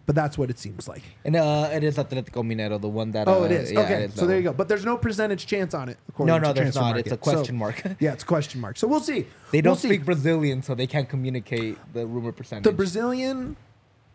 but 0.05 0.15
that's 0.15 0.37
what 0.37 0.49
it 0.49 0.59
seems 0.59 0.87
like. 0.87 1.01
And 1.23 1.35
uh, 1.35 1.69
it 1.71 1.83
is 1.83 1.97
Atletico 1.97 2.43
Mineiro, 2.43 2.79
the 2.79 2.87
one 2.87 3.11
that. 3.11 3.27
Oh, 3.27 3.41
uh, 3.41 3.45
it 3.45 3.51
is. 3.51 3.71
yeah, 3.71 3.79
okay, 3.81 3.93
it 4.03 4.09
is 4.09 4.13
so 4.15 4.21
that 4.21 4.27
there 4.27 4.37
you 4.37 4.43
go. 4.43 4.53
But 4.53 4.67
there's 4.67 4.85
no 4.85 4.97
percentage 4.97 5.45
chance 5.47 5.73
on 5.73 5.89
it. 5.89 5.97
according 6.09 6.33
No, 6.35 6.39
to 6.39 6.47
no, 6.47 6.53
there's 6.53 6.73
Transfer 6.75 6.81
not. 6.81 6.97
It's 6.99 7.07
a 7.07 7.11
Market. 7.11 7.25
So- 7.25 7.31
question 7.33 7.55
mark. 7.57 7.83
yeah, 7.99 8.13
it's 8.13 8.23
a 8.23 8.27
question 8.27 8.61
mark. 8.61 8.77
So 8.77 8.87
we'll 8.87 8.99
see. 8.99 9.25
They 9.51 9.61
don't 9.61 9.71
We'll 9.71 9.75
see. 9.77 9.87
speak 9.89 10.05
Brazilian, 10.05 10.61
so 10.61 10.75
they 10.75 10.87
can't 10.87 11.09
communicate 11.09 11.77
the 11.93 12.05
rumor 12.05 12.31
percentage. 12.31 12.63
The 12.65 12.71
Brazilian, 12.71 13.55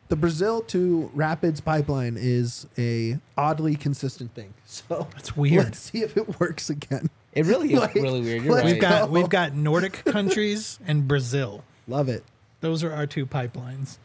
the 0.09 0.17
Brazil 0.17 0.61
to 0.63 1.11
Rapids 1.15 1.61
pipeline 1.61 2.17
is 2.19 2.67
a 2.79 3.19
oddly 3.37 3.77
consistent 3.77 4.35
thing. 4.35 4.55
So 4.67 5.09
That's 5.15 5.37
weird. 5.37 5.65
Let's 5.65 5.79
see 5.81 6.03
if 6.03 6.17
it 6.17 6.39
works 6.39 6.71
again. 6.71 7.11
it 7.33 7.45
really 7.47 7.73
is 7.75 7.81
Like, 7.81 7.95
really 7.95 8.21
weird. 8.21 8.45
You're 8.45 8.55
right. 8.55 8.65
We've 8.65 8.81
got 8.81 9.07
go. 9.07 9.13
we've 9.13 9.29
got 9.29 9.55
Nordic 9.55 10.05
countries 10.05 10.79
and 10.87 11.09
Brazil. 11.09 11.65
Love 11.89 12.09
it. 12.09 12.23
Those 12.61 12.85
are 12.85 12.93
our 12.93 13.07
two 13.07 13.27
pipelines. 13.27 13.99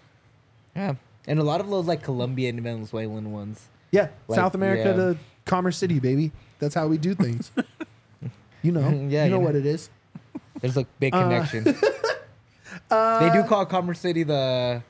yeah, 0.76 0.96
and 1.28 1.40
a 1.40 1.44
lot 1.44 1.60
of 1.62 1.70
those 1.70 1.86
like 1.86 2.04
Colombian 2.04 2.56
and 2.58 2.64
Venezuelan 2.64 3.32
ones. 3.32 3.68
Yeah, 3.92 4.10
Like, 4.28 4.36
South 4.38 4.56
America 4.56 4.90
yeah. 4.90 4.96
to 4.96 5.18
Commerce 5.46 5.78
City, 5.78 6.00
baby. 6.00 6.32
That's 6.60 6.76
how 6.76 6.88
we 6.88 6.98
do 6.98 7.16
things. 7.16 7.52
you 8.62 8.72
know, 8.72 8.82
Yeah, 9.10 9.26
you 9.26 9.32
know 9.32 9.38
you 9.38 9.44
what 9.46 9.54
know. 9.54 9.60
it 9.60 9.66
is. 9.66 9.90
There's 10.62 10.78
a 10.78 10.86
big 11.00 11.14
Uh, 11.16 11.24
connection. 11.24 11.64
they 12.90 13.30
do 13.34 13.44
call 13.48 13.66
Commerce 13.66 14.00
City 14.00 14.24
the 14.24 14.82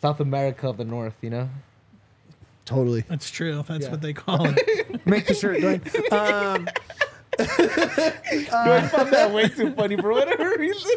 South 0.00 0.20
America 0.20 0.68
of 0.68 0.76
the 0.76 0.84
North. 0.84 1.14
You 1.22 1.30
know. 1.30 1.50
Totally. 2.64 3.02
That's 3.08 3.30
true. 3.30 3.62
That's 3.68 3.84
Yeah. 3.84 3.90
what 3.90 4.00
they 4.00 4.12
call 4.14 4.46
it. 4.46 5.06
Make 5.06 5.26
the 5.26 5.34
shirt, 5.34 5.58
Dwayne. 5.60 6.12
Um, 6.12 6.68
I 7.38 8.88
found 8.90 9.12
that 9.12 9.32
way 9.32 9.48
too 9.48 9.72
funny 9.74 9.96
for 9.96 10.12
whatever 10.12 10.56
reason. 10.58 10.90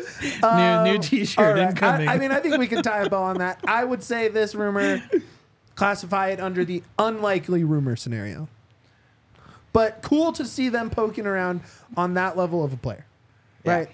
new 0.43 0.91
new 0.91 0.97
T-shirt 0.99 1.55
right. 1.55 1.69
incoming. 1.69 2.07
I, 2.07 2.15
I 2.15 2.17
mean, 2.17 2.31
I 2.31 2.39
think 2.39 2.57
we 2.57 2.67
can 2.67 2.83
tie 2.83 3.03
a 3.03 3.09
bow 3.09 3.23
on 3.23 3.37
that. 3.39 3.59
I 3.67 3.83
would 3.83 4.03
say 4.03 4.27
this 4.27 4.55
rumor, 4.55 5.01
classify 5.75 6.29
it 6.29 6.39
under 6.39 6.63
the 6.65 6.83
unlikely 6.99 7.63
rumor 7.63 7.95
scenario. 7.95 8.47
But 9.73 10.01
cool 10.01 10.31
to 10.33 10.45
see 10.45 10.69
them 10.69 10.89
poking 10.89 11.27
around 11.27 11.61
on 11.95 12.15
that 12.15 12.35
level 12.37 12.63
of 12.63 12.73
a 12.73 12.77
player, 12.77 13.05
Yeah. 13.63 13.73
right? 13.75 13.89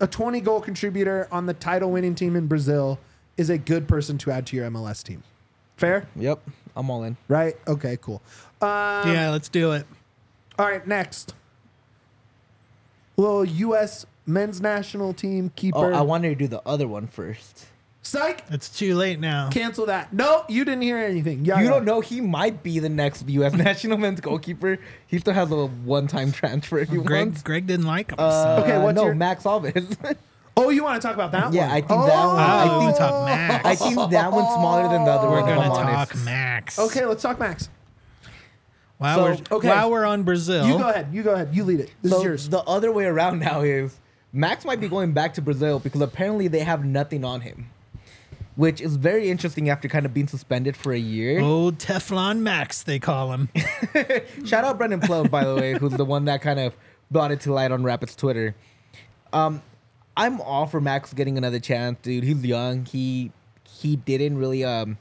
A 0.00 0.06
20 0.06 0.40
goal 0.40 0.60
contributor 0.60 1.26
on 1.32 1.46
the 1.46 1.54
title 1.54 1.90
winning 1.90 2.14
team 2.14 2.36
in 2.36 2.46
Brazil 2.46 3.00
is 3.36 3.50
a 3.50 3.58
good 3.58 3.88
person 3.88 4.16
to 4.18 4.30
add 4.30 4.46
to 4.46 4.56
your 4.56 4.70
MLS 4.70 5.02
team. 5.02 5.24
Fair? 5.76 6.06
Yep, 6.14 6.40
I'm 6.76 6.88
all 6.90 7.02
in. 7.04 7.16
Right? 7.26 7.56
Okay, 7.66 7.98
cool. 8.00 8.22
Um, 8.60 9.12
yeah, 9.12 9.30
let's 9.30 9.48
do 9.48 9.72
it. 9.72 9.86
All 10.58 10.66
right, 10.66 10.86
next. 10.86 11.34
Little 13.18 13.44
U.S. 13.44 14.06
men's 14.26 14.60
national 14.62 15.12
team 15.12 15.50
keeper. 15.56 15.92
Oh, 15.92 15.94
I 15.94 16.00
wanted 16.02 16.28
to 16.30 16.34
do 16.36 16.46
the 16.46 16.62
other 16.64 16.86
one 16.88 17.06
first. 17.08 17.66
Psych! 18.00 18.42
It's 18.50 18.70
too 18.70 18.94
late 18.94 19.18
now. 19.20 19.50
Cancel 19.50 19.84
that. 19.86 20.12
No, 20.14 20.44
you 20.48 20.64
didn't 20.64 20.82
hear 20.82 20.96
anything. 20.98 21.44
Yeah, 21.44 21.58
You 21.58 21.64
yeah. 21.64 21.70
don't 21.70 21.84
know 21.84 22.00
he 22.00 22.20
might 22.20 22.62
be 22.62 22.78
the 22.78 22.88
next 22.88 23.28
U.S. 23.28 23.52
national 23.54 23.98
men's 23.98 24.20
goalkeeper. 24.20 24.78
He 25.08 25.18
still 25.18 25.34
has 25.34 25.50
a 25.50 25.66
one-time 25.66 26.30
transfer 26.32 26.78
if 26.78 26.88
he 26.90 26.98
Greg 26.98 27.26
wants. 27.26 27.42
Greg 27.42 27.66
didn't 27.66 27.86
like 27.86 28.12
him. 28.12 28.16
Uh, 28.20 28.30
so. 28.58 28.62
Okay, 28.62 28.78
what's 28.78 28.96
no, 28.96 29.06
your- 29.06 29.14
Max 29.14 29.44
Alves. 29.44 30.16
Oh, 30.60 30.70
you 30.70 30.82
want 30.82 31.00
to 31.00 31.06
talk 31.06 31.14
about 31.14 31.30
that 31.30 31.44
one? 31.44 31.52
Yeah, 31.54 31.68
one? 31.68 31.70
I 31.70 31.80
think 31.80 31.88
that 31.88 32.26
one- 32.26 32.36
I 32.36 32.66
Oh, 32.68 32.80
think- 32.80 32.98
talk 32.98 33.24
Max. 33.26 33.64
I 33.64 33.74
think 33.76 34.10
that 34.10 34.32
one's 34.32 34.48
smaller 34.54 34.88
than 34.88 35.04
the 35.04 35.10
other 35.12 35.28
We're 35.28 35.40
one. 35.42 35.50
if 35.50 35.54
gonna 35.56 35.68
talk 35.68 35.86
honest. 36.10 36.24
Max. 36.24 36.78
Okay, 36.80 37.04
let's 37.04 37.22
talk 37.22 37.38
Max. 37.38 37.68
While 38.98 39.16
So, 39.16 39.22
we're 39.24 39.56
okay. 39.58 39.68
while 39.68 39.90
we're 39.90 40.04
on 40.04 40.22
Brazil, 40.24 40.66
You 40.66 40.76
go 40.78 40.88
ahead. 40.88 41.08
You 41.12 41.22
go 41.22 41.34
ahead. 41.34 41.50
You 41.54 41.64
lead 41.64 41.80
it. 41.80 41.90
This 42.02 42.12
So 42.12 42.18
is 42.18 42.24
yours. 42.24 42.48
the 42.48 42.60
other 42.64 42.90
way 42.92 43.04
around 43.04 43.38
now 43.38 43.60
is 43.62 43.98
Max 44.32 44.64
might 44.64 44.80
be 44.80 44.88
going 44.88 45.12
back 45.12 45.34
to 45.34 45.42
Brazil 45.42 45.78
because 45.78 46.00
apparently 46.00 46.48
they 46.48 46.60
have 46.60 46.84
nothing 46.84 47.24
on 47.24 47.40
him, 47.42 47.70
which 48.56 48.80
is 48.80 48.96
very 48.96 49.30
interesting 49.30 49.68
after 49.70 49.88
kind 49.88 50.04
of 50.04 50.12
being 50.12 50.26
suspended 50.26 50.76
for 50.76 50.92
a 50.92 50.98
year. 50.98 51.40
old 51.40 51.78
Teflon 51.78 52.40
Max, 52.40 52.82
they 52.82 52.98
call 52.98 53.32
him. 53.32 53.48
Shout 54.44 54.64
out 54.64 54.78
Brendan 54.78 55.00
Plone, 55.00 55.28
by 55.28 55.44
the 55.44 55.54
way, 55.54 55.78
who's 55.78 55.92
the 55.92 56.04
one 56.04 56.24
that 56.26 56.42
kind 56.42 56.58
of 56.60 56.74
brought 57.10 57.30
it 57.30 57.40
to 57.42 57.52
light 57.52 57.70
on 57.72 57.84
Rapids 57.84 58.14
Twitter. 58.16 58.54
Um, 59.32 59.62
I'm 60.16 60.40
all 60.40 60.66
for 60.66 60.80
Max 60.80 61.14
getting 61.14 61.38
another 61.38 61.60
chance, 61.60 61.98
dude. 62.02 62.24
He's 62.24 62.44
young. 62.44 62.84
He 62.84 63.30
he 63.70 63.94
didn't 63.96 64.38
really 64.38 64.64
um 64.64 64.98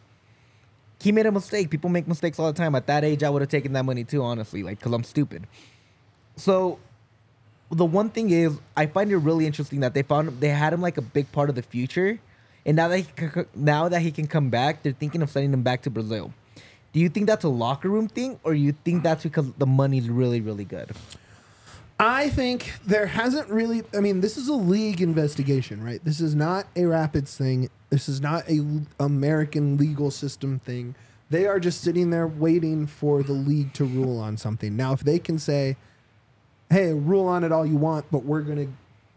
he 0.99 1.11
made 1.11 1.25
a 1.25 1.31
mistake. 1.31 1.69
People 1.69 1.89
make 1.89 2.07
mistakes 2.07 2.39
all 2.39 2.51
the 2.51 2.57
time. 2.57 2.75
At 2.75 2.87
that 2.87 3.03
age, 3.03 3.23
I 3.23 3.29
would 3.29 3.41
have 3.41 3.49
taken 3.49 3.73
that 3.73 3.85
money 3.85 4.03
too, 4.03 4.23
honestly, 4.23 4.63
like 4.63 4.79
because 4.79 4.93
I'm 4.93 5.03
stupid. 5.03 5.45
So 6.35 6.79
the 7.71 7.85
one 7.85 8.09
thing 8.09 8.29
is, 8.29 8.59
I 8.75 8.85
find 8.85 9.11
it 9.11 9.17
really 9.17 9.45
interesting 9.45 9.81
that 9.81 9.93
they 9.93 10.03
found 10.03 10.39
they 10.39 10.49
had 10.49 10.73
him 10.73 10.81
like 10.81 10.97
a 10.97 11.01
big 11.01 11.31
part 11.31 11.49
of 11.49 11.55
the 11.55 11.61
future, 11.61 12.19
and 12.65 12.75
now 12.75 12.87
that 12.87 12.97
he 12.97 13.03
can, 13.03 13.45
now 13.55 13.89
that 13.89 14.01
he 14.01 14.11
can 14.11 14.27
come 14.27 14.49
back, 14.49 14.83
they're 14.83 14.93
thinking 14.93 15.21
of 15.21 15.29
sending 15.29 15.53
him 15.53 15.63
back 15.63 15.81
to 15.83 15.89
Brazil. 15.89 16.33
Do 16.93 16.99
you 16.99 17.09
think 17.09 17.27
that's 17.27 17.43
a 17.43 17.49
locker 17.49 17.89
room 17.89 18.07
thing, 18.07 18.39
or 18.43 18.53
you 18.53 18.71
think 18.71 19.03
that's 19.03 19.23
because 19.23 19.51
the 19.57 19.67
money's 19.67 20.09
really 20.09 20.41
really 20.41 20.65
good? 20.65 20.91
I 21.99 22.29
think 22.29 22.73
there 22.85 23.07
hasn't 23.07 23.49
really. 23.49 23.83
I 23.95 24.01
mean, 24.01 24.21
this 24.21 24.37
is 24.37 24.47
a 24.47 24.53
league 24.53 25.01
investigation, 25.01 25.83
right? 25.83 26.03
This 26.03 26.21
is 26.21 26.35
not 26.35 26.67
a 26.75 26.85
Rapids 26.85 27.35
thing. 27.35 27.69
This 27.89 28.07
is 28.07 28.21
not 28.21 28.47
a 28.49 28.63
American 28.99 29.77
legal 29.77 30.11
system 30.11 30.59
thing. 30.59 30.93
They 31.29 31.47
are 31.47 31.59
just 31.59 31.81
sitting 31.81 32.11
there 32.11 32.27
waiting 32.27 32.85
for 32.85 33.23
the 33.23 33.33
league 33.33 33.73
to 33.73 33.85
rule 33.85 34.19
on 34.19 34.37
something. 34.37 34.75
Now, 34.75 34.93
if 34.93 34.99
they 34.99 35.17
can 35.17 35.39
say, 35.39 35.75
"Hey, 36.69 36.93
rule 36.93 37.25
on 37.25 37.43
it 37.43 37.51
all 37.51 37.65
you 37.65 37.77
want, 37.77 38.05
but 38.11 38.23
we're 38.23 38.41
going 38.41 38.67
to 38.67 38.73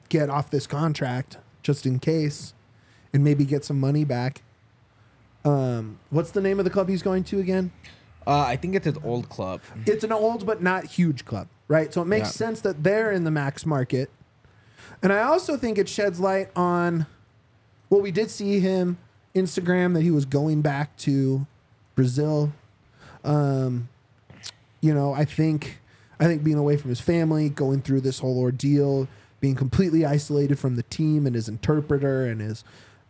get 0.08 0.30
off 0.30 0.50
this 0.50 0.66
contract 0.66 1.36
just 1.62 1.84
in 1.84 1.98
case, 1.98 2.54
and 3.12 3.22
maybe 3.22 3.44
get 3.44 3.62
some 3.64 3.78
money 3.78 4.04
back." 4.04 4.42
Um, 5.44 5.98
what's 6.08 6.30
the 6.30 6.40
name 6.40 6.58
of 6.58 6.64
the 6.64 6.70
club 6.70 6.88
he's 6.88 7.02
going 7.02 7.24
to 7.24 7.40
again? 7.40 7.72
Uh, 8.26 8.40
I 8.40 8.56
think 8.56 8.74
it's 8.74 8.86
an 8.86 8.98
old 9.02 9.28
club. 9.28 9.60
it's 9.86 10.04
an 10.04 10.12
old 10.12 10.44
but 10.46 10.62
not 10.62 10.84
huge 10.84 11.24
club, 11.24 11.48
right? 11.68 11.92
So 11.92 12.02
it 12.02 12.06
makes 12.06 12.28
Yeah. 12.28 12.32
sense 12.32 12.60
that 12.62 12.82
they're 12.84 13.10
in 13.12 13.24
the 13.24 13.30
max 13.30 13.64
market. 13.64 14.10
And 15.02 15.12
I 15.12 15.22
also 15.22 15.56
think 15.56 15.78
it 15.78 15.88
sheds 15.88 16.20
light 16.20 16.50
on 16.54 17.06
well, 17.88 18.00
we 18.00 18.12
did 18.12 18.30
see 18.30 18.60
him 18.60 18.98
Instagram 19.34 19.94
that 19.94 20.02
he 20.02 20.10
was 20.12 20.24
going 20.24 20.60
back 20.62 20.96
to 20.98 21.46
Brazil. 21.96 22.52
Um, 23.24 23.88
you 24.80 24.94
know, 24.94 25.12
I 25.12 25.24
think 25.24 25.80
I 26.20 26.24
think 26.26 26.44
being 26.44 26.58
away 26.58 26.76
from 26.76 26.90
his 26.90 27.00
family, 27.00 27.48
going 27.48 27.80
through 27.82 28.02
this 28.02 28.18
whole 28.20 28.38
ordeal, 28.38 29.08
being 29.40 29.54
completely 29.54 30.04
isolated 30.04 30.58
from 30.58 30.76
the 30.76 30.82
team 30.84 31.26
and 31.26 31.34
his 31.34 31.48
interpreter 31.48 32.26
and 32.26 32.40
his, 32.42 32.62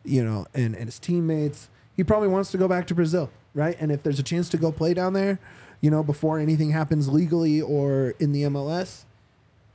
you 0.04 0.24
know, 0.24 0.46
and, 0.54 0.74
and 0.76 0.84
his 0.86 0.98
teammates, 0.98 1.68
he 1.96 2.04
probably 2.04 2.28
wants 2.28 2.50
to 2.52 2.58
go 2.58 2.68
back 2.68 2.86
to 2.86 2.94
Brazil, 2.94 3.28
right? 3.54 3.76
And 3.80 3.90
if 3.92 4.02
there's 4.02 4.18
a 4.18 4.22
chance 4.22 4.48
to 4.50 4.56
go 4.56 4.70
play 4.72 4.94
down 4.94 5.12
there, 5.12 5.38
you 5.80 5.90
know, 5.90 6.02
before 6.02 6.38
anything 6.38 6.70
happens 6.70 7.08
legally 7.08 7.60
or 7.60 8.14
in 8.18 8.32
the 8.32 8.42
MLS, 8.44 9.04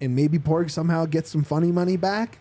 and 0.02 0.16
maybe 0.16 0.38
Padraig 0.38 0.70
somehow 0.70 1.06
gets 1.06 1.30
some 1.32 1.44
funny 1.44 1.72
money 1.72 1.98
back, 1.98 2.40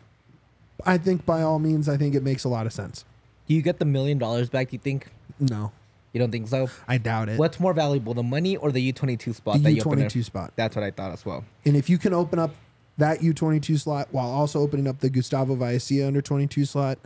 I 0.85 0.99
think 0.99 1.25
by 1.25 1.42
all 1.42 1.59
means, 1.59 1.88
I 1.88 1.97
think 1.97 2.14
it 2.14 2.23
makes 2.23 2.44
a 2.44 2.49
lot 2.49 2.66
of 2.66 2.73
sense. 2.73 3.05
Do 3.47 3.55
you 3.55 3.62
get 3.62 3.79
the 3.79 3.85
million 3.85 4.18
dollars 4.18 4.49
back? 4.49 4.70
Do 4.70 4.75
you 4.77 4.81
think? 4.81 5.09
No, 5.40 5.73
You 6.12 6.20
don't 6.20 6.31
think 6.31 6.49
so? 6.49 6.68
I 6.87 6.99
doubt 6.99 7.29
it. 7.29 7.38
What's 7.38 7.59
more 7.59 7.73
valuable, 7.75 8.14
the 8.14 8.23
money 8.23 8.57
or 8.57 8.70
the 8.73 8.81
U 8.81 8.92
twenty 8.92 9.16
two 9.16 9.33
spot? 9.33 9.57
The 9.57 9.62
that 9.64 9.73
you 9.73 9.83
open 9.83 9.99
U22 10.01 10.25
spot. 10.25 10.53
That's 10.57 10.77
what 10.77 10.85
I 10.85 10.90
thought 10.90 11.12
as 11.12 11.25
well. 11.25 11.44
And 11.64 11.77
if 11.77 11.89
you 11.91 11.99
can 11.99 12.12
open 12.12 12.39
up 12.39 12.55
that 12.99 13.20
U22 13.20 13.80
slot 13.80 14.09
while 14.12 14.28
also 14.28 14.61
opening 14.61 14.87
up 14.87 15.01
the 15.01 15.11
Gustavo 15.11 15.57
Vallecilla 15.57 16.07
under 16.07 16.22
22 16.22 16.64
slot, 16.64 16.99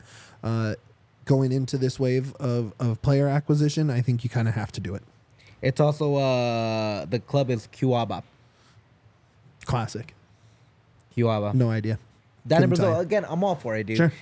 uh, 0.45 0.75
going 1.29 1.53
into 1.53 1.77
this 1.77 2.01
wave 2.01 2.35
of, 2.37 2.73
of 2.81 3.01
player 3.03 3.29
acquisition, 3.29 3.91
I 3.91 4.01
think 4.01 4.25
you 4.25 4.31
kind 4.31 4.49
of 4.49 4.55
have 4.55 4.73
to 4.73 4.81
do 4.81 4.95
it. 4.95 5.03
It's 5.61 5.79
also 5.79 6.17
uh 6.17 7.05
the 7.05 7.19
club 7.21 7.51
is 7.51 7.69
Cuiabá. 7.69 8.23
Classic. 9.65 10.15
Cuiabá. 11.15 11.53
No 11.55 11.71
idea. 11.71 11.99
Down 12.47 12.63
in 12.65 12.71
Brazil 12.71 12.99
again. 12.99 13.27
I'm 13.29 13.45
all 13.45 13.55
for 13.55 13.77
it, 13.77 13.87
dude. 13.87 13.99
Sure. 13.99 14.13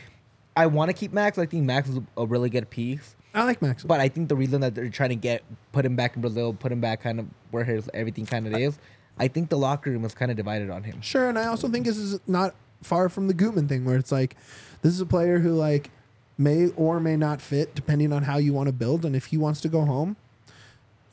I 0.57 0.67
want 0.67 0.89
to 0.89 0.95
keep 0.95 1.13
Max. 1.13 1.39
I 1.39 1.47
think 1.47 1.65
Max 1.65 1.89
is 1.89 2.01
a 2.17 2.27
really 2.27 2.51
good 2.51 2.69
piece. 2.71 3.15
I 3.35 3.45
like 3.45 3.61
Max. 3.61 3.85
But 3.85 4.01
I 4.01 4.09
think 4.09 4.29
the 4.31 4.35
reason 4.35 4.63
that 4.63 4.75
they're 4.75 4.89
trying 4.89 5.11
to 5.11 5.17
get 5.17 5.45
put 5.73 5.85
him 5.85 5.95
back 5.95 6.17
in 6.17 6.23
Brazil, 6.23 6.55
put 6.55 6.73
him 6.73 6.81
back 6.81 7.03
kind 7.03 7.21
of 7.21 7.27
where 7.51 7.65
his 7.65 7.89
everything 7.93 8.25
kind 8.27 8.47
of 8.47 8.55
is, 8.55 8.79
I 9.19 9.29
think 9.29 9.51
the 9.51 9.59
locker 9.59 9.91
room 9.91 10.05
is 10.05 10.15
kind 10.15 10.31
of 10.31 10.37
divided 10.37 10.71
on 10.71 10.83
him. 10.83 11.03
Sure, 11.03 11.29
and 11.29 11.39
I 11.39 11.47
also 11.47 11.69
think 11.69 11.85
this 11.85 11.99
is 11.99 12.19
not 12.27 12.55
far 12.83 13.09
from 13.11 13.29
the 13.29 13.35
Gutman 13.35 13.69
thing, 13.69 13.85
where 13.85 13.97
it's 13.97 14.11
like 14.11 14.37
this 14.81 14.95
is 14.95 15.01
a 15.01 15.07
player 15.07 15.39
who 15.39 15.53
like 15.53 15.91
may 16.39 16.69
or 16.77 17.01
may 17.01 17.17
not 17.17 17.41
fit 17.41 17.75
depending 17.75 18.13
on 18.13 18.25
how 18.25 18.37
you 18.39 18.53
want 18.53 18.67
to 18.69 18.73
build, 18.73 19.05
and 19.05 19.17
if 19.17 19.27
he 19.27 19.37
wants 19.37 19.61
to 19.63 19.69
go 19.69 19.85
home, 19.85 20.17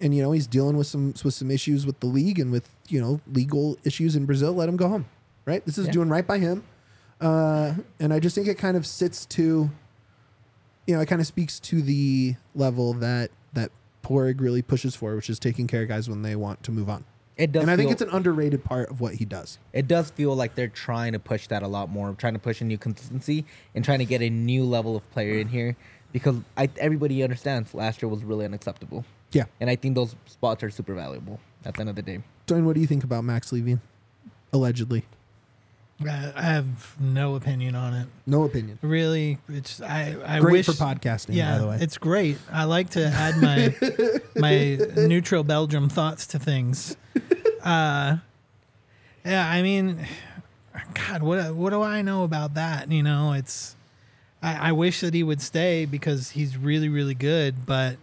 and 0.01 0.13
you 0.15 0.21
know 0.21 0.31
he's 0.31 0.47
dealing 0.47 0.75
with 0.77 0.87
some 0.87 1.13
with 1.23 1.33
some 1.33 1.49
issues 1.51 1.85
with 1.85 1.99
the 2.01 2.07
league 2.07 2.39
and 2.39 2.51
with 2.51 2.69
you 2.89 2.99
know 2.99 3.21
legal 3.31 3.77
issues 3.83 4.15
in 4.15 4.25
Brazil. 4.25 4.53
Let 4.53 4.67
him 4.69 4.75
go 4.77 4.89
home. 4.89 5.05
Right. 5.45 5.65
This 5.65 5.77
is 5.77 5.87
Yeah. 5.87 5.93
doing 5.93 6.09
right 6.09 6.25
by 6.25 6.39
him. 6.39 6.63
Uh, 7.21 7.75
and 7.99 8.13
I 8.13 8.19
just 8.19 8.35
think 8.35 8.47
it 8.47 8.57
kind 8.57 8.75
of 8.75 8.85
sits 8.85 9.25
to, 9.27 9.69
you 10.87 10.95
know, 10.95 10.99
it 11.01 11.05
kind 11.05 11.21
of 11.21 11.27
speaks 11.27 11.59
to 11.61 11.81
the 11.81 12.35
level 12.55 12.93
that 12.95 13.31
that 13.53 13.71
Padraig 14.01 14.41
really 14.41 14.61
pushes 14.61 14.95
for, 14.95 15.15
which 15.15 15.29
is 15.29 15.39
taking 15.39 15.67
care 15.67 15.83
of 15.83 15.87
guys 15.87 16.09
when 16.09 16.21
they 16.21 16.35
want 16.35 16.63
to 16.63 16.71
move 16.71 16.89
on. 16.89 17.05
It 17.35 17.51
does. 17.51 17.63
and 17.63 17.71
I 17.71 17.75
think 17.75 17.87
feel- 17.87 17.93
it's 17.93 18.01
an 18.01 18.09
underrated 18.09 18.63
part 18.63 18.89
of 18.89 19.01
what 19.01 19.15
he 19.15 19.25
does. 19.25 19.57
it 19.73 19.87
does 19.87 20.11
feel 20.11 20.35
like 20.35 20.55
they're 20.55 20.67
trying 20.67 21.13
to 21.13 21.19
push 21.19 21.47
that 21.47 21.63
a 21.63 21.67
lot 21.67 21.89
more, 21.89 22.13
trying 22.13 22.33
to 22.33 22.39
push 22.39 22.61
a 22.61 22.63
new 22.65 22.77
consistency 22.77 23.45
and 23.73 23.83
trying 23.83 23.99
to 23.99 24.05
get 24.05 24.21
a 24.21 24.29
new 24.29 24.63
level 24.63 24.95
of 24.95 25.09
player 25.11 25.39
in 25.39 25.47
here 25.47 25.75
because 26.11 26.35
I, 26.55 26.69
everybody 26.77 27.23
understands 27.23 27.73
last 27.73 28.01
year 28.01 28.09
was 28.09 28.23
really 28.23 28.45
unacceptable. 28.45 29.03
Yeah. 29.31 29.45
And 29.59 29.67
I 29.69 29.75
think 29.75 29.95
those 29.95 30.15
spots 30.27 30.63
are 30.63 30.69
super 30.69 30.93
valuable 30.93 31.39
at 31.65 31.73
the 31.73 31.79
end 31.81 31.89
of 31.89 31.95
the 31.95 32.03
day. 32.03 32.19
Dwayne, 32.45 32.65
what 32.65 32.75
do 32.75 32.81
you 32.81 32.87
think 32.87 33.03
about 33.03 33.23
Max 33.23 33.51
leaving? 33.51 33.81
Allegedly, 34.51 35.03
I 36.01 36.33
I 36.35 36.41
have 36.41 36.99
no 36.99 37.35
opinion 37.35 37.75
on 37.75 37.93
it. 37.93 38.07
no 38.25 38.43
opinion. 38.43 38.77
Really, 38.81 39.37
it's 39.47 39.81
I. 39.81 40.15
I 40.25 40.39
Great 40.39 40.51
wish, 40.51 40.65
for 40.65 40.71
podcasting, 40.73 41.35
Yeah, 41.35 41.53
by 41.53 41.57
the 41.59 41.67
way. 41.67 41.77
it's 41.81 41.97
great. 41.97 42.37
I 42.51 42.63
like 42.65 42.89
to 42.91 43.05
add 43.05 43.37
my 43.41 43.75
my 44.35 44.77
neutral 45.07 45.43
Belgium 45.43 45.89
thoughts 45.89 46.27
to 46.27 46.39
things. 46.39 46.97
Uh, 47.63 48.17
yeah, 49.25 49.47
I 49.49 49.61
mean, 49.61 50.05
God, 50.93 51.23
what 51.23 51.55
what 51.55 51.69
do 51.69 51.81
I 51.81 52.01
know 52.01 52.23
about 52.23 52.55
that? 52.55 52.91
You 52.91 53.03
know, 53.03 53.33
it's. 53.33 53.75
I, 54.41 54.69
I 54.69 54.71
wish 54.73 54.99
that 55.01 55.13
he 55.13 55.23
would 55.23 55.41
stay 55.41 55.85
because 55.85 56.31
he's 56.31 56.57
really 56.57 56.89
really 56.89 57.15
good, 57.15 57.65
but. 57.65 57.97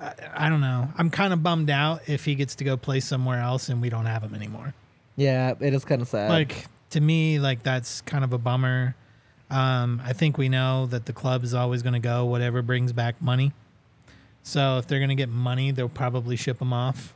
I, 0.00 0.14
I 0.34 0.48
don't 0.48 0.60
know. 0.60 0.88
I'm 0.98 1.10
kind 1.10 1.32
of 1.32 1.44
bummed 1.44 1.70
out 1.70 2.02
if 2.08 2.24
he 2.24 2.34
gets 2.34 2.56
to 2.56 2.64
go 2.64 2.76
play 2.76 2.98
somewhere 2.98 3.38
else 3.40 3.68
and 3.68 3.80
we 3.80 3.88
don't 3.88 4.06
have 4.06 4.20
him 4.24 4.34
anymore 4.34 4.74
Yeah, 5.14 5.54
it 5.60 5.72
is 5.74 5.84
kind 5.84 6.02
of 6.02 6.08
sad. 6.08 6.28
like 6.28 6.66
to 6.92 7.00
me 7.00 7.38
like 7.38 7.62
that's 7.62 8.00
kind 8.02 8.24
of 8.24 8.32
a 8.32 8.38
bummer. 8.38 8.94
Um, 9.50 10.00
i 10.02 10.14
think 10.14 10.38
we 10.38 10.48
know 10.48 10.86
that 10.86 11.04
the 11.04 11.12
club 11.12 11.44
is 11.44 11.52
always 11.52 11.82
going 11.82 11.92
to 11.92 11.98
go 11.98 12.24
whatever 12.24 12.62
brings 12.62 12.92
back 12.92 13.20
money. 13.20 13.52
So 14.42 14.78
if 14.78 14.86
they're 14.86 14.98
going 14.98 15.10
to 15.10 15.14
get 15.14 15.28
money 15.28 15.70
they'll 15.72 15.88
probably 15.88 16.36
ship 16.36 16.58
them 16.58 16.72
off. 16.72 17.12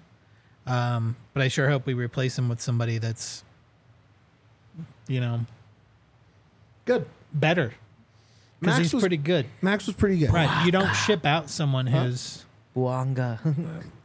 Um, 0.67 1.17
but 1.33 1.43
i 1.43 1.49
sure 1.49 1.69
hope 1.71 1.87
we 1.87 1.95
replace 1.95 2.37
him 2.39 2.49
with 2.49 2.61
somebody 2.61 2.99
that's 2.99 3.45
you 5.09 5.21
know 5.21 5.41
Good. 6.87 7.07
better. 7.33 7.73
Because 8.61 8.79
he's 8.79 8.95
was- 8.95 9.03
pretty 9.03 9.17
good. 9.19 9.47
Max 9.61 9.87
was 9.87 9.97
pretty 9.97 10.19
good. 10.19 10.33
right. 10.33 10.65
You 10.65 10.73
don't 10.73 10.93
ship 10.95 11.27
out 11.27 11.51
someone 11.51 11.87
who's 11.87 12.46
Bouanga. 12.77 13.39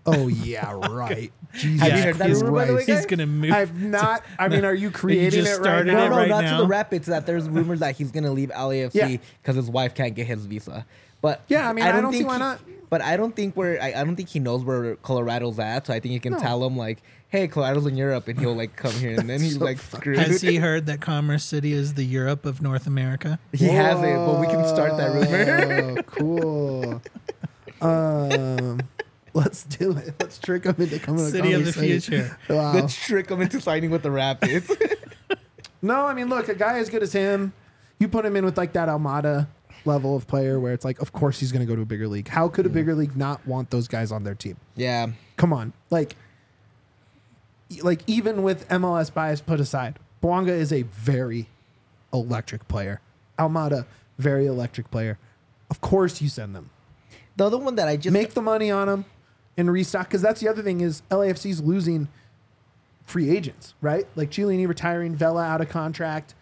Oh 0.06 0.28
yeah, 0.30 0.72
right. 0.90 1.32
Jesus 1.54 1.82
Have 1.88 1.98
you 1.98 2.04
heard 2.04 2.16
that 2.16 2.26
Christ. 2.28 2.42
rumor, 2.44 2.56
by 2.60 2.66
the 2.66 2.74
way, 2.76 2.86
he's 2.86 3.06
going 3.06 3.20
to 3.20 3.26
move 3.26 3.52
I've 3.52 3.80
not. 3.80 4.24
I 4.40 4.48
mean, 4.48 4.64
are 4.66 4.74
you 4.74 4.90
creating 5.02 5.42
just 5.44 5.48
it 5.52 5.56
right 5.58 5.64
started 5.64 5.94
now? 5.94 6.06
it 6.06 6.10
no, 6.10 6.16
right 6.18 6.30
not 6.30 6.44
now. 6.46 6.58
to 6.58 6.64
the 6.64 6.68
Rapids. 6.68 7.08
That 7.08 7.26
there's 7.26 7.48
rumors 7.50 7.82
that 7.82 7.96
he's 7.98 8.12
gonna 8.12 8.32
leave 8.32 8.50
LAFC 8.50 8.92
Yeah. 8.94 9.18
because 9.42 9.58
his 9.58 9.70
wife 9.70 9.94
can't 9.94 10.16
get 10.16 10.26
his 10.28 10.46
visa. 10.46 10.86
But 11.22 11.42
Yeah, 11.50 11.70
I 11.70 11.74
mean, 11.74 11.86
I 11.86 12.00
don't 12.02 12.12
see 12.14 12.20
think 12.20 12.30
why 12.30 12.36
he- 12.36 12.40
not. 12.40 12.60
But 12.90 13.02
I 13.02 13.16
don't 13.16 13.34
think 13.36 13.56
we're. 13.56 13.80
I, 13.80 13.94
I 13.96 14.04
don't 14.04 14.16
think 14.18 14.28
he 14.28 14.40
knows 14.40 14.66
where 14.66 14.96
Colorado's 14.98 15.58
at. 15.60 15.88
So 15.88 15.94
I 15.94 16.00
think 16.02 16.14
you 16.14 16.20
can 16.20 16.34
No. 16.34 16.40
tell 16.40 16.62
him 16.66 16.76
like, 16.76 17.02
"Hey, 17.30 17.48
Colorado's 17.48 17.86
in 17.86 17.96
Europe," 17.96 18.28
and 18.28 18.38
he'll 18.38 18.54
like 18.56 18.76
come 18.76 18.92
here, 18.92 19.18
and 19.18 19.30
then 19.30 19.40
he's 19.40 19.54
so 19.60 19.64
like 19.64 19.78
screwed. 19.80 20.18
has 20.20 20.42
he 20.42 20.58
heard 20.58 20.88
that 20.88 21.00
commerce 21.00 21.46
city 21.46 21.72
is 21.72 21.94
the 21.94 22.04
europe 22.04 22.46
of 22.46 22.62
north 22.62 22.88
america 22.88 23.40
He 23.54 23.68
has 23.68 23.98
it, 24.04 24.16
but 24.26 24.42
we 24.42 24.48
can 24.48 24.68
start 24.68 24.98
that 24.98 25.14
rumor. 25.14 26.00
Oh, 26.00 26.04
cool. 26.04 27.02
Um, 27.82 28.82
let's 29.34 29.64
do 29.64 29.92
it. 29.98 30.14
Let's 30.20 30.38
trick 30.38 30.66
him 30.66 30.76
into 30.78 31.00
coming. 31.00 31.26
to 31.26 31.32
city 31.32 31.54
of 31.54 31.66
the 31.66 31.74
City. 31.74 32.00
future 32.00 32.38
Wow. 32.50 32.74
Let's 32.74 32.96
trick 32.96 33.30
him 33.30 33.42
into 33.42 33.60
signing 33.62 33.90
with 33.90 34.04
the 34.04 34.12
Rapids. 34.12 34.72
No, 35.84 36.06
I 36.06 36.14
mean, 36.14 36.30
look, 36.30 36.48
a 36.48 36.54
guy 36.54 36.78
as 36.78 36.90
good 36.90 37.02
as 37.02 37.12
him, 37.12 37.54
you 37.98 38.08
put 38.08 38.24
him 38.24 38.36
in 38.36 38.46
with 38.46 38.56
like 38.56 38.74
that 38.74 38.88
Almada 38.88 39.48
level 39.84 40.16
of 40.16 40.28
player 40.28 40.60
where 40.60 40.74
it's 40.74 40.86
like, 40.86 41.02
of 41.02 41.12
course 41.12 41.40
he's 41.40 41.52
going 41.52 41.66
to 41.66 41.66
go 41.66 41.76
to 41.76 41.82
a 41.82 41.86
bigger 41.86 42.08
league. 42.08 42.28
How 42.28 42.48
could 42.50 42.68
a 42.68 42.70
bigger 42.70 42.94
league 42.94 43.18
not 43.18 43.48
want 43.48 43.72
those 43.72 43.88
guys 43.88 44.12
on 44.12 44.24
their 44.24 44.36
team? 44.36 44.58
yeah, 44.76 45.08
Come 45.38 45.52
on, 45.54 45.74
like, 45.90 46.16
like 47.82 48.02
even 48.06 48.44
with 48.44 48.68
MLS 48.70 49.12
bias 49.12 49.42
put 49.42 49.60
aside, 49.60 49.98
Bouanga 50.22 50.50
is 50.50 50.72
a 50.72 50.84
very 50.84 51.48
electric 52.14 52.68
player. 52.68 53.02
Almada, 53.40 53.88
very 54.20 54.46
electric 54.46 54.92
player. 54.92 55.18
Of 55.72 55.82
course, 55.82 56.22
you 56.22 56.30
send 56.30 56.54
them. 56.56 56.70
The 57.42 57.48
other 57.48 57.58
one 57.58 57.74
that 57.78 57.88
I 57.88 57.98
just 57.98 58.14
Make 58.14 58.36
the 58.36 58.42
money 58.44 58.70
on 58.70 58.86
them 58.86 59.04
and 59.58 59.72
restock. 59.72 60.08
Because 60.08 60.22
that's 60.22 60.42
the 60.42 60.48
other 60.48 60.62
thing 60.62 60.82
is 60.82 61.02
LAFC's 61.10 61.60
losing 61.60 62.08
free 63.04 63.32
agents, 63.36 63.74
right? 63.82 64.06
Like 64.16 64.30
Chiellini 64.30 64.68
retiring, 64.68 65.16
Vela 65.16 65.42
out 65.44 65.60
of 65.60 65.68
contract. 65.68 66.36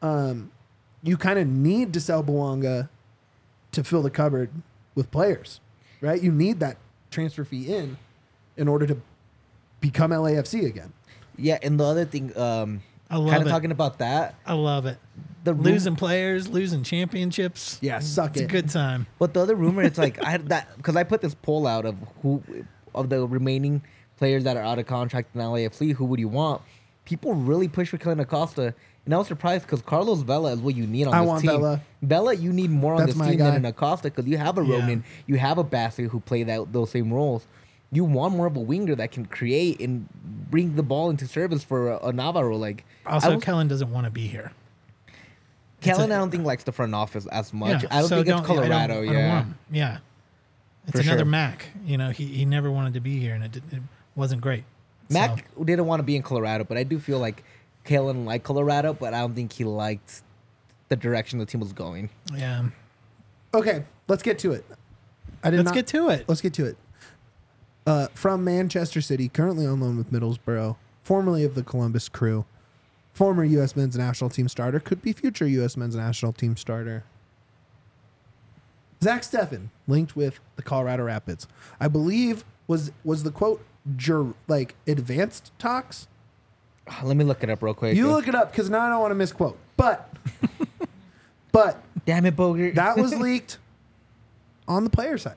Um, 0.00 0.50
you 1.02 1.18
kind 1.18 1.38
of 1.38 1.46
need 1.46 1.92
to 1.92 2.00
sell 2.00 2.24
Bouanga 2.24 2.88
to 3.72 3.84
fill 3.84 4.00
the 4.00 4.08
cupboard 4.08 4.48
with 4.94 5.10
players, 5.10 5.60
right? 6.00 6.22
You 6.22 6.32
need 6.32 6.60
that 6.60 6.78
transfer 7.10 7.44
fee 7.44 7.70
in 7.70 7.98
in 8.56 8.66
order 8.66 8.86
to 8.86 8.96
become 9.80 10.10
LAFC 10.10 10.64
again. 10.64 10.94
yeah, 11.36 11.58
and 11.62 11.78
the 11.78 11.84
other 11.84 12.06
thing, 12.06 12.34
um, 12.34 12.82
I 13.10 13.16
love 13.16 13.30
kind 13.30 13.42
of 13.42 13.48
it. 13.48 13.50
talking 13.50 13.70
about 13.70 13.98
that. 13.98 14.34
I 14.46 14.54
love 14.54 14.86
it. 14.86 14.98
The 15.44 15.54
ru- 15.54 15.62
losing 15.62 15.94
players, 15.96 16.48
losing 16.48 16.82
championships. 16.82 17.78
Yeah, 17.80 18.00
suck 18.00 18.32
It's 18.32 18.40
a 18.40 18.46
good 18.46 18.68
time. 18.68 19.06
But 19.18 19.32
the 19.34 19.40
other 19.40 19.54
rumor, 19.54 19.82
it's 19.82 19.98
like 19.98 20.22
I 20.24 20.30
had 20.30 20.48
that 20.48 20.76
because 20.76 20.96
I 20.96 21.04
put 21.04 21.20
this 21.20 21.34
poll 21.34 21.66
out 21.66 21.84
of 21.84 21.94
who 22.22 22.42
of 22.94 23.08
the 23.10 23.26
remaining 23.26 23.82
players 24.16 24.44
that 24.44 24.56
are 24.56 24.62
out 24.64 24.78
of 24.78 24.86
contract 24.86 25.34
in 25.34 25.40
LAFC. 25.40 25.92
Who 25.94 26.04
would 26.06 26.18
you 26.18 26.28
want? 26.28 26.62
People 27.04 27.34
really 27.34 27.68
push 27.68 27.90
for 27.90 27.98
Kellyn 27.98 28.18
Acosta, 28.18 28.74
and 29.04 29.14
I 29.14 29.18
was 29.18 29.28
surprised 29.28 29.64
because 29.66 29.82
Carlos 29.82 30.22
Vela 30.22 30.52
is 30.52 30.58
what 30.58 30.74
you 30.74 30.84
need 30.88 31.06
on 31.06 31.14
I 31.14 31.20
this 31.20 31.28
want 31.28 31.42
team. 31.42 31.50
Vela. 31.52 31.80
Vela, 32.02 32.34
you 32.34 32.52
need 32.52 32.70
more 32.70 32.94
on 32.94 32.98
That's 32.98 33.12
this 33.12 33.16
my 33.18 33.28
team 33.28 33.38
guy. 33.38 33.44
than 33.44 33.54
an 33.56 33.64
Acosta 33.66 34.10
because 34.10 34.26
you 34.26 34.38
have 34.38 34.58
a 34.58 34.64
Yeah. 34.64 34.80
Ronan, 34.80 35.04
you 35.28 35.36
have 35.36 35.58
a 35.58 35.64
Bassett 35.64 36.10
who 36.10 36.18
play 36.18 36.42
that 36.42 36.72
those 36.72 36.90
same 36.90 37.12
roles. 37.12 37.46
You 37.96 38.04
want 38.04 38.34
more 38.36 38.46
of 38.46 38.56
a 38.56 38.60
winger 38.60 38.94
that 38.94 39.10
can 39.10 39.24
create 39.24 39.80
and 39.80 40.06
bring 40.50 40.76
the 40.76 40.82
ball 40.82 41.08
into 41.08 41.26
service 41.26 41.64
for 41.64 41.92
a, 41.92 42.08
a 42.08 42.12
Navarro. 42.12 42.56
Like 42.58 42.84
Also, 43.06 43.30
I 43.30 43.34
was- 43.36 43.42
Kellyn 43.44 43.68
doesn't 43.68 43.90
want 43.90 44.04
to 44.04 44.10
be 44.10 44.26
here. 44.26 44.52
Kellyn, 45.80 46.10
a- 46.12 46.14
I 46.14 46.18
don't 46.18 46.30
think 46.30 46.44
likes 46.44 46.64
the 46.64 46.72
front 46.72 46.94
office 46.94 47.26
as 47.26 47.54
much. 47.54 47.82
Yeah, 47.84 47.88
I 47.90 48.00
don't 48.00 48.08
so 48.08 48.16
think 48.16 48.28
it's 48.28 48.36
don't- 48.36 48.44
Colorado. 48.44 49.02
I 49.02 49.06
don't 49.06 49.14
yeah. 49.14 49.28
want 49.34 49.46
him. 49.46 49.58
yeah. 49.70 49.98
It's 50.86 50.92
For 50.92 51.00
another 51.00 51.18
sure. 51.20 51.24
Mac. 51.26 51.66
You 51.86 51.96
know, 51.98 52.10
he, 52.10 52.26
he 52.26 52.44
never 52.44 52.70
wanted 52.70 52.94
to 52.94 53.00
be 53.00 53.18
here, 53.18 53.34
and 53.34 53.42
it, 53.44 53.52
did, 53.52 53.62
it 53.72 53.82
wasn't 54.14 54.40
great. 54.42 54.64
Mac 55.10 55.46
So, 55.56 55.64
didn't 55.64 55.86
want 55.86 56.00
to 56.00 56.04
be 56.04 56.16
in 56.16 56.22
Colorado, 56.22 56.64
but 56.64 56.76
I 56.76 56.82
do 56.84 56.98
feel 56.98 57.18
like 57.18 57.42
Kellyn 57.84 58.24
liked 58.24 58.44
Colorado, 58.44 58.92
but 58.92 59.14
I 59.14 59.20
don't 59.20 59.34
think 59.34 59.52
he 59.52 59.64
liked 59.64 60.22
the 60.88 60.96
direction 60.96 61.38
the 61.38 61.46
team 61.46 61.60
was 61.60 61.72
going. 61.72 62.10
yeah. 62.34 62.68
Okay, 63.54 63.84
let's 64.06 64.22
get 64.22 64.38
to 64.40 64.52
it. 64.52 64.64
I 65.42 65.48
did 65.50 65.56
Let's 65.58 65.66
not- 65.66 65.74
get 65.74 65.86
to 65.88 66.08
it. 66.10 66.24
Let's 66.28 66.40
get 66.42 66.52
to 66.54 66.66
it. 66.66 66.76
Uh, 67.86 68.08
from 68.14 68.42
Manchester 68.42 69.00
City, 69.00 69.28
currently 69.28 69.64
on 69.64 69.80
loan 69.80 69.96
with 69.96 70.12
Middlesbrough, 70.12 70.76
formerly 71.04 71.44
of 71.44 71.54
the 71.54 71.62
Columbus 71.62 72.08
Crew, 72.08 72.44
former 73.12 73.44
U.S. 73.44 73.76
men's 73.76 73.96
national 73.96 74.28
team 74.28 74.48
starter, 74.48 74.80
could 74.80 75.00
be 75.02 75.12
future 75.12 75.46
U.S. 75.46 75.76
men's 75.76 75.94
national 75.94 76.32
team 76.32 76.56
starter. 76.56 77.04
Zach 79.02 79.22
Steffen 79.22 79.68
linked 79.86 80.16
with 80.16 80.40
the 80.56 80.62
Colorado 80.62 81.04
Rapids. 81.04 81.46
I 81.78 81.86
believe 81.86 82.44
was 82.66 82.90
was 83.04 83.22
the 83.22 83.30
quote 83.30 83.64
jur, 83.96 84.34
like 84.48 84.74
advanced 84.88 85.52
talks. 85.58 86.08
Let 87.04 87.16
me 87.16 87.24
look 87.24 87.42
it 87.44 87.50
up 87.50 87.62
real 87.62 87.74
quick. 87.74 87.96
You 87.96 88.10
look 88.10 88.26
it 88.26 88.34
up 88.34 88.50
because 88.50 88.70
now 88.70 88.80
I 88.80 88.88
don't 88.88 89.00
want 89.00 89.10
to 89.12 89.16
misquote. 89.16 89.58
But 89.76 90.12
but 91.52 91.82
Damn 92.04 92.26
it, 92.26 92.36
Bogert. 92.36 92.74
that 92.74 92.96
was 92.96 93.14
leaked 93.20 93.58
on 94.66 94.84
the 94.84 94.90
player 94.90 95.18
side. 95.18 95.36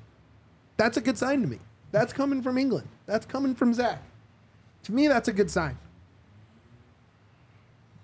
That's 0.77 0.97
a 0.97 1.01
good 1.01 1.17
sign 1.17 1.41
to 1.41 1.47
me. 1.47 1.59
That's 1.91 2.13
coming 2.13 2.41
from 2.41 2.57
England. 2.57 2.87
That's 3.05 3.25
coming 3.25 3.55
from 3.55 3.73
Zach. 3.73 4.01
To 4.83 4.91
me, 4.93 5.07
that's 5.07 5.27
a 5.27 5.33
good 5.33 5.49
sign. 5.49 5.77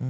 You 0.01 0.07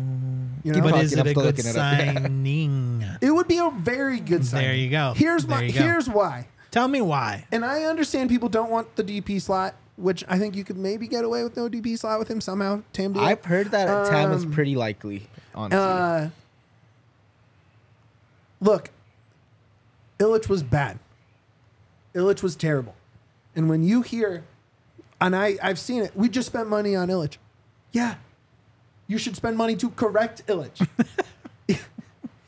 know, 0.71 0.73
Keep 0.73 0.84
But 0.84 1.03
is 1.03 1.13
it 1.13 1.17
a 1.17 1.21
still 1.21 1.34
good 1.34 1.45
looking 1.45 1.65
it 1.65 1.76
up. 1.76 1.93
signing? 2.23 3.05
it 3.21 3.32
would 3.32 3.47
be 3.47 3.57
a 3.59 3.69
very 3.69 4.19
good 4.19 4.45
sign. 4.45 4.63
There 4.63 4.73
you 4.73 4.89
go. 4.89 5.13
Here's 5.15 5.45
There 5.45 5.57
my 5.57 5.63
you 5.63 5.73
go. 5.73 5.80
here's 5.82 6.09
why. 6.09 6.47
Tell 6.71 6.88
me 6.88 7.01
why. 7.01 7.45
And 7.51 7.63
I 7.63 7.84
understand 7.84 8.30
people 8.30 8.49
don't 8.49 8.69
want 8.71 8.95
the 8.95 9.03
DP 9.03 9.39
slot, 9.41 9.76
which 9.95 10.23
I 10.28 10.39
think 10.39 10.55
you 10.55 10.63
could 10.63 10.78
maybe 10.78 11.07
get 11.07 11.23
away 11.23 11.43
with 11.43 11.55
no 11.55 11.69
DP 11.69 11.97
slot 11.97 12.19
with 12.19 12.28
him 12.30 12.41
somehow. 12.41 12.82
Tam 12.93 13.13
deal. 13.13 13.23
I've 13.23 13.45
heard 13.45 13.71
that 13.71 14.09
Tam 14.09 14.32
is 14.32 14.43
Um, 14.43 14.51
pretty 14.51 14.76
likely, 14.76 15.28
honestly. 15.53 15.80
Uh, 15.80 16.30
look, 18.59 18.89
Ilić 20.19 20.49
was 20.49 20.63
bad. 20.63 20.97
Ilić 22.13 22.41
was 22.41 22.55
terrible. 22.55 22.95
And 23.56 23.70
when 23.70 23.84
you 23.84 24.01
hear, 24.01 24.43
and 25.22 25.36
I, 25.36 25.58
I've 25.62 25.80
seen 25.80 26.03
it, 26.03 26.16
we 26.16 26.30
just 26.30 26.47
spent 26.47 26.68
money 26.68 26.95
on 26.95 27.08
Ilić. 27.08 27.38
Yeah. 27.91 28.16
You 29.08 29.18
should 29.18 29.36
spend 29.36 29.58
money 29.58 29.76
to 29.78 29.89
correct 29.91 30.45
Ilić. 30.47 30.88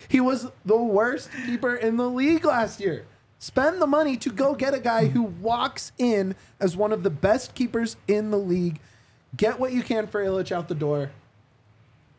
he 0.10 0.20
was 0.20 0.48
the 0.66 0.78
worst 0.78 1.30
keeper 1.46 1.76
in 1.76 1.98
the 1.98 2.10
league 2.10 2.46
last 2.46 2.80
year. 2.80 3.06
Spend 3.40 3.82
the 3.82 3.88
money 3.88 4.18
to 4.18 4.32
go 4.32 4.56
get 4.56 4.74
a 4.74 4.80
guy 4.80 5.06
who 5.06 5.22
walks 5.22 5.92
in 5.98 6.36
as 6.60 6.76
one 6.76 6.92
of 6.92 7.04
the 7.04 7.10
best 7.10 7.54
keepers 7.54 7.96
in 8.08 8.32
the 8.32 8.38
league. 8.38 8.80
Get 9.36 9.60
what 9.60 9.72
you 9.72 9.84
can 9.84 10.08
for 10.08 10.24
Ilić 10.24 10.52
out 10.52 10.68
the 10.68 10.76
door. 10.76 11.12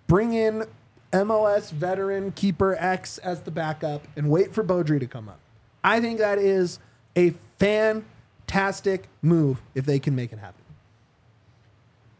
Bring 0.07 0.33
in 0.33 0.67
MLS 1.13 1.73
veteran 1.73 2.33
keeper 2.33 2.77
X 2.79 3.19
as 3.19 3.43
the 3.43 3.51
backup 3.51 4.07
and 4.17 4.31
wait 4.31 4.55
for 4.55 4.63
Beaudry 4.63 5.01
to 5.01 5.07
come 5.07 5.29
up. 5.29 5.41
I 5.83 6.01
think 6.01 6.19
that 6.19 6.39
is 6.39 6.79
a 7.17 7.31
fantastic 8.49 9.09
move 9.23 9.63
if 9.75 9.85
they 9.85 9.99
can 9.99 10.15
make 10.15 10.33
it 10.33 10.39
happen. 10.39 10.63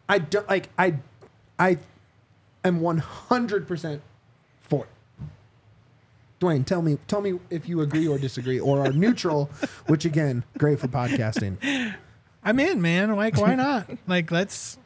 I 0.09 0.19
don't 0.19 0.49
like 0.49 0.69
I 0.79 0.97
I 1.59 1.79
am 2.65 2.81
100% 2.81 4.01
for 4.61 4.85
it. 4.85 4.91
Dwayne, 6.41 6.65
tell 6.65 6.83
me 6.83 6.99
tell 7.07 7.21
me 7.21 7.39
if 7.51 7.69
you 7.69 7.81
agree 7.81 8.07
or 8.07 8.19
disagree 8.19 8.61
or 8.61 8.87
are 8.87 8.93
neutral, 8.93 9.51
which 9.87 10.05
again, 10.05 10.45
great 10.57 10.79
for 10.79 10.89
podcasting. 10.89 11.95
I'm 12.45 12.61
in, 12.61 12.81
man. 12.81 13.17
Like, 13.17 13.37
why 13.37 13.55
not? 13.55 13.91
like, 14.07 14.31
let's. 14.31 14.79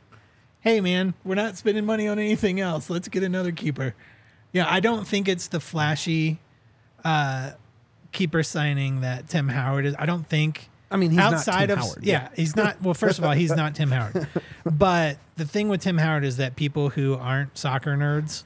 Hey, 0.61 0.81
man, 0.81 1.15
we're 1.25 1.35
not 1.35 1.57
spending 1.57 1.85
money 1.85 2.07
on 2.07 2.19
anything 2.21 2.61
else. 2.61 2.89
Let's 2.89 3.09
get 3.09 3.23
another 3.25 3.51
keeper. 3.53 3.95
Yeah, 4.53 4.67
I 4.69 4.79
don't 4.81 5.07
think 5.07 5.29
it's 5.29 5.49
the 5.49 5.59
flashy 5.61 6.39
uh, 7.05 7.53
keeper 8.13 8.43
signing 8.45 9.01
that 9.01 9.29
Tim 9.29 9.49
Howard 9.49 9.87
is. 9.87 9.95
I 9.99 10.07
don't 10.07 10.27
think. 10.29 10.71
I 10.93 10.97
mean, 10.97 11.11
he's 11.11 11.19
not 11.19 11.35
outside 11.35 11.67
Tim 11.67 11.79
of 11.79 11.85
Howard, 11.85 12.05
yeah, 12.05 12.29
he's 12.37 12.55
not. 12.55 12.81
Well, 12.83 12.95
first 12.95 13.19
of 13.19 13.25
all, 13.25 13.33
he's 13.33 13.51
not 13.55 13.75
Tim 13.75 13.91
Howard. 13.91 14.27
But 14.65 15.19
the 15.37 15.45
thing 15.45 15.69
with 15.69 15.81
Tim 15.81 15.99
Howard 15.99 16.23
is 16.25 16.37
that 16.37 16.55
people 16.55 16.91
who 16.91 17.15
aren't 17.17 17.59
soccer 17.59 17.97
nerds 17.97 18.45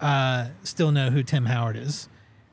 uh, 0.00 0.48
still 0.62 0.90
know 0.90 1.10
who 1.10 1.22
Tim 1.22 1.44
Howard 1.46 1.76
is. 1.76 2.08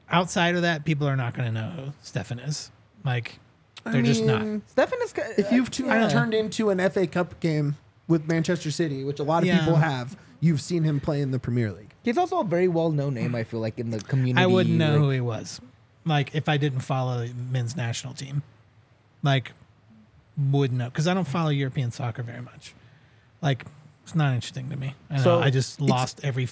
Outside 0.09 0.55
of 0.55 0.63
that, 0.63 0.83
people 0.83 1.07
are 1.07 1.15
not 1.15 1.33
going 1.33 1.53
to 1.53 1.61
know 1.61 1.69
who 1.69 1.91
Steffen 2.03 2.45
is. 2.45 2.69
Like, 3.05 3.39
they're 3.85 4.01
just 4.01 4.23
not. 4.25 4.41
Steffen 4.41 5.01
is. 5.03 5.13
If 5.37 5.51
you've 5.53 5.71
tu- 5.71 5.85
yeah. 5.85 6.09
turned 6.09 6.33
into 6.33 6.69
an 6.69 6.89
FA 6.89 7.07
Cup 7.07 7.39
game 7.39 7.77
with 8.09 8.27
Manchester 8.27 8.71
City, 8.71 9.03
which 9.05 9.19
a 9.19 9.23
lot 9.23 9.43
of 9.43 9.47
Yeah. 9.47 9.59
people 9.59 9.75
have, 9.75 10.17
you've 10.41 10.59
seen 10.61 10.83
him 10.83 10.99
play 10.99 11.21
in 11.21 11.31
the 11.31 11.39
Premier 11.39 11.71
League. 11.71 11.93
He's 12.03 12.17
also 12.17 12.39
a 12.39 12.43
very 12.43 12.67
well 12.67 12.91
known 12.91 13.13
name. 13.13 13.35
I 13.35 13.43
feel 13.45 13.61
like 13.61 13.79
in 13.79 13.89
the 13.91 13.99
community. 14.01 14.43
I 14.43 14.47
wouldn't 14.47 14.75
know 14.75 14.91
like- 14.91 14.99
who 14.99 15.09
he 15.11 15.21
was. 15.21 15.61
Like 16.03 16.35
if 16.35 16.49
I 16.49 16.57
didn't 16.57 16.79
follow 16.81 17.25
the 17.27 17.33
men's 17.51 17.77
national 17.77 18.15
team, 18.15 18.41
like 19.23 19.51
wouldn't 20.37 20.79
know 20.79 20.85
because 20.89 21.07
I 21.07 21.13
don't 21.13 21.27
follow 21.27 21.49
European 21.49 21.91
soccer 21.91 22.23
very 22.23 22.41
much. 22.41 22.73
Like 23.41 23.65
it's 24.03 24.15
not 24.15 24.33
interesting 24.33 24.69
to 24.69 24.75
me. 24.75 24.95
I, 25.09 25.17
know, 25.17 25.23
So, 25.23 25.39
I 25.39 25.49
just 25.49 25.81
lost 25.81 26.21
every 26.23 26.49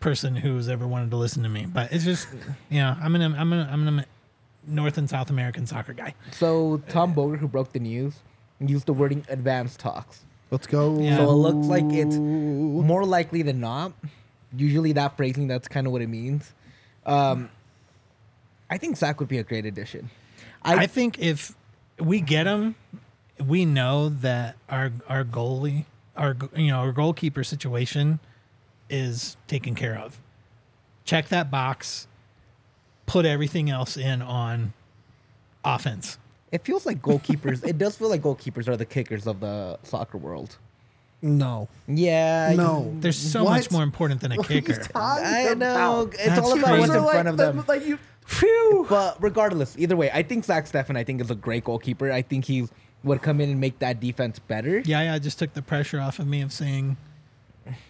person 0.00 0.36
who's 0.36 0.68
ever 0.68 0.86
wanted 0.86 1.10
to 1.10 1.16
listen 1.16 1.42
to 1.42 1.48
me. 1.48 1.66
But 1.66 1.92
it's 1.92 2.04
just 2.04 2.28
you 2.70 2.80
know 2.80 2.96
I'm 3.00 3.14
an 3.14 3.22
I'm 3.22 3.52
an 3.52 3.68
I'm 3.70 3.88
an 3.88 4.04
North 4.66 4.98
and 4.98 5.08
South 5.08 5.30
American 5.30 5.66
soccer 5.66 5.92
guy. 5.92 6.14
So 6.30 6.82
Tom 6.88 7.14
Bogert, 7.14 7.38
who 7.38 7.48
broke 7.48 7.72
the 7.72 7.80
news, 7.80 8.14
used 8.60 8.86
the 8.86 8.92
wording 8.92 9.24
"advanced 9.28 9.80
talks." 9.80 10.20
Let's 10.50 10.66
go. 10.66 11.00
Yeah. 11.00 11.16
So 11.16 11.30
it 11.30 11.34
looks 11.34 11.66
like 11.66 11.84
it's 11.88 12.16
more 12.16 13.04
likely 13.04 13.42
than 13.42 13.60
not. 13.60 13.92
Usually, 14.54 14.92
that 14.92 15.16
phrasing 15.16 15.48
that's 15.48 15.66
kind 15.66 15.86
of 15.86 15.92
what 15.92 16.02
it 16.02 16.08
means. 16.08 16.52
Um, 17.06 17.48
I 18.68 18.76
think 18.78 18.96
Zach 18.96 19.18
would 19.18 19.28
be 19.28 19.38
a 19.38 19.42
great 19.42 19.64
addition. 19.64 20.10
I, 20.62 20.74
I 20.82 20.86
think 20.86 21.18
if 21.18 21.54
we 21.98 22.20
get 22.20 22.46
him, 22.46 22.74
we 23.44 23.64
know 23.64 24.08
that 24.08 24.56
our 24.68 24.92
our 25.08 25.24
goalie, 25.24 25.84
our 26.16 26.36
you 26.56 26.68
know 26.68 26.78
our 26.78 26.92
goalkeeper 26.92 27.44
situation 27.44 28.18
is 28.90 29.36
taken 29.46 29.74
care 29.74 29.96
of. 29.96 30.18
Check 31.04 31.28
that 31.28 31.50
box. 31.50 32.06
Put 33.06 33.26
everything 33.26 33.68
else 33.68 33.96
in 33.96 34.22
on 34.22 34.72
offense. 35.64 36.18
it 36.50 36.64
feels 36.64 36.84
like 36.86 37.00
goalkeepers. 37.02 37.64
it 37.66 37.78
does 37.78 37.96
feel 37.96 38.08
like 38.08 38.20
goalkeepers 38.22 38.68
are 38.68 38.76
the 38.76 38.84
kickers 38.84 39.26
of 39.26 39.40
the 39.40 39.78
soccer 39.82 40.18
world. 40.18 40.56
No. 41.20 41.68
Yeah. 41.88 42.52
No. 42.56 42.90
you- 42.94 43.00
They're 43.00 43.12
so 43.12 43.44
What? 43.44 43.50
much 43.52 43.70
more 43.70 43.82
important 43.82 44.20
than 44.20 44.32
a 44.32 44.36
What 44.38 44.50
are 44.50 44.54
you 44.54 44.62
kicker. 44.62 44.86
I 44.94 45.54
know. 45.54 46.02
about? 46.02 46.14
It's 46.14 46.24
That's 46.26 46.38
all 46.40 46.52
about 46.58 46.64
crazy. 46.66 46.80
what's 46.80 46.90
in 46.92 46.96
are 46.98 47.02
front 47.10 47.16
like 47.24 47.26
of 47.26 47.36
them. 47.36 47.64
Like 47.68 47.86
you, 47.86 47.98
Phew. 48.26 48.86
But 48.88 49.22
regardless, 49.22 49.76
either 49.78 49.96
way, 49.96 50.10
I 50.12 50.22
think 50.22 50.44
Zach 50.44 50.66
Steffen, 50.66 50.96
I 50.96 51.04
think, 51.04 51.20
is 51.20 51.30
a 51.30 51.34
great 51.34 51.64
goalkeeper. 51.64 52.10
I 52.10 52.22
think 52.22 52.44
he 52.46 52.68
would 53.04 53.20
come 53.22 53.40
in 53.40 53.50
and 53.50 53.60
make 53.60 53.78
that 53.80 54.00
defense 54.00 54.38
better. 54.38 54.78
Yeah, 54.80 55.02
yeah, 55.02 55.14
I 55.14 55.18
just 55.18 55.38
took 55.38 55.54
the 55.54 55.62
pressure 55.62 56.00
off 56.00 56.18
of 56.18 56.26
me 56.26 56.40
of 56.40 56.52
saying 56.52 56.96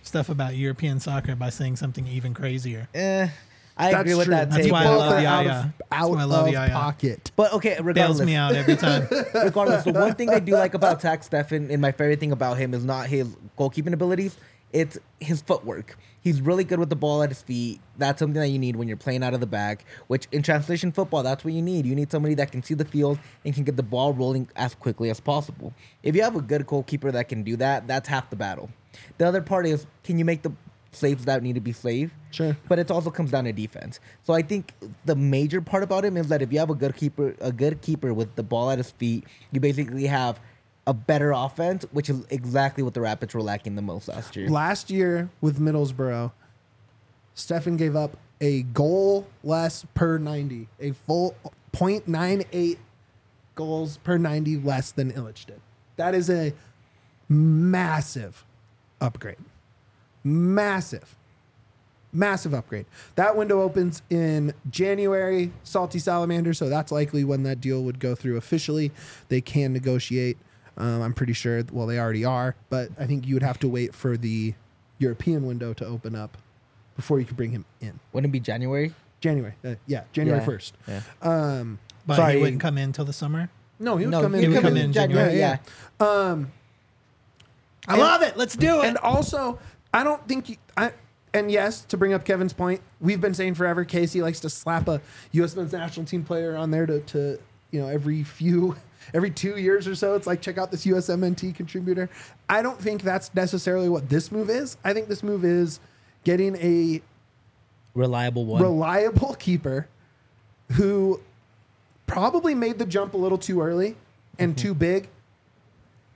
stuff 0.03 0.29
about 0.29 0.57
European 0.57 1.01
soccer 1.01 1.35
by 1.35 1.51
saying 1.51 1.77
something 1.77 2.07
even 2.07 2.35
crazier. 2.35 2.89
Eh, 2.95 3.29
I 3.77 3.91
that's 3.91 4.01
agree 4.03 4.15
with 4.15 4.27
true. 4.27 4.35
that 4.35 4.51
That's 4.51 4.71
why 4.71 4.81
I 4.83 4.85
Both 4.85 4.99
love 4.99 5.13
are 5.13 5.21
the 5.21 5.27
out 5.27 5.45
Yaya. 5.47 5.59
of, 5.61 5.65
That's 5.79 5.93
out 5.93 6.11
why 6.11 6.21
I 6.21 6.25
love 6.25 6.47
of 6.47 6.53
Yaya. 6.53 6.71
pocket. 6.73 7.31
But 7.37 7.53
okay, 7.55 7.71
Bails 7.77 7.85
regardless, 7.87 8.27
me 8.27 8.35
out 8.35 8.55
every 8.55 8.77
time. 8.77 9.07
regardless, 9.35 9.85
the 9.85 9.93
one 9.93 10.15
thing 10.15 10.29
I 10.31 10.41
do 10.41 10.53
like 10.53 10.75
about 10.75 11.01
Zach 11.01 11.23
Steffen 11.23 11.71
and 11.71 11.81
my 11.81 11.93
favorite 11.93 12.21
thing 12.21 12.33
about 12.33 12.59
him 12.59 12.75
is 12.75 12.85
not 12.85 13.07
his 13.07 13.29
goalkeeping 13.59 13.93
abilities, 13.95 14.37
it's 14.73 14.99
his 15.21 15.43
footwork. 15.43 15.99
He's 16.21 16.41
really 16.41 16.65
good 16.65 16.79
with 16.79 16.89
the 16.89 16.97
ball 16.97 17.23
at 17.23 17.31
his 17.31 17.43
feet. 17.43 17.81
That's 17.99 18.21
something 18.21 18.41
that 18.41 18.49
you 18.49 18.59
need 18.59 18.77
when 18.77 18.89
you're 18.89 18.97
playing 18.97 19.23
out 19.25 19.35
of 19.35 19.41
the 19.41 19.47
back, 19.47 19.85
which 20.07 20.29
in 20.31 20.43
translation 20.43 20.93
football, 20.93 21.23
that's 21.23 21.45
what 21.45 21.53
you 21.53 21.63
need. 21.63 21.85
You 21.85 21.95
need 21.95 22.11
somebody 22.11 22.35
that 22.37 22.53
can 22.53 22.63
see 22.63 22.75
the 22.75 22.85
field 22.85 23.19
and 23.45 23.55
can 23.55 23.65
get 23.65 23.77
the 23.77 23.83
ball 23.83 24.15
rolling 24.15 24.49
as 24.55 24.75
quickly 24.75 25.11
as 25.11 25.21
possible. 25.21 25.75
If 26.03 26.15
you 26.15 26.23
have 26.23 26.37
a 26.37 26.41
good 26.41 26.67
goalkeeper 26.67 27.11
that 27.11 27.29
can 27.29 27.43
do 27.43 27.57
that, 27.57 27.87
that's 27.87 28.09
half 28.09 28.31
the 28.31 28.37
battle. 28.37 28.71
The 29.19 29.27
other 29.27 29.43
part 29.43 29.67
is 29.67 29.87
can 30.05 30.19
you 30.19 30.25
make 30.25 30.43
the 30.43 30.53
saves 30.93 31.25
that 31.25 31.43
need 31.43 31.55
to 31.55 31.61
be 31.61 31.73
saved? 31.73 32.13
Sure. 32.31 32.57
But 32.69 32.79
it 32.79 32.91
also 32.91 33.11
comes 33.11 33.31
down 33.31 33.45
to 33.45 33.53
defense. 33.53 33.99
So 34.23 34.33
I 34.33 34.43
think 34.43 34.75
the 35.05 35.17
major 35.17 35.61
part 35.61 35.83
about 35.83 36.05
him 36.05 36.17
is 36.17 36.29
that 36.29 36.43
if 36.43 36.53
you 36.53 36.59
have 36.59 36.71
a 36.71 36.75
good 36.75 36.95
keeper, 36.95 37.35
a 37.41 37.51
good 37.51 37.81
keeper 37.83 38.15
with 38.15 38.35
the 38.37 38.43
ball 38.43 38.71
at 38.71 38.79
his 38.79 38.91
feet, 38.91 39.25
you 39.51 39.61
basically 39.61 40.07
have 40.07 40.39
a 40.87 40.95
better 40.95 41.33
offense, 41.33 41.87
which 41.93 42.11
is 42.11 42.27
exactly 42.31 42.83
what 42.83 42.95
the 42.95 43.01
Rapids 43.01 43.35
were 43.35 43.43
lacking 43.43 43.77
the 43.77 43.83
most 43.83 44.09
last 44.09 44.35
year. 44.37 44.49
Last 44.49 44.91
year 44.91 45.31
with 45.41 45.61
Middlesbrough, 45.61 46.33
Steffen 47.37 47.79
gave 47.79 47.95
up 47.95 48.17
a 48.41 48.63
goal 48.63 49.27
less 49.45 49.87
per 49.95 50.19
90, 50.19 50.69
a 50.81 50.93
full 50.93 51.37
0.98 51.73 52.79
goals 53.55 53.99
per 53.99 54.19
90 54.19 54.59
less 54.59 54.93
than 54.93 55.13
Illich 55.13 55.47
did. 55.47 55.61
That 55.97 56.15
is 56.15 56.29
a 56.29 56.53
massive 57.29 58.45
upgrade. 59.01 59.37
Massive. 60.25 61.17
Massive 62.13 62.53
upgrade. 62.53 62.87
That 63.15 63.37
window 63.37 63.63
opens 63.63 64.03
in 64.11 64.53
January, 64.69 65.51
Salty 65.63 65.99
Salamander, 65.99 66.53
so 66.53 66.69
that's 66.69 66.93
likely 66.93 67.25
when 67.25 67.43
that 67.45 67.61
deal 67.61 67.83
would 67.85 67.99
go 67.99 68.15
through 68.15 68.37
officially. 68.37 68.91
They 69.29 69.41
can 69.41 69.73
negotiate. 69.73 70.37
Um, 70.77 71.03
I'm 71.03 71.13
pretty 71.13 71.33
sure, 71.35 71.63
well, 71.71 71.87
they 71.87 71.99
already 71.99 72.25
are, 72.25 72.55
but 72.71 72.91
I 72.99 73.07
think 73.07 73.27
you 73.27 73.35
would 73.35 73.43
have 73.43 73.59
to 73.61 73.69
wait 73.69 73.95
for 73.95 74.17
the 74.17 74.55
European 74.99 75.47
window 75.47 75.73
to 75.75 75.85
open 75.87 76.15
up 76.15 76.39
before 76.97 77.19
you 77.21 77.27
could 77.27 77.37
bring 77.37 77.51
him 77.51 77.65
in. 77.81 77.99
Wouldn't 78.13 78.31
it 78.31 78.33
be 78.33 78.41
January? 78.41 78.95
January. 79.21 79.55
Uh, 79.65 79.75
yeah, 79.87 80.05
January 80.13 80.41
Yeah. 80.41 80.47
1st. 80.47 80.73
Yeah. 80.89 81.01
Um, 81.23 81.79
But 82.07 82.17
Sorry. 82.17 82.35
he 82.35 82.41
wouldn't 82.41 82.61
come 82.61 82.79
in 82.79 82.93
till 82.93 83.05
the 83.05 83.13
summer. 83.13 83.49
no, 83.79 83.97
he 83.97 84.05
would 84.07 84.11
No, 84.13 84.23
come 84.23 84.35
in. 84.35 84.41
he 84.43 84.49
would 84.49 84.57
He 84.57 84.63
come 84.63 84.73
would 84.75 84.83
in 84.83 84.93
January. 84.93 85.39
Yeah, 85.39 85.39
Yeah. 85.39 85.59
yeah. 86.01 86.07
Um, 86.31 86.53
I 87.87 87.93
And- 87.95 88.01
love 88.03 88.23
it. 88.23 88.37
Let's 88.37 88.57
do 88.57 88.81
it. 88.83 88.87
And 88.87 88.97
also, 88.99 89.59
I 89.93 90.05
don't 90.05 90.27
think 90.29 90.49
you, 90.49 90.57
I. 90.77 90.93
And 91.35 91.51
yes, 91.51 91.81
to 91.87 91.97
bring 91.97 92.13
up 92.13 92.25
Kevin's 92.27 92.53
point, 92.53 92.83
we've 93.01 93.21
been 93.21 93.33
saying 93.35 93.55
forever. 93.55 93.85
Casey 93.87 94.21
likes 94.21 94.39
to 94.41 94.51
slap 94.51 94.87
a 94.87 95.01
U.S. 95.33 95.57
men's 95.57 95.73
national 95.73 96.05
team 96.07 96.25
player 96.25 96.55
on 96.57 96.71
there 96.71 96.85
to, 96.87 97.01
to 97.01 97.39
you 97.71 97.81
know, 97.81 97.89
every 97.89 98.23
few, 98.23 98.77
every 99.15 99.31
two 99.31 99.57
years 99.59 99.87
or 99.87 99.95
so. 99.95 100.15
It's 100.15 100.27
like 100.27 100.41
check 100.41 100.59
out 100.59 100.71
this 100.71 100.85
USMNT 100.85 101.55
contributor. 101.55 102.09
I 102.49 102.63
don't 102.63 102.81
think 102.81 103.03
that's 103.03 103.35
necessarily 103.35 103.89
what 103.89 104.09
this 104.09 104.33
move 104.33 104.51
is. 104.51 104.77
I 104.85 104.93
think 104.93 105.09
this 105.09 105.23
move 105.23 105.45
is 105.45 105.81
getting 106.25 106.57
a 106.57 107.03
Reliable 107.95 108.47
one. 108.47 108.63
reliable 108.63 109.35
keeper 109.35 109.87
who 110.73 111.21
probably 112.07 112.55
made 112.55 112.79
the 112.79 112.87
jump 112.87 113.15
a 113.15 113.19
little 113.19 113.39
too 113.39 113.61
early 113.61 113.97
and 114.39 114.53
mm-hmm. 114.57 114.63
too 114.63 114.75
big 114.75 115.09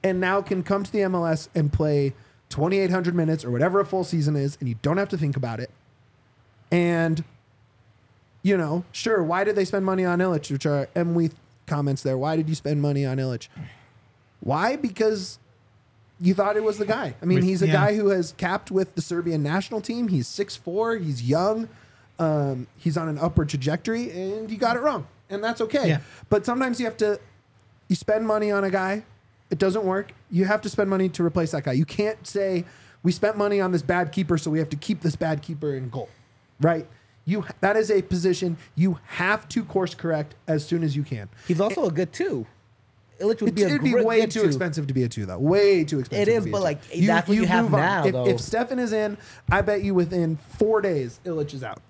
and 0.03 0.21
now 0.21 0.41
can 0.41 0.63
come 0.63 0.85
to 0.85 0.93
the 0.93 1.01
MLS 1.01 1.49
and 1.55 1.73
play 1.73 2.15
2800 2.49 3.15
minutes 3.15 3.45
or 3.45 3.51
whatever 3.51 3.81
a 3.81 3.85
full 3.85 4.05
season 4.05 4.37
is 4.37 4.57
and 4.61 4.69
you 4.69 4.77
don't 4.81 4.97
have 4.97 5.09
to 5.11 5.19
think 5.19 5.37
about 5.37 5.61
it. 5.61 5.71
And 6.71 7.25
you 8.43 8.57
know, 8.57 8.85
sure, 8.93 9.25
why 9.25 9.43
did 9.43 9.57
they 9.57 9.65
spend 9.65 9.85
money 9.85 10.05
on 10.05 10.21
Ilić, 10.21 10.53
which 10.53 10.67
are 10.67 10.89
Emily 10.95 11.33
comments 11.67 12.03
there. 12.03 12.17
Why 12.19 12.37
did 12.37 12.49
you 12.49 12.55
spend 12.55 12.81
money 12.81 13.05
on 13.05 13.19
Ilić? 13.19 13.49
Why? 14.41 14.77
Because 14.77 15.39
you 16.21 16.35
thought 16.35 16.57
it 16.57 16.65
was 16.65 16.79
the 16.79 16.87
guy. 16.87 17.15
I 17.21 17.25
mean, 17.25 17.43
he's 17.43 17.63
a 17.63 17.67
yeah. 17.67 17.73
guy 17.73 17.97
who 17.97 18.09
has 18.09 18.33
capped 18.37 18.71
with 18.71 18.95
the 18.95 19.03
Serbian 19.03 19.43
national 19.43 19.81
team. 19.81 20.09
He's 20.09 20.29
6'4, 20.29 21.03
he's 21.03 21.23
young, 21.23 21.69
um, 22.19 22.67
he's 22.79 22.97
on 22.97 23.09
an 23.09 23.19
upward 23.19 23.49
trajectory, 23.49 24.11
and 24.11 24.51
you 24.51 24.57
got 24.57 24.77
it 24.77 24.81
wrong. 24.81 25.07
And 25.29 25.43
that's 25.43 25.61
okay. 25.61 25.89
Yeah. 25.89 26.01
But 26.29 26.47
sometimes 26.47 26.79
you 26.79 26.87
have 26.87 26.97
to 26.99 27.21
you 27.89 27.97
spend 27.97 28.27
money 28.27 28.51
on 28.51 28.65
a 28.65 28.71
guy, 28.71 29.05
it 29.51 29.59
doesn't 29.59 29.85
work. 29.85 30.13
You 30.31 30.45
have 30.45 30.61
to 30.63 30.69
spend 30.69 30.91
money 30.91 31.09
to 31.11 31.25
replace 31.25 31.53
that 31.53 31.65
guy. 31.65 31.73
You 31.73 31.85
can't 31.85 32.27
say 32.27 32.65
we 33.03 33.13
spent 33.13 33.37
money 33.37 33.61
on 33.61 33.73
this 33.73 33.83
bad 33.83 34.11
keeper, 34.11 34.39
so 34.39 34.51
we 34.51 34.59
have 34.59 34.71
to 34.71 34.77
keep 34.77 35.03
this 35.03 35.15
bad 35.15 35.43
keeper 35.43 35.75
in 35.75 35.89
goal. 35.89 36.09
Right? 36.61 36.87
You 37.29 37.45
that 37.61 37.77
is 37.77 37.91
a 37.91 38.03
position 38.03 38.57
you 38.77 38.99
have 39.05 39.49
to 39.51 39.65
course 39.65 39.95
correct 39.95 40.35
as 40.47 40.65
soon 40.65 40.83
as 40.85 40.95
you 40.97 41.03
can. 41.03 41.29
He's 41.49 41.61
also 41.61 41.85
a 41.87 41.91
good 41.91 42.13
two. 42.13 42.47
Ilić 43.21 43.41
would 43.41 43.49
It's, 43.49 43.53
be 43.53 43.63
a 43.63 43.67
it'd 43.67 43.83
be 43.83 43.95
way 43.95 44.21
good 44.21 44.31
too 44.31 44.41
two. 44.43 44.47
expensive 44.47 44.87
to 44.87 44.95
be 44.95 45.03
a 45.03 45.09
two, 45.09 45.25
though. 45.27 45.39
Way 45.39 45.85
too 45.85 46.01
expensive. 46.01 46.29
It 46.29 46.31
to 46.33 46.37
is, 46.37 46.45
be 46.45 46.51
a 46.51 46.53
but, 46.53 46.59
two. 46.59 46.65
like, 46.65 46.83
that's 47.07 47.27
what 47.29 47.37
you 47.37 47.47
have 47.47 47.71
now, 47.71 48.05
If, 48.05 48.13
though. 48.13 48.27
if 48.29 48.37
Steffen 48.37 48.79
is 48.79 48.93
in, 48.93 49.17
I 49.51 49.63
bet 49.63 49.83
you 49.83 49.95
within 49.95 50.37
four 50.37 50.83
days, 50.83 51.19
Ilić 51.25 51.55
is 51.55 51.65
out. 51.65 51.81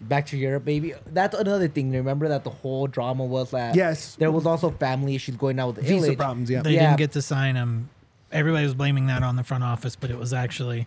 Back 0.00 0.26
to 0.28 0.38
Europe, 0.38 0.64
baby. 0.64 0.94
That's 1.12 1.36
another 1.36 1.68
thing. 1.68 1.90
Remember 1.92 2.26
that 2.28 2.42
the 2.44 2.50
whole 2.50 2.86
drama 2.86 3.24
was 3.24 3.50
that 3.50 3.74
Yes. 3.74 4.14
there 4.14 4.30
was 4.32 4.46
also 4.46 4.70
family 4.70 5.14
issues 5.14 5.36
going 5.36 5.58
on 5.58 5.74
with 5.74 5.84
Visa 5.84 6.12
Ilić. 6.12 6.16
problems, 6.16 6.48
yeah. 6.50 6.62
They 6.62 6.74
Yeah. 6.74 6.86
didn't 6.86 6.98
get 6.98 7.12
to 7.12 7.22
sign 7.22 7.56
him. 7.56 7.90
Everybody 8.32 8.64
was 8.64 8.74
blaming 8.74 9.06
that 9.08 9.22
on 9.22 9.36
the 9.36 9.44
front 9.44 9.64
office, 9.64 9.94
but 9.94 10.10
it 10.10 10.18
was 10.18 10.32
actually 10.32 10.86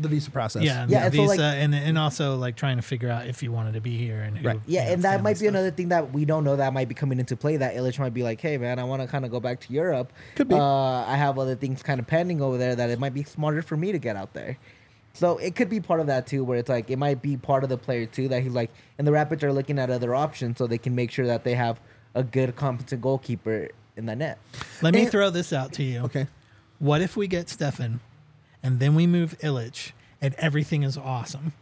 The 0.00 0.08
visa 0.08 0.30
process. 0.30 0.62
yeah, 0.62 0.86
Yeah, 0.88 1.00
the 1.00 1.04
and 1.06 1.14
so, 1.14 1.20
visa 1.22 1.42
like- 1.42 1.54
and 1.58 1.74
and 1.74 1.98
also 1.98 2.36
like 2.36 2.56
trying 2.56 2.76
to 2.76 2.82
figure 2.82 3.10
out 3.10 3.26
if 3.26 3.42
you 3.42 3.52
wanted 3.52 3.74
to 3.74 3.80
be 3.80 3.96
here 3.98 4.20
and 4.22 4.38
who, 4.38 4.46
Right. 4.48 4.60
Yeah, 4.66 4.80
you 4.82 4.86
know, 4.86 4.92
and 4.94 5.02
that 5.02 5.22
might 5.22 5.32
be 5.34 5.38
stuff. 5.40 5.48
another 5.50 5.70
thing 5.70 5.88
that 5.90 6.12
we 6.12 6.24
don't 6.24 6.44
know 6.44 6.56
that 6.56 6.72
might 6.72 6.88
be 6.88 6.94
coming 6.94 7.18
into 7.20 7.36
play. 7.36 7.56
That 7.58 7.74
Ilić 7.74 7.98
might 7.98 8.14
be 8.14 8.22
like, 8.22 8.40
"Hey, 8.40 8.56
man, 8.58 8.78
I 8.78 8.84
want 8.84 9.02
to 9.02 9.08
kind 9.08 9.24
of 9.24 9.30
go 9.30 9.40
back 9.40 9.60
to 9.60 9.72
Europe. 9.72 10.12
Could 10.36 10.48
be. 10.48 10.54
Uh, 10.54 10.60
I 11.06 11.16
have 11.16 11.38
other 11.38 11.54
things 11.54 11.82
kind 11.82 12.00
of 12.00 12.06
pending 12.06 12.40
over 12.40 12.56
there 12.58 12.74
that 12.74 12.90
it 12.90 12.98
might 12.98 13.14
be 13.14 13.24
smarter 13.24 13.62
for 13.62 13.76
me 13.76 13.92
to 13.92 13.98
get 13.98 14.16
out 14.16 14.32
there." 14.32 14.56
So 15.12 15.38
it 15.38 15.56
could 15.56 15.68
be 15.68 15.80
part 15.80 15.98
of 16.00 16.06
that 16.06 16.26
too, 16.28 16.44
where 16.44 16.56
it's 16.58 16.68
like 16.68 16.88
it 16.88 16.96
might 16.98 17.20
be 17.20 17.36
part 17.36 17.64
of 17.64 17.68
the 17.68 17.76
player 17.76 18.06
too 18.06 18.28
that 18.28 18.42
he's 18.42 18.52
like, 18.52 18.70
and 18.96 19.06
the 19.06 19.12
Rapids 19.12 19.42
are 19.42 19.52
looking 19.52 19.78
at 19.78 19.90
other 19.90 20.14
options 20.14 20.58
so 20.58 20.66
they 20.68 20.78
can 20.78 20.94
make 20.94 21.10
sure 21.10 21.26
that 21.26 21.42
they 21.44 21.54
have 21.56 21.80
a 22.14 22.22
good, 22.22 22.54
competent 22.56 23.02
goalkeeper 23.02 23.68
in 23.96 24.06
the 24.06 24.14
net. 24.14 24.38
Let 24.82 24.94
me 24.94 25.06
throw 25.06 25.30
this 25.30 25.52
out 25.52 25.72
to 25.74 25.82
you. 25.82 26.00
Okay. 26.02 26.28
What 26.78 27.02
if 27.02 27.16
we 27.16 27.26
get 27.26 27.46
Steffen 27.48 27.98
and 28.62 28.78
then 28.80 28.94
we 28.94 29.06
move 29.06 29.36
Ilić 29.40 29.92
and 30.20 30.34
everything 30.34 30.82
is 30.82 30.96
awesome? 30.96 31.52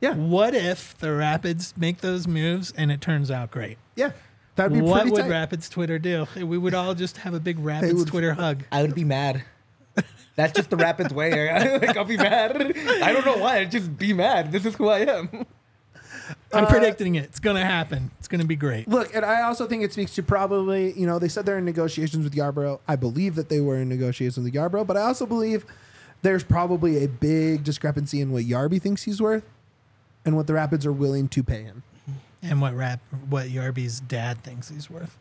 Yeah. 0.00 0.14
What 0.14 0.54
if 0.54 0.96
the 0.98 1.12
Rapids 1.14 1.74
make 1.76 1.98
those 1.98 2.26
moves 2.26 2.72
and 2.76 2.90
it 2.90 3.00
turns 3.00 3.30
out 3.30 3.50
great? 3.50 3.76
Yeah. 3.96 4.12
That'd 4.56 4.72
be 4.72 4.80
What 4.80 5.02
pretty 5.02 5.10
would 5.12 5.20
tight. 5.22 5.30
Rapids 5.30 5.68
Twitter 5.68 5.98
do? 5.98 6.26
We 6.36 6.58
would 6.58 6.74
all 6.74 6.94
just 6.94 7.18
have 7.18 7.34
a 7.34 7.40
big 7.40 7.58
Rapids 7.58 7.94
would- 7.94 8.08
Twitter 8.08 8.34
hug. 8.34 8.64
I 8.72 8.82
would 8.82 8.94
be 8.94 9.04
mad. 9.04 9.44
That's 10.36 10.52
just 10.54 10.70
the 10.70 10.76
Rapids 10.76 11.12
way. 11.12 11.52
like, 11.82 11.96
I'll 11.96 12.04
be 12.04 12.16
mad. 12.16 12.56
I 13.02 13.12
don't 13.12 13.26
know 13.26 13.36
why. 13.36 13.58
I'd 13.58 13.70
just 13.70 13.98
be 13.98 14.12
mad. 14.14 14.52
This 14.52 14.64
is 14.64 14.74
who 14.76 14.88
I 14.88 15.00
am. 15.00 15.28
I'm 16.52 16.64
Uh, 16.64 16.68
predicting 16.68 17.16
it. 17.16 17.24
It's 17.24 17.40
gonna 17.40 17.64
happen. 17.64 18.10
It's 18.18 18.28
gonna 18.28 18.44
be 18.44 18.56
great. 18.56 18.88
Look, 18.88 19.14
and 19.14 19.24
I 19.24 19.42
also 19.42 19.66
think 19.66 19.82
it 19.82 19.92
speaks 19.92 20.14
to 20.14 20.22
probably, 20.22 20.92
you 20.98 21.06
know, 21.06 21.18
they 21.18 21.28
said 21.28 21.44
they're 21.44 21.58
in 21.58 21.64
negotiations 21.64 22.24
with 22.24 22.34
Yarbrough. 22.34 22.78
I 22.88 22.96
believe 22.96 23.34
that 23.34 23.48
they 23.48 23.60
were 23.60 23.76
in 23.76 23.88
negotiations 23.88 24.42
with 24.44 24.54
Yarbrough, 24.54 24.86
but 24.86 24.96
I 24.96 25.02
also 25.02 25.26
believe 25.26 25.66
there's 26.22 26.44
probably 26.44 27.02
a 27.04 27.08
big 27.08 27.64
discrepancy 27.64 28.20
in 28.20 28.32
what 28.32 28.44
Yarby 28.44 28.80
thinks 28.80 29.04
he's 29.04 29.20
worth 29.20 29.44
and 30.24 30.36
what 30.36 30.46
the 30.46 30.54
Rapids 30.54 30.84
are 30.86 30.92
willing 30.92 31.28
to 31.28 31.42
pay 31.42 31.62
him. 31.62 31.82
And 32.42 32.60
what 32.60 32.74
rap 32.74 33.00
what 33.28 33.48
Yarby's 33.48 34.00
dad 34.00 34.42
thinks 34.42 34.70
he's 34.70 34.88
worth. 34.88 35.18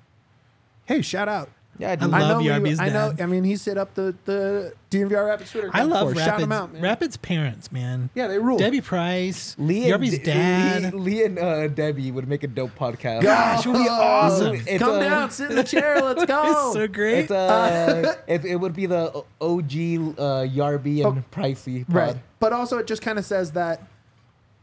Hey, 0.85 1.01
shout 1.01 1.27
out. 1.27 1.49
Yeah, 1.79 1.89
I 1.89 1.91
I 1.93 1.95
do. 1.95 2.05
love 2.07 2.13
I 2.21 2.27
know, 2.29 2.37
we- 2.39 2.45
Yarby's 2.47 2.79
I 2.79 2.89
know. 2.89 3.13
dad. 3.13 3.21
I 3.21 3.25
mean, 3.25 3.43
he 3.45 3.55
set 3.55 3.77
up 3.77 3.93
the 3.95 4.13
the 4.25 4.73
DNVR 4.91 5.25
Rapids 5.27 5.49
Twitter. 5.51 5.67
I 5.73 5.79
account 5.79 5.89
love 5.91 6.07
before. 6.09 6.19
Shout 6.19 6.27
Rapids. 6.27 6.43
him 6.43 6.51
out, 6.51 6.73
man. 6.73 6.81
Rapids 6.81 7.17
parents, 7.17 7.71
man. 7.71 8.09
Yeah, 8.15 8.27
they 8.27 8.37
rule. 8.37 8.57
Debbie 8.57 8.81
Price, 8.81 9.55
Lee 9.57 9.77
and 9.83 9.87
Yarby's 9.89 10.17
De- 10.19 10.23
dad. 10.25 10.93
Lee, 10.93 10.99
Lee 10.99 11.23
and 11.23 11.39
uh, 11.39 11.67
Debbie 11.69 12.11
would 12.11 12.27
make 12.27 12.43
a 12.43 12.47
dope 12.47 12.75
podcast. 12.77 13.21
Gosh, 13.23 13.65
it 13.65 13.69
would 13.69 13.81
be 13.81 13.87
awesome. 13.89 14.55
It's, 14.55 14.77
Come 14.83 14.95
uh, 14.95 14.99
down, 14.99 15.31
sit 15.31 15.51
in 15.51 15.55
the 15.55 15.63
chair. 15.63 16.01
Let's 16.01 16.25
go. 16.27 16.43
It's 16.67 16.73
so 16.73 16.87
great. 16.87 17.19
It's 17.19 17.31
uh, 17.31 18.15
it, 18.27 18.43
it 18.43 18.55
would 18.57 18.73
be 18.73 18.85
the 18.85 19.07
OG 19.09 19.23
uh, 19.39 20.45
Yarby 20.51 21.05
and 21.07 21.19
Oh, 21.19 21.23
Pricey 21.31 21.85
pod. 21.87 21.95
Right. 21.95 22.15
But 22.41 22.51
also, 22.51 22.77
it 22.77 22.87
just 22.87 23.01
kind 23.01 23.17
of 23.17 23.23
says 23.25 23.53
that, 23.53 23.81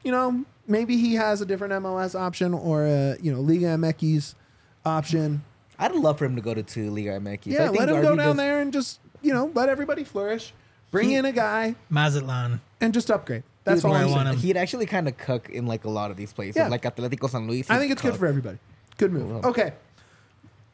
you 0.04 0.12
know, 0.12 0.44
maybe 0.66 0.96
he 0.98 1.14
has 1.14 1.40
a 1.40 1.46
different 1.46 1.72
MLS 1.72 2.14
option 2.18 2.52
or 2.52 2.84
a, 2.84 3.16
you 3.22 3.32
know, 3.32 3.40
Liga 3.40 3.66
MX 3.78 4.34
option. 4.84 5.44
I'd 5.78 5.94
love 5.94 6.18
for 6.18 6.24
him 6.24 6.36
to 6.36 6.42
go 6.42 6.54
to 6.54 6.62
two 6.62 6.90
Liga 6.90 7.18
MX. 7.20 7.40
Yeah, 7.44 7.68
let 7.70 7.88
him 7.88 8.00
go 8.02 8.16
down 8.16 8.36
there 8.36 8.60
and 8.60 8.72
just, 8.72 9.00
you 9.22 9.32
know, 9.32 9.50
let 9.54 9.68
everybody 9.68 10.04
flourish. 10.04 10.52
Bring 10.90 11.10
He- 11.10 11.14
in 11.16 11.24
a 11.24 11.32
guy 11.32 11.74
Mazatlan. 11.90 12.60
and 12.80 12.94
just 12.94 13.10
upgrade. 13.10 13.42
That's 13.64 13.84
all 13.84 13.92
I'm 13.94 14.10
want 14.12 14.28
him. 14.28 14.36
He'd 14.36 14.56
actually 14.56 14.86
kind 14.86 15.08
of 15.08 15.16
cook 15.18 15.50
in 15.50 15.66
like 15.66 15.84
a 15.84 15.90
lot 15.90 16.10
of 16.12 16.16
these 16.16 16.32
places, 16.32 16.56
Yeah. 16.56 16.68
like 16.68 16.82
Atletico 16.82 17.28
San 17.28 17.48
Luis. 17.48 17.68
I 17.68 17.78
think 17.78 17.90
it's 17.92 18.00
good 18.00 18.14
for 18.16 18.26
everybody. 18.26 18.58
Good 18.96 19.12
move. 19.12 19.44
Okay. 19.44 19.72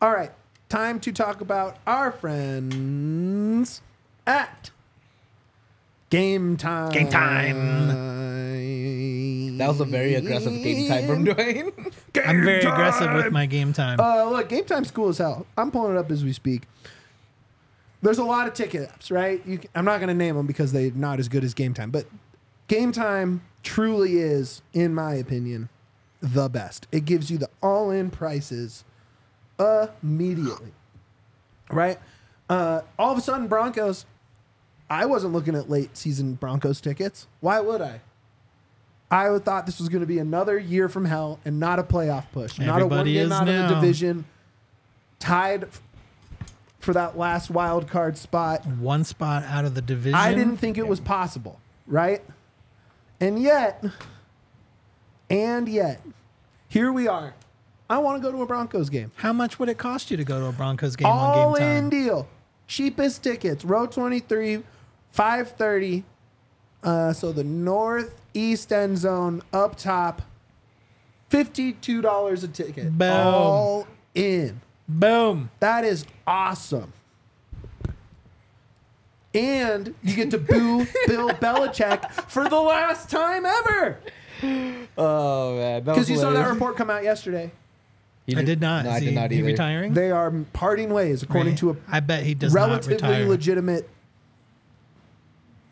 All 0.03 0.13
right. 0.13 0.31
Time 0.69 1.01
to 1.01 1.11
talk 1.13 1.41
about 1.41 1.79
our 1.87 2.13
friends 2.13 3.81
at 4.27 4.71
Game 6.13 6.57
Time. 6.59 6.91
Game 6.93 7.09
Time. 7.09 7.57
That 9.57 9.69
was 9.69 9.81
a 9.81 9.87
very 9.87 10.15
aggressive 10.15 10.53
game 10.63 10.87
time 10.87 11.07
from 11.07 11.25
Dwayne. 11.35 11.73
I'm 12.27 12.45
very 12.45 12.61
aggressive 12.61 13.15
with 13.15 13.33
my 13.33 13.47
game 13.47 13.73
time. 13.73 13.99
Uh, 13.99 14.25
look, 14.25 14.51
Game 14.51 14.67
Time's 14.67 14.91
cool 14.91 15.09
as 15.09 15.17
hell. 15.17 15.47
I'm 15.57 15.71
pulling 15.71 15.97
it 15.97 15.99
up 15.99 16.11
as 16.11 16.23
we 16.23 16.35
speak. 16.35 16.65
There's 18.03 18.19
a 18.19 18.25
lot 18.25 18.47
of 18.47 18.53
ticket 18.53 18.91
apps, 18.91 19.11
right? 19.11 19.41
You 19.47 19.57
can, 19.57 19.71
I'm 19.75 19.87
not 19.87 20.01
going 20.01 20.09
to 20.09 20.15
name 20.15 20.37
them 20.37 20.47
because 20.47 20.73
they're 20.73 20.91
not 20.91 21.19
as 21.19 21.31
good 21.31 21.45
as 21.45 21.55
Game 21.55 21.73
Time, 21.73 21.91
but 21.91 22.05
Game 22.69 22.93
Time 22.93 23.41
truly 23.63 24.19
is, 24.19 24.61
in 24.75 24.95
my 24.95 25.15
opinion, 25.15 25.71
the 26.21 26.51
best. 26.51 26.89
It 26.93 27.07
gives 27.07 27.31
you 27.31 27.39
the 27.39 27.49
all-in 27.63 28.11
prices 28.11 28.85
immediately, 29.59 30.73
right? 31.71 31.99
Uh, 32.51 32.83
all 32.99 33.13
of 33.13 33.19
a 33.19 33.23
sudden, 33.23 33.47
Broncos. 33.49 34.05
I 34.93 35.07
wasn't 35.07 35.33
looking 35.33 35.55
at 35.57 35.71
late 35.71 35.97
season 35.97 36.35
Broncos 36.35 36.79
tickets. 36.79 37.27
Why 37.41 37.61
would 37.61 37.81
I? 37.81 38.03
I 39.11 39.39
thought 39.39 39.65
this 39.65 39.79
was 39.79 39.89
going 39.89 40.03
to 40.03 40.07
be 40.07 40.19
another 40.19 40.59
year 40.59 40.87
from 40.91 41.07
hell 41.07 41.41
and 41.47 41.59
not 41.59 41.79
a 41.79 41.83
playoff 41.83 42.27
push, 42.31 42.59
not 42.59 42.83
a 42.83 42.87
one 42.87 43.07
game 43.07 43.33
out 43.33 43.49
of 43.49 43.69
the 43.69 43.75
division, 43.75 44.27
tied 45.19 45.69
for 46.79 46.93
that 46.93 47.17
last 47.17 47.49
wild 47.49 47.89
card 47.89 48.19
spot. 48.19 48.67
One 48.67 49.03
spot 49.05 49.45
out 49.45 49.65
of 49.65 49.75
the 49.75 49.81
division. 49.81 50.15
I 50.15 50.35
didn't 50.35 50.59
think 50.59 50.77
it 50.77 50.87
was 50.87 51.01
possible, 51.01 51.59
right? 51.87 52.23
And 53.19 53.43
yet, 53.43 53.83
and 55.31 55.71
yet, 55.71 56.03
here 56.69 56.93
we 56.93 57.09
are. 57.09 57.35
I 57.89 57.97
want 57.97 58.23
to 58.23 58.27
go 58.27 58.31
to 58.31 58.43
a 58.43 58.47
Broncos 58.47 58.91
game. 58.91 59.11
How 59.17 59.33
much 59.33 59.59
would 59.59 59.71
it 59.71 59.79
cost 59.79 60.11
you 60.11 60.19
to 60.19 60.25
go 60.25 60.39
to 60.41 60.47
a 60.47 60.53
Broncos 60.53 60.97
game 60.97 61.07
All 61.07 61.49
on 61.49 61.55
game 61.55 61.63
in 61.63 61.81
time? 61.83 61.91
deal. 61.91 62.29
Cheapest 62.67 63.23
tickets. 63.23 63.65
Row 63.65 63.87
23, 63.87 64.63
530. 65.13 66.05
Uh, 66.83 67.13
so 67.13 67.31
the 67.33 67.45
northeast 67.45 68.73
end 68.73 68.99
zone 68.99 69.43
up 69.53 69.77
top. 69.77 70.23
$52 71.31 72.45
a 72.45 72.49
ticket. 72.49 72.99
Boom. 72.99 73.11
All 73.11 73.87
in. 74.15 74.61
Boom. 74.89 75.51
That 75.61 75.85
is 75.85 76.05
awesome. 76.27 76.93
And 79.35 79.95
you 80.03 80.15
get 80.15 80.31
to 80.33 80.39
boo 80.39 80.87
Bill 81.07 81.31
Belichick 81.31 82.11
for 82.29 82.49
the 82.49 82.61
last 82.61 83.09
time 83.09 83.47
ever. 83.47 83.99
Oh 84.99 85.57
man, 85.57 85.83
Because 85.85 86.11
you 86.11 86.19
saw 86.19 86.33
that 86.33 86.49
report 86.51 86.77
come 86.77 86.91
out 86.91 87.03
yesterday. 87.03 87.51
I 88.37 88.43
did 88.43 88.61
not. 88.61 88.85
No, 88.85 88.91
Is 88.91 88.97
I 88.97 89.01
he, 89.01 89.07
did 89.07 89.15
not 89.15 89.31
he 89.31 89.43
retiring? 89.43 89.95
They 89.95 90.11
are 90.11 90.31
parting 90.53 90.91
ways, 90.93 91.23
according 91.23 91.53
Right. 91.53 91.59
to 91.61 91.71
a 91.71 91.77
I 91.89 92.01
bet 92.01 92.25
he 92.25 92.35
does 92.35 92.55
not 92.55 92.67
relatively 92.69 92.95
retire. 92.95 93.27
legitimate 93.27 93.89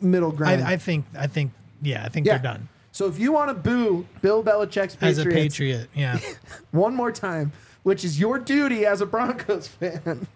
middle 0.00 0.32
ground. 0.32 0.62
I, 0.62 0.72
I 0.72 0.76
think. 0.76 1.04
I 1.18 1.26
think. 1.26 1.52
Yeah, 1.82 2.04
I 2.04 2.08
think 2.08 2.26
yeah. 2.26 2.34
they're 2.34 2.52
done. 2.52 2.68
So 2.92 3.06
if 3.06 3.18
you 3.18 3.32
want 3.32 3.48
to 3.48 3.54
boo 3.54 4.06
Bill 4.20 4.42
Belichick's 4.42 4.96
Patriots 4.96 5.18
As 5.18 5.26
a 5.26 5.30
Patriot, 5.30 5.88
yeah. 5.94 6.18
one 6.72 6.94
more 6.94 7.12
time, 7.12 7.52
which 7.82 8.04
is 8.04 8.18
your 8.18 8.38
duty 8.38 8.84
as 8.84 9.00
a 9.00 9.06
Broncos 9.06 9.68
fan, 9.68 10.00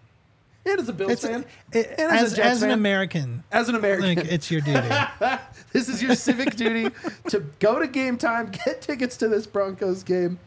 and 0.66 0.80
as 0.80 0.88
a 0.88 0.92
Bills 0.92 1.12
It's, 1.12 1.26
fan, 1.26 1.44
it, 1.72 1.94
and 1.98 2.12
as, 2.12 2.22
as, 2.22 2.32
a 2.32 2.36
Jets 2.36 2.48
as 2.48 2.62
an 2.62 2.68
fan, 2.70 2.78
American, 2.78 3.44
as 3.50 3.68
an 3.68 3.74
American, 3.74 4.16
like 4.16 4.32
it's 4.32 4.50
your 4.50 4.60
duty. 4.60 4.88
this 5.72 5.88
is 5.88 6.02
your 6.02 6.14
civic 6.14 6.54
duty 6.56 6.94
to 7.28 7.40
go 7.58 7.80
to 7.80 7.88
game 7.88 8.16
time, 8.16 8.50
get 8.64 8.80
tickets 8.80 9.16
to 9.18 9.28
this 9.28 9.46
Broncos 9.46 10.02
game. 10.02 10.38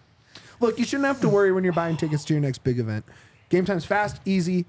Look, 0.60 0.80
you 0.80 0.86
shouldn't 0.86 1.08
have 1.08 1.22
to 1.22 1.30
worry 1.30 1.52
when 1.52 1.64
you're 1.64 1.74
buying 1.74 1.98
tickets 1.98 2.24
to 2.26 2.34
your 2.34 2.42
next 2.42 2.64
big 2.64 2.80
event. 2.80 3.06
Game 3.50 3.66
time's 3.66 3.86
fast, 3.86 4.20
easy. 4.26 4.66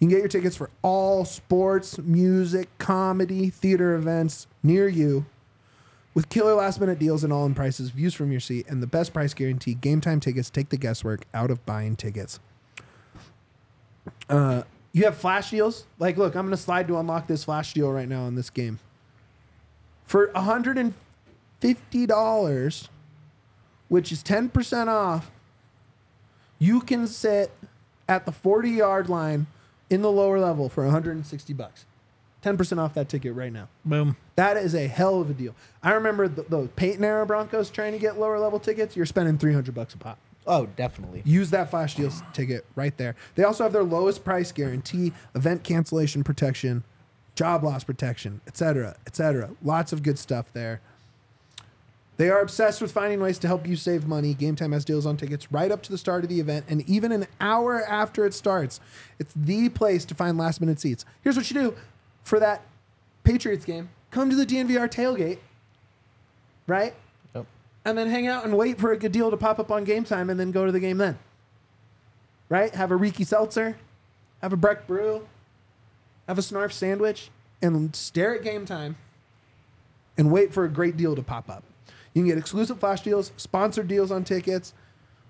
You 0.00 0.08
can 0.08 0.16
get 0.16 0.20
your 0.20 0.28
tickets 0.28 0.56
for 0.56 0.70
all 0.80 1.26
sports, 1.26 1.98
music, 1.98 2.70
comedy, 2.78 3.50
theater 3.50 3.94
events 3.94 4.46
near 4.62 4.88
you 4.88 5.26
with 6.14 6.30
killer 6.30 6.54
last 6.54 6.80
minute 6.80 6.98
deals 6.98 7.22
and 7.22 7.32
all 7.32 7.46
in 7.46 7.54
prices, 7.54 7.90
views 7.90 8.14
from 8.14 8.32
your 8.32 8.40
seat, 8.40 8.66
and 8.68 8.82
the 8.82 8.86
best 8.86 9.12
price 9.12 9.34
guarantee. 9.34 9.74
Game 9.74 10.00
time 10.00 10.18
tickets 10.18 10.48
take 10.48 10.70
the 10.70 10.78
guesswork 10.78 11.26
out 11.34 11.50
of 11.50 11.66
buying 11.66 11.96
tickets. 11.96 12.40
Uh, 14.28 14.62
you 14.92 15.04
have 15.04 15.18
flash 15.18 15.50
deals. 15.50 15.86
Like, 15.98 16.16
look, 16.16 16.34
I'm 16.34 16.46
going 16.46 16.56
to 16.56 16.56
slide 16.56 16.88
to 16.88 16.98
unlock 16.98 17.26
this 17.26 17.44
flash 17.44 17.74
deal 17.74 17.92
right 17.92 18.08
now 18.08 18.26
in 18.26 18.34
this 18.34 18.50
game. 18.50 18.80
For 20.04 20.28
$150, 20.28 22.88
which 23.88 24.10
is 24.10 24.24
10% 24.24 24.88
off, 24.88 25.30
you 26.58 26.80
can 26.80 27.06
sit 27.06 27.52
at 28.08 28.24
the 28.26 28.32
40 28.32 28.70
yard 28.70 29.08
line 29.08 29.46
in 29.90 30.02
the 30.02 30.10
lower 30.10 30.38
level 30.38 30.68
for 30.68 30.84
160 30.84 31.52
bucks. 31.52 31.84
10% 32.42 32.78
off 32.78 32.94
that 32.94 33.08
ticket 33.08 33.34
right 33.34 33.52
now. 33.52 33.68
Boom. 33.84 34.16
That 34.36 34.56
is 34.56 34.74
a 34.74 34.86
hell 34.86 35.20
of 35.20 35.28
a 35.28 35.34
deal. 35.34 35.54
I 35.82 35.92
remember 35.92 36.26
the, 36.26 36.42
the 36.42 36.68
Peyton 36.68 37.04
era 37.04 37.26
Broncos 37.26 37.68
trying 37.68 37.92
to 37.92 37.98
get 37.98 38.18
lower 38.18 38.38
level 38.38 38.58
tickets. 38.58 38.96
You're 38.96 39.04
spending 39.04 39.36
300 39.36 39.74
bucks 39.74 39.92
a 39.92 39.98
pop. 39.98 40.18
Oh, 40.46 40.66
definitely. 40.74 41.22
Use 41.26 41.50
that 41.50 41.70
flash 41.70 41.96
deals 41.96 42.22
ticket 42.32 42.64
right 42.74 42.96
there. 42.96 43.14
They 43.34 43.44
also 43.44 43.64
have 43.64 43.74
their 43.74 43.84
lowest 43.84 44.24
price 44.24 44.52
guarantee, 44.52 45.12
event 45.34 45.64
cancellation 45.64 46.24
protection, 46.24 46.82
job 47.34 47.62
loss 47.62 47.84
protection, 47.84 48.40
etc., 48.46 48.96
etc. 49.06 49.50
Lots 49.62 49.92
of 49.92 50.02
good 50.02 50.18
stuff 50.18 50.50
there. 50.54 50.80
They 52.20 52.28
are 52.28 52.42
obsessed 52.42 52.82
with 52.82 52.92
finding 52.92 53.18
ways 53.18 53.38
to 53.38 53.46
help 53.46 53.66
you 53.66 53.76
save 53.76 54.06
money. 54.06 54.34
Game 54.34 54.54
Time 54.54 54.72
has 54.72 54.84
deals 54.84 55.06
on 55.06 55.16
tickets 55.16 55.50
right 55.50 55.70
up 55.70 55.80
to 55.84 55.90
the 55.90 55.96
start 55.96 56.22
of 56.22 56.28
the 56.28 56.38
event 56.38 56.66
and 56.68 56.86
even 56.86 57.12
an 57.12 57.26
hour 57.40 57.82
after 57.82 58.26
it 58.26 58.34
starts. 58.34 58.78
It's 59.18 59.32
the 59.34 59.70
place 59.70 60.04
to 60.04 60.14
find 60.14 60.36
last 60.36 60.60
minute 60.60 60.78
seats. 60.78 61.06
Here's 61.22 61.34
what 61.34 61.50
you 61.50 61.58
do 61.58 61.74
for 62.22 62.38
that 62.38 62.60
Patriots 63.24 63.64
game 63.64 63.88
come 64.10 64.28
to 64.28 64.36
the 64.36 64.44
DNVR 64.44 64.86
tailgate, 64.90 65.38
right? 66.66 66.92
Yep. 67.34 67.46
and 67.86 67.96
then 67.96 68.10
hang 68.10 68.26
out 68.26 68.44
and 68.44 68.54
wait 68.54 68.78
for 68.78 68.92
a 68.92 68.98
good 68.98 69.12
deal 69.12 69.30
to 69.30 69.38
pop 69.38 69.58
up 69.58 69.70
on 69.70 69.84
game 69.84 70.04
time 70.04 70.28
and 70.28 70.38
then 70.38 70.50
go 70.50 70.66
to 70.66 70.72
the 70.72 70.80
game 70.80 70.98
then. 70.98 71.18
Right? 72.50 72.74
Have 72.74 72.90
a 72.90 72.96
Riki 72.96 73.24
Seltzer, 73.24 73.78
have 74.42 74.52
a 74.52 74.58
Breck 74.58 74.86
Brew, 74.86 75.26
have 76.28 76.36
a 76.36 76.42
Snarf 76.42 76.72
sandwich, 76.72 77.30
and 77.62 77.96
stare 77.96 78.34
at 78.34 78.42
game 78.42 78.66
time 78.66 78.96
and 80.18 80.30
wait 80.30 80.52
for 80.52 80.66
a 80.66 80.68
great 80.68 80.98
deal 80.98 81.16
to 81.16 81.22
pop 81.22 81.48
up. 81.48 81.64
You 82.12 82.22
can 82.22 82.28
get 82.28 82.38
exclusive 82.38 82.80
flash 82.80 83.02
deals, 83.02 83.32
sponsored 83.36 83.88
deals 83.88 84.10
on 84.10 84.24
tickets. 84.24 84.74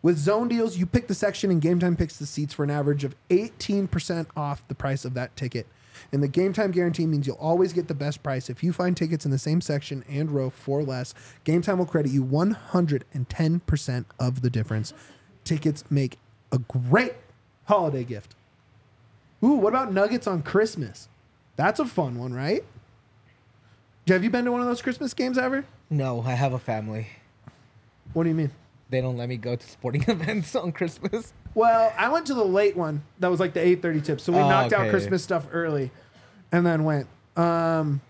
With 0.02 0.16
zone 0.16 0.48
deals, 0.48 0.78
you 0.78 0.86
pick 0.86 1.08
the 1.08 1.14
section 1.14 1.50
and 1.50 1.60
Game 1.60 1.78
Time 1.78 1.96
picks 1.96 2.16
the 2.16 2.26
seats 2.26 2.54
for 2.54 2.64
an 2.64 2.70
average 2.70 3.04
of 3.04 3.14
18% 3.28 4.26
off 4.34 4.66
the 4.68 4.74
price 4.74 5.04
of 5.04 5.14
that 5.14 5.36
ticket. 5.36 5.66
And 6.12 6.22
the 6.22 6.28
Game 6.28 6.54
Time 6.54 6.70
guarantee 6.70 7.06
means 7.06 7.26
you'll 7.26 7.36
always 7.36 7.74
get 7.74 7.88
the 7.88 7.94
best 7.94 8.22
price. 8.22 8.48
If 8.48 8.64
you 8.64 8.72
find 8.72 8.96
tickets 8.96 9.26
in 9.26 9.30
the 9.30 9.38
same 9.38 9.60
section 9.60 10.04
and 10.08 10.30
row 10.30 10.48
for 10.48 10.82
less, 10.82 11.12
Game 11.44 11.60
Time 11.60 11.78
will 11.78 11.86
credit 11.86 12.12
you 12.12 12.24
110% 12.24 14.04
of 14.18 14.40
the 14.40 14.50
difference. 14.50 14.94
Tickets 15.44 15.84
make 15.90 16.18
a 16.50 16.58
great 16.58 17.14
holiday 17.66 18.04
gift. 18.04 18.34
Ooh, 19.42 19.54
what 19.54 19.70
about 19.70 19.92
nuggets 19.92 20.26
on 20.26 20.42
Christmas? 20.42 21.08
That's 21.56 21.80
a 21.80 21.84
fun 21.84 22.18
one, 22.18 22.32
right? 22.32 22.64
Have 24.06 24.24
you 24.24 24.30
been 24.30 24.46
to 24.46 24.52
one 24.52 24.60
of 24.60 24.66
those 24.66 24.82
Christmas 24.82 25.12
games 25.14 25.36
ever? 25.38 25.64
No, 25.90 26.22
I 26.22 26.32
have 26.32 26.52
a 26.52 26.58
family. 26.58 27.08
What 28.12 28.22
do 28.24 28.28
you 28.28 28.34
mean? 28.34 28.52
They 28.90 29.00
don't 29.00 29.16
let 29.16 29.28
me 29.28 29.36
go 29.36 29.56
to 29.56 29.66
sporting 29.68 30.02
events 30.08 30.54
on 30.56 30.72
Christmas. 30.72 31.32
Well, 31.54 31.92
I 31.96 32.08
went 32.08 32.26
to 32.26 32.34
the 32.34 32.44
late 32.44 32.76
one. 32.76 33.02
That 33.18 33.28
was 33.30 33.40
like 33.40 33.54
the 33.54 33.60
8:30 33.60 34.04
tip. 34.04 34.20
So 34.20 34.32
we 34.32 34.38
Oh, 34.38 34.48
knocked 34.48 34.72
out 34.72 34.82
okay. 34.82 34.90
Christmas 34.90 35.22
stuff 35.22 35.46
early 35.52 35.90
and 36.52 36.64
then 36.64 36.84
went. 36.84 37.06
Um 37.36 38.00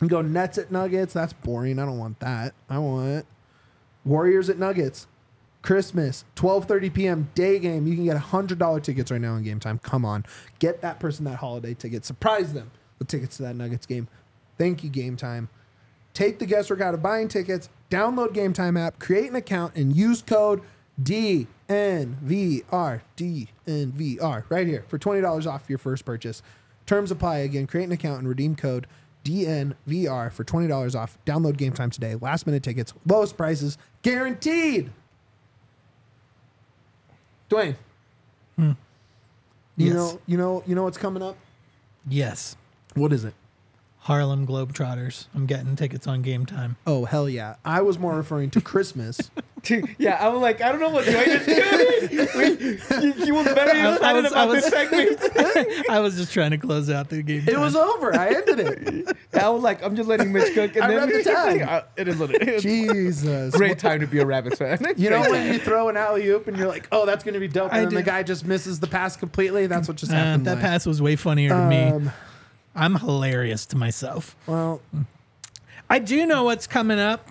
and 0.00 0.10
go 0.10 0.20
Nets 0.20 0.58
at 0.58 0.70
Nuggets. 0.70 1.14
That's 1.14 1.32
boring. 1.32 1.78
I 1.78 1.86
don't 1.86 1.98
want 1.98 2.20
that. 2.20 2.54
I 2.68 2.78
want 2.78 3.24
Warriors 4.04 4.48
at 4.50 4.58
Nuggets. 4.58 5.06
Christmas, 5.62 6.24
12:30 6.36 6.94
p.m. 6.94 7.28
day 7.34 7.58
game. 7.58 7.86
You 7.88 7.96
can 7.96 8.04
get 8.04 8.16
$100 8.16 8.82
tickets 8.82 9.10
right 9.10 9.20
now 9.20 9.34
in 9.34 9.42
game 9.42 9.58
time. 9.58 9.78
Come 9.80 10.04
on. 10.04 10.24
Get 10.60 10.80
that 10.82 11.00
person 11.00 11.24
that 11.24 11.36
holiday 11.36 11.74
ticket. 11.74 12.04
Surprise 12.04 12.52
them 12.52 12.70
with 12.98 13.08
tickets 13.08 13.38
to 13.38 13.42
that 13.44 13.56
Nuggets 13.56 13.84
game. 13.84 14.06
Thank 14.58 14.84
you 14.84 14.90
game 14.90 15.16
time. 15.16 15.48
Take 16.16 16.38
the 16.38 16.46
guesswork 16.46 16.80
out 16.80 16.94
of 16.94 17.02
buying 17.02 17.28
tickets, 17.28 17.68
download 17.90 18.32
Game 18.32 18.54
Time 18.54 18.74
app, 18.78 18.98
create 18.98 19.28
an 19.28 19.36
account, 19.36 19.76
and 19.76 19.94
use 19.94 20.22
code 20.22 20.62
DNVR. 21.02 21.46
DNVR 23.18 24.44
right 24.48 24.66
here 24.66 24.82
for 24.88 24.98
$20 24.98 25.46
off 25.46 25.64
your 25.68 25.76
first 25.76 26.06
purchase. 26.06 26.40
Terms 26.86 27.10
apply 27.10 27.38
again. 27.40 27.66
Create 27.66 27.84
an 27.84 27.92
account 27.92 28.20
and 28.20 28.28
redeem 28.30 28.56
code 28.56 28.86
DNVR 29.24 30.32
for 30.32 30.42
$20 30.42 30.98
off. 30.98 31.18
Download 31.26 31.54
Game 31.54 31.74
Time 31.74 31.90
today. 31.90 32.14
Last 32.14 32.46
minute 32.46 32.62
tickets, 32.62 32.94
lowest 33.04 33.36
prices, 33.36 33.76
guaranteed. 34.00 34.90
Dwayne. 37.50 37.76
Hmm. 38.56 38.70
You 39.76 39.88
Yes. 39.88 39.94
know, 39.94 40.20
you 40.24 40.38
know, 40.38 40.62
you 40.66 40.74
know 40.74 40.84
what's 40.84 40.96
coming 40.96 41.22
up? 41.22 41.36
Yes. 42.08 42.56
What 42.94 43.12
is 43.12 43.26
it? 43.26 43.34
Harlem 44.06 44.46
Globetrotters. 44.46 45.26
I'm 45.34 45.46
getting 45.46 45.74
tickets 45.74 46.06
on 46.06 46.22
game 46.22 46.46
time. 46.46 46.76
Oh, 46.86 47.06
hell 47.06 47.28
yeah. 47.28 47.56
I 47.64 47.82
was 47.82 47.98
more 47.98 48.14
referring 48.16 48.50
to 48.50 48.60
Christmas. 48.60 49.32
yeah, 49.98 50.16
I 50.20 50.28
was 50.28 50.40
like, 50.40 50.60
I 50.62 50.70
don't 50.70 50.80
know 50.80 50.90
what 50.90 51.06
Dwayne 51.06 51.26
is 51.40 51.46
doing. 52.92 53.12
he, 53.18 53.24
he 53.24 53.32
was 53.32 53.46
very 53.48 53.80
I- 53.80 53.90
I 53.90 53.94
excited 53.94 54.22
was- 54.22 54.32
I 54.32 54.44
about 54.44 54.52
this 54.52 54.66
segment. 54.68 55.86
I 55.90 55.98
was 55.98 56.14
just 56.16 56.32
trying 56.32 56.52
to 56.52 56.58
close 56.58 56.88
out 56.88 57.08
the 57.08 57.20
game. 57.22 57.42
it 57.48 57.52
time. 57.54 57.60
was 57.60 57.74
over. 57.74 58.14
I 58.14 58.28
ended 58.28 58.60
it. 58.60 59.16
I 59.34 59.48
was 59.48 59.64
like, 59.64 59.82
I'm 59.82 59.96
just 59.96 60.08
letting 60.08 60.32
Mitch 60.32 60.54
cook. 60.54 60.76
And 60.76 60.84
I 60.84 60.88
then 60.94 61.08
read 61.08 61.24
the 61.24 61.32
time. 61.32 61.68
Uh, 61.68 61.80
it 61.96 62.06
is 62.06 62.16
what 62.16 62.30
it 62.32 62.48
is. 62.48 62.62
Jesus. 62.62 63.56
Great 63.56 63.80
time 63.80 63.98
to 64.00 64.06
be 64.06 64.20
a 64.20 64.24
Rabbits 64.26 64.58
fan. 64.58 64.78
You 64.96 65.10
know 65.10 65.22
when 65.28 65.52
you 65.52 65.58
throw 65.58 65.88
an 65.88 65.96
alley 65.96 66.28
oop 66.28 66.46
and 66.46 66.56
you're 66.56 66.68
like, 66.68 66.86
oh, 66.92 67.06
that's 67.06 67.24
going 67.24 67.34
to 67.34 67.40
be 67.40 67.48
dope. 67.48 67.72
I 67.72 67.78
And 67.80 67.86
then 67.88 67.94
the 67.94 68.02
guy 68.04 68.22
just 68.22 68.44
misses 68.46 68.78
the 68.78 68.86
pass 68.86 69.16
completely. 69.16 69.66
That's 69.66 69.88
what 69.88 69.96
just 69.96 70.12
Uh, 70.12 70.14
happened. 70.14 70.46
that 70.46 70.54
live. 70.54 70.62
pass 70.62 70.86
was 70.86 71.02
way 71.02 71.16
funnier 71.16 71.48
to 71.48 71.66
me. 71.66 72.10
I'm 72.76 72.96
hilarious 72.96 73.66
to 73.66 73.76
myself. 73.76 74.36
well, 74.46 74.80
I 75.88 75.98
do 75.98 76.26
know 76.26 76.44
what's 76.44 76.66
coming 76.66 76.98
up. 76.98 77.28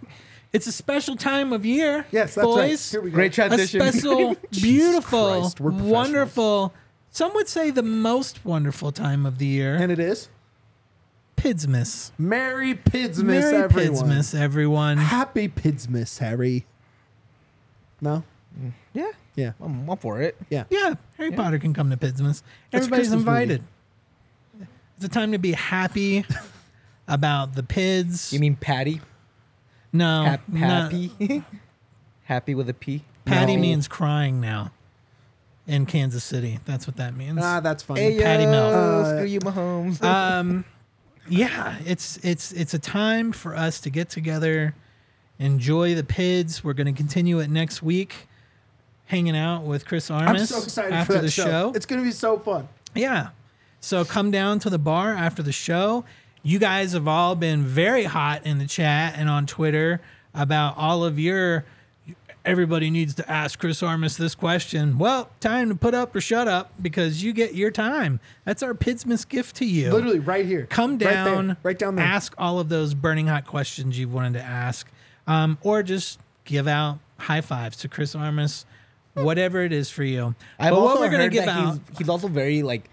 It's 0.53 0.67
a 0.67 0.71
special 0.71 1.15
time 1.17 1.51
of 1.53 1.65
year. 1.65 2.05
yes, 2.11 2.35
that's 2.35 2.45
right. 2.47 2.69
boys. 2.69 2.91
Here 2.91 3.01
we 3.01 3.09
go. 3.11 3.15
Great 3.15 3.33
transition. 3.33 3.81
A 3.81 3.91
special, 3.91 4.35
beautiful, 4.51 5.39
Christ, 5.41 5.59
we're 5.59 5.71
professionals. 5.71 5.91
wonderful. 5.93 6.73
Some 7.11 7.33
would 7.35 7.47
say 7.49 7.71
the 7.71 7.83
most 7.83 8.43
wonderful 8.45 8.91
time 8.91 9.25
of 9.25 9.37
the 9.37 9.45
year. 9.45 9.75
And 9.75 9.91
it 9.91 9.99
is 9.99 10.29
Pidsmas. 11.37 12.11
Merry 12.17 12.73
Pidsmas, 12.73 13.23
Merry 13.23 13.55
everyone. 13.63 14.05
Pidsmas, 14.09 14.39
everyone. 14.39 14.97
Happy 14.97 15.47
Pidsmas, 15.49 16.19
Harry. 16.19 16.65
No? 18.01 18.23
Mm. 18.59 18.71
yeah, 18.93 19.11
Yeah. 19.35 19.51
I'm 19.61 19.89
up 19.89 20.01
for 20.01 20.21
it. 20.21 20.37
Yeah. 20.49 20.63
Yeah, 20.69 20.95
Harry 21.17 21.31
Potter 21.31 21.59
can 21.59 21.73
come 21.73 21.89
to 21.89 21.97
Pidsmas. 21.97 22.41
Everybody's 22.71 23.07
Christmas 23.09 23.19
invited. 23.19 23.63
It's 24.97 25.05
a 25.05 25.09
time 25.09 25.31
to 25.33 25.37
be 25.37 25.51
happy 25.53 26.25
about 27.07 27.55
the 27.55 27.63
Pids. 27.63 28.31
You 28.31 28.39
mean 28.39 28.55
Patty? 28.55 29.01
no, 29.91 30.23
Hap- 30.23 30.47
no. 30.49 30.59
happy? 30.59 31.43
happy 32.23 32.55
with 32.55 32.69
a 32.69 32.73
P? 32.73 33.03
Patty 33.25 33.55
No. 33.55 33.61
means 33.61 33.87
crying 33.87 34.39
now 34.41 34.71
in 35.67 35.85
Kansas 35.85 36.23
City. 36.23 36.59
That's 36.65 36.85
what 36.87 36.95
that 36.97 37.15
means. 37.15 37.39
Ah, 37.41 37.59
that's 37.59 37.83
funny. 37.83 38.01
Hey, 38.01 38.19
Patty 38.21 38.43
yo, 38.43 38.51
Melt. 38.51 38.73
Uh, 38.73 39.15
screw 39.17 39.25
you, 39.25 39.39
Mahomes. 39.39 40.03
um, 40.03 40.63
yeah, 41.27 41.77
it's 41.85 42.17
it's 42.23 42.51
it's 42.51 42.73
a 42.73 42.79
time 42.79 43.31
for 43.31 43.55
us 43.55 43.79
to 43.81 43.89
get 43.89 44.09
together, 44.09 44.75
enjoy 45.39 45.95
the 45.95 46.03
Pids. 46.03 46.63
We're 46.63 46.73
going 46.73 46.93
to 46.93 46.97
continue 46.97 47.39
it 47.39 47.49
next 47.49 47.81
week, 47.81 48.27
hanging 49.05 49.35
out 49.35 49.63
with 49.63 49.85
Chris 49.87 50.11
Armas 50.11 50.41
I'm 50.51 50.59
so 50.59 50.63
excited 50.63 50.93
after 50.93 51.05
for 51.07 51.19
that 51.19 51.21
the 51.23 51.31
show. 51.31 51.45
show. 51.45 51.71
It's 51.75 51.85
going 51.87 51.99
to 52.01 52.05
be 52.05 52.11
so 52.11 52.37
fun. 52.37 52.67
Yeah. 52.93 53.29
So 53.85 54.03
come 54.03 54.31
down 54.31 54.57
to 54.61 54.71
the 54.71 54.79
bar 54.79 55.11
after 55.11 55.43
the 55.43 55.51
show. 55.51 56.05
You 56.41 56.57
guys 56.57 56.93
have 56.93 57.07
all 57.07 57.35
been 57.35 57.63
very 57.63 58.05
hot 58.05 58.43
in 58.43 58.57
the 58.57 58.65
chat 58.65 59.13
and 59.15 59.29
on 59.29 59.45
Twitter 59.45 60.01
about 60.33 60.75
all 60.75 61.05
of 61.05 61.19
your. 61.19 61.65
Everybody 62.43 62.89
needs 62.89 63.13
to 63.15 63.31
ask 63.31 63.59
Chris 63.59 63.83
Armas 63.83 64.17
this 64.17 64.33
question. 64.33 64.97
Well, 64.97 65.29
time 65.39 65.69
to 65.69 65.75
put 65.75 65.93
up 65.93 66.15
or 66.15 66.21
shut 66.21 66.47
up 66.47 66.71
because 66.81 67.21
you 67.21 67.31
get 67.31 67.53
your 67.53 67.69
time. 67.69 68.19
That's 68.43 68.63
our 68.63 68.73
Pidsmas 68.73 69.27
gift 69.27 69.55
to 69.57 69.65
you. 69.65 69.91
Literally 69.91 70.17
right 70.19 70.47
here. 70.47 70.65
Come 70.65 70.91
Right 70.93 70.99
there. 71.01 71.25
down, 71.25 71.57
Right, 71.61 71.77
down 71.77 71.95
there. 71.95 72.05
Ask 72.05 72.33
all 72.39 72.59
of 72.59 72.69
those 72.69 72.95
burning 72.95 73.27
hot 73.27 73.45
questions 73.45 73.99
you've 73.99 74.13
wanted 74.13 74.33
to 74.39 74.43
ask, 74.43 74.87
um, 75.27 75.59
or 75.61 75.83
just 75.83 76.19
give 76.43 76.67
out 76.67 76.97
high 77.19 77.41
fives 77.41 77.77
to 77.77 77.87
Chris 77.87 78.15
Armas, 78.15 78.65
whatever 79.13 79.61
it 79.63 79.71
is 79.71 79.91
for 79.91 80.03
you. 80.03 80.33
I've 80.57 80.71
but 80.71 80.79
also 80.79 80.95
what 80.95 80.99
we're 81.01 81.11
gonna 81.11 81.23
heard 81.25 81.31
give 81.33 81.45
that 81.45 81.55
out. 81.55 81.79
he's, 81.89 81.97
he's 81.99 82.09
also 82.09 82.27
very 82.27 82.63
like 82.63 82.89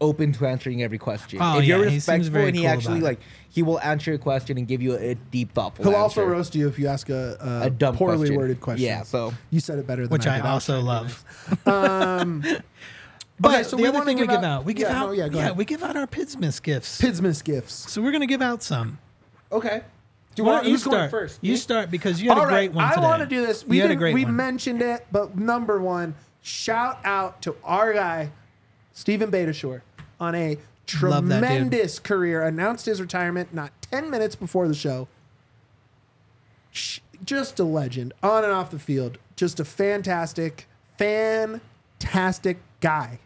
open 0.00 0.32
to 0.32 0.46
answering 0.46 0.82
every 0.82 0.98
question. 0.98 1.38
Oh, 1.42 1.58
if 1.58 1.64
you're 1.64 1.84
yeah, 1.84 1.90
he 1.90 2.00
seems 2.00 2.30
respectful 2.30 2.32
very 2.32 2.46
and 2.48 2.56
he 2.56 2.62
cool 2.62 2.70
actually 2.70 3.00
like 3.00 3.20
he 3.50 3.62
will 3.62 3.80
answer 3.80 4.12
a 4.14 4.18
question 4.18 4.56
and 4.58 4.66
give 4.66 4.80
you 4.80 4.96
a, 4.96 5.14
deep 5.14 5.52
thoughtful 5.52 5.84
He'll 5.84 5.92
answer. 5.94 6.22
also 6.22 6.24
roast 6.24 6.54
you 6.54 6.68
if 6.68 6.78
you 6.78 6.86
ask 6.86 7.08
a, 7.10 7.36
a, 7.62 7.66
A 7.66 7.70
dumb 7.70 7.96
poorly 7.96 8.16
question. 8.18 8.36
worded 8.36 8.60
question. 8.60 8.84
Yeah, 8.86 9.02
so- 9.02 9.34
you 9.50 9.60
said 9.60 9.78
it 9.78 9.86
better 9.86 10.02
than 10.02 10.10
which 10.10 10.26
I, 10.26 10.34
I 10.34 10.36
did. 10.36 10.46
I'll 10.46 10.52
also 10.54 10.80
try 10.80 10.80
to 10.80 10.82
be 10.82 10.88
love. 10.88 11.24
nice. 11.66 12.20
Um, 12.22 12.40
but 13.40 13.50
Okay, 13.54 13.62
so 13.64 13.76
the 13.76 13.82
we 13.82 13.88
other 13.88 13.98
wanna 13.98 14.04
thing 14.06 14.16
we 14.16 14.22
give 14.22 14.30
give 14.30 14.38
out- 14.38 14.44
out, 14.44 14.64
we 14.64 14.74
give 14.74 14.88
yeah, 14.88 15.02
out, 15.02 15.06
no, 15.06 15.12
yeah, 15.12 15.26
yeah, 15.32 15.50
we 15.52 15.64
give 15.64 15.82
out 15.82 15.96
our 15.96 16.06
Pidsmas 16.06 16.62
gifts. 16.62 17.00
Pidsmas 17.00 17.42
gifts. 17.44 17.90
so 17.90 18.00
we're 18.02 18.12
gonna 18.12 18.26
give 18.26 18.42
out 18.42 18.62
some. 18.62 18.98
Okay. 19.52 19.82
Do 20.36 20.42
you 20.42 20.46
Why 20.46 20.52
want 20.54 20.66
you 20.66 20.70
who's 20.72 20.84
going 20.84 20.94
start 20.96 21.10
first? 21.10 21.38
You 21.42 21.56
start 21.56 21.90
because 21.90 22.22
you 22.22 22.28
had 22.28 22.38
All 22.38 22.44
a 22.44 22.46
great 22.46 22.54
right, 22.68 22.72
one 22.72 22.84
I 22.84 22.94
today. 22.94 23.02
want 23.06 23.20
to 23.20 23.26
do 23.26 23.44
this. 23.44 23.66
We 23.66 23.76
you 23.76 23.82
had 23.82 23.90
a 23.90 23.96
great 23.96 24.14
we 24.14 24.24
one. 24.24 24.36
mentioned 24.36 24.80
it, 24.80 25.04
but 25.10 25.36
number 25.36 25.80
one, 25.80 26.14
shout 26.40 27.00
out 27.04 27.42
to 27.42 27.56
our 27.64 27.92
guy, 27.92 28.30
Steven 28.92 29.28
Beitashour, 29.32 29.80
on 30.20 30.34
a 30.34 30.58
tremendous 30.86 31.98
career. 31.98 32.42
Announced 32.42 32.86
his 32.86 33.00
retirement 33.00 33.52
not 33.54 33.72
10 33.82 34.10
minutes 34.10 34.36
before 34.36 34.68
the 34.68 34.74
show. 34.74 35.08
Just 37.24 37.58
a 37.58 37.64
legend 37.64 38.12
on 38.22 38.44
and 38.44 38.52
off 38.52 38.70
the 38.70 38.78
field. 38.78 39.18
Just 39.34 39.58
a 39.58 39.64
fantastic, 39.64 40.68
fantastic 40.98 42.58
guy. 42.80 43.18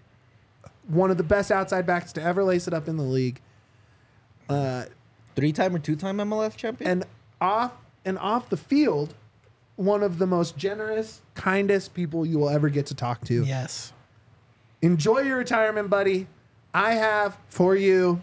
One 0.87 1.11
of 1.11 1.17
the 1.17 1.25
best 1.25 1.51
outside 1.51 1.87
backs 1.87 2.13
to 2.15 2.23
ever 2.23 2.45
lace 2.45 2.67
it 2.69 2.75
up 2.75 2.89
in 2.89 2.97
the 2.97 3.03
league. 3.03 3.41
Three 4.49 5.53
time 5.53 5.75
or 5.75 5.79
two 5.79 5.97
time 5.97 6.19
MLS 6.19 6.57
champion? 6.57 6.91
and 6.91 7.05
off 7.41 7.73
and 8.05 8.19
off 8.19 8.49
the 8.49 8.57
field, 8.57 9.15
one 9.77 10.03
of 10.03 10.19
the 10.19 10.27
most 10.27 10.57
generous, 10.57 11.23
kindest 11.35 11.95
people 11.95 12.25
you 12.25 12.39
will 12.39 12.51
ever 12.51 12.69
get 12.69 12.87
to 12.87 12.95
talk 12.95 13.25
to. 13.25 13.45
Yes. 13.45 13.93
Enjoy 14.83 15.21
your 15.21 15.39
retirement, 15.39 15.91
buddy. 15.91 16.29
I 16.75 16.95
have 16.95 17.39
for 17.49 17.77
you 17.77 18.21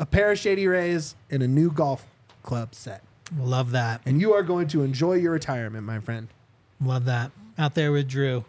a 0.00 0.04
pair 0.06 0.32
of 0.32 0.38
Shady 0.38 0.66
Rays 0.66 1.14
and 1.30 1.42
a 1.42 1.48
new 1.48 1.70
golf 1.70 2.06
club 2.42 2.74
set. 2.74 3.02
Love 3.38 3.70
that. 3.70 4.00
And 4.04 4.20
you 4.20 4.32
are 4.34 4.42
going 4.42 4.66
to 4.68 4.82
enjoy 4.82 5.14
your 5.14 5.32
retirement, 5.32 5.86
my 5.86 6.00
friend. 6.00 6.28
Love 6.84 7.04
that. 7.04 7.30
Out 7.56 7.74
there 7.74 7.92
with 7.92 8.08
Drew. 8.08 8.44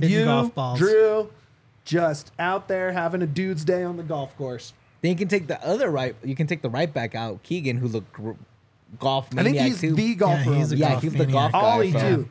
Hitting 0.00 0.16
you, 0.18 0.24
golf 0.24 0.54
balls. 0.54 0.78
Drew, 0.78 1.30
just 1.84 2.32
out 2.38 2.68
there 2.68 2.92
having 2.92 3.22
a 3.22 3.26
dude's 3.26 3.64
day 3.64 3.82
on 3.84 3.96
the 3.98 4.02
golf 4.02 4.36
course. 4.36 4.72
then 5.02 5.10
you 5.10 5.16
can 5.16 5.28
take 5.28 5.46
the 5.46 5.62
other 5.64 5.90
right. 5.90 6.16
You 6.24 6.34
can 6.34 6.46
take 6.46 6.62
the 6.62 6.70
right 6.70 6.92
back 6.92 7.14
out, 7.14 7.42
Keegan, 7.42 7.76
who 7.76 7.88
looked 7.88 8.12
gr- 8.12 8.32
golf 8.98 9.28
I 9.36 9.42
think 9.42 9.58
he's 9.58 9.80
too. 9.80 9.94
the 9.94 10.14
golfer. 10.14 10.54
he's 10.54 10.72
a 10.72 10.76
yeah, 10.76 10.90
golf 10.90 11.02
he's 11.02 11.12
the 11.12 11.18
maniac. 11.18 11.32
golf 11.34 11.52
guy. 11.52 11.60
all 11.60 11.80
he 11.80 11.92
so, 11.92 11.98
do. 11.98 12.28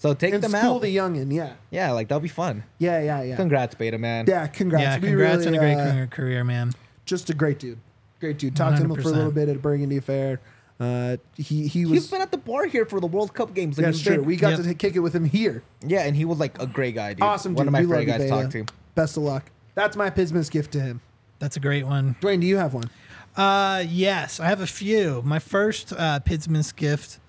So 0.00 0.14
take 0.14 0.32
And 0.34 0.42
them 0.42 0.50
school 0.52 0.76
out. 0.76 0.82
the 0.82 0.96
youngin, 0.96 1.30
yeah. 1.32 1.52
yeah, 1.70 1.92
like 1.92 2.08
that'll 2.08 2.20
be 2.22 2.28
fun. 2.28 2.64
Yeah, 2.78 3.00
yeah, 3.02 3.22
yeah. 3.22 3.36
Congrats, 3.36 3.74
Beta 3.74 3.98
man. 3.98 4.24
Yeah, 4.26 4.46
congrats. 4.46 4.82
Yeah, 4.82 4.94
We 4.98 5.08
congrats 5.08 5.44
really, 5.44 5.58
on 5.58 5.64
a 5.64 5.66
great 5.66 5.74
uh, 5.82 5.92
career, 5.92 6.06
career, 6.06 6.44
man. 6.44 6.72
Just 7.04 7.28
a 7.30 7.34
great 7.34 7.58
dude. 7.58 7.78
Great 8.18 8.38
dude. 8.38 8.56
Talked 8.56 8.78
to 8.78 8.82
him 8.84 8.94
for 8.94 9.00
a 9.00 9.12
little 9.12 9.30
bit 9.30 9.48
at 9.50 9.56
a 9.56 9.58
Burgundy 9.58 10.00
Fair. 10.00 10.40
Uh, 10.80 11.18
he 11.36 11.66
he 11.68 11.84
was. 11.84 11.92
He's 11.92 12.10
been 12.10 12.22
at 12.22 12.30
the 12.30 12.38
bar 12.38 12.64
here 12.64 12.86
for 12.86 12.98
the 12.98 13.06
World 13.06 13.34
Cup 13.34 13.52
games. 13.54 13.76
and 13.76 13.86
That's 13.86 14.00
true. 14.00 14.16
been- 14.16 14.24
We 14.24 14.36
got 14.36 14.52
Yep. 14.56 14.62
to 14.62 14.74
kick 14.74 14.96
it 14.96 15.00
with 15.00 15.14
him 15.14 15.26
here. 15.26 15.62
yeah, 15.86 16.00
and 16.06 16.16
he 16.16 16.24
was 16.24 16.38
like 16.40 16.58
a 16.60 16.66
great 16.66 16.94
guy, 16.94 17.12
dude. 17.12 17.22
Awesome 17.22 17.54
One 17.54 17.66
of 17.66 17.72
my 17.72 17.80
we 17.80 17.86
love 17.86 17.98
favorite 17.98 18.18
guys 18.18 18.20
to 18.22 18.28
talk 18.28 18.50
to. 18.52 18.64
Best 18.94 19.18
of 19.18 19.22
luck. 19.24 19.50
That's 19.74 19.96
my 19.96 20.08
Pismas 20.08 20.50
gift 20.50 20.72
to 20.72 20.80
him. 20.80 21.02
That's 21.38 21.56
a 21.58 21.60
great 21.60 21.84
one. 21.86 22.16
Dwayne, 22.22 22.40
do 22.40 22.46
you 22.46 22.56
have 22.56 22.72
one? 22.72 22.88
Uh, 23.36 23.84
yes, 23.86 24.40
I 24.40 24.46
have 24.46 24.60
a 24.62 24.66
few. 24.66 25.22
My 25.24 25.38
first 25.38 25.92
uh, 25.92 26.20
Pidsmith 26.24 26.74
gift 26.74 27.19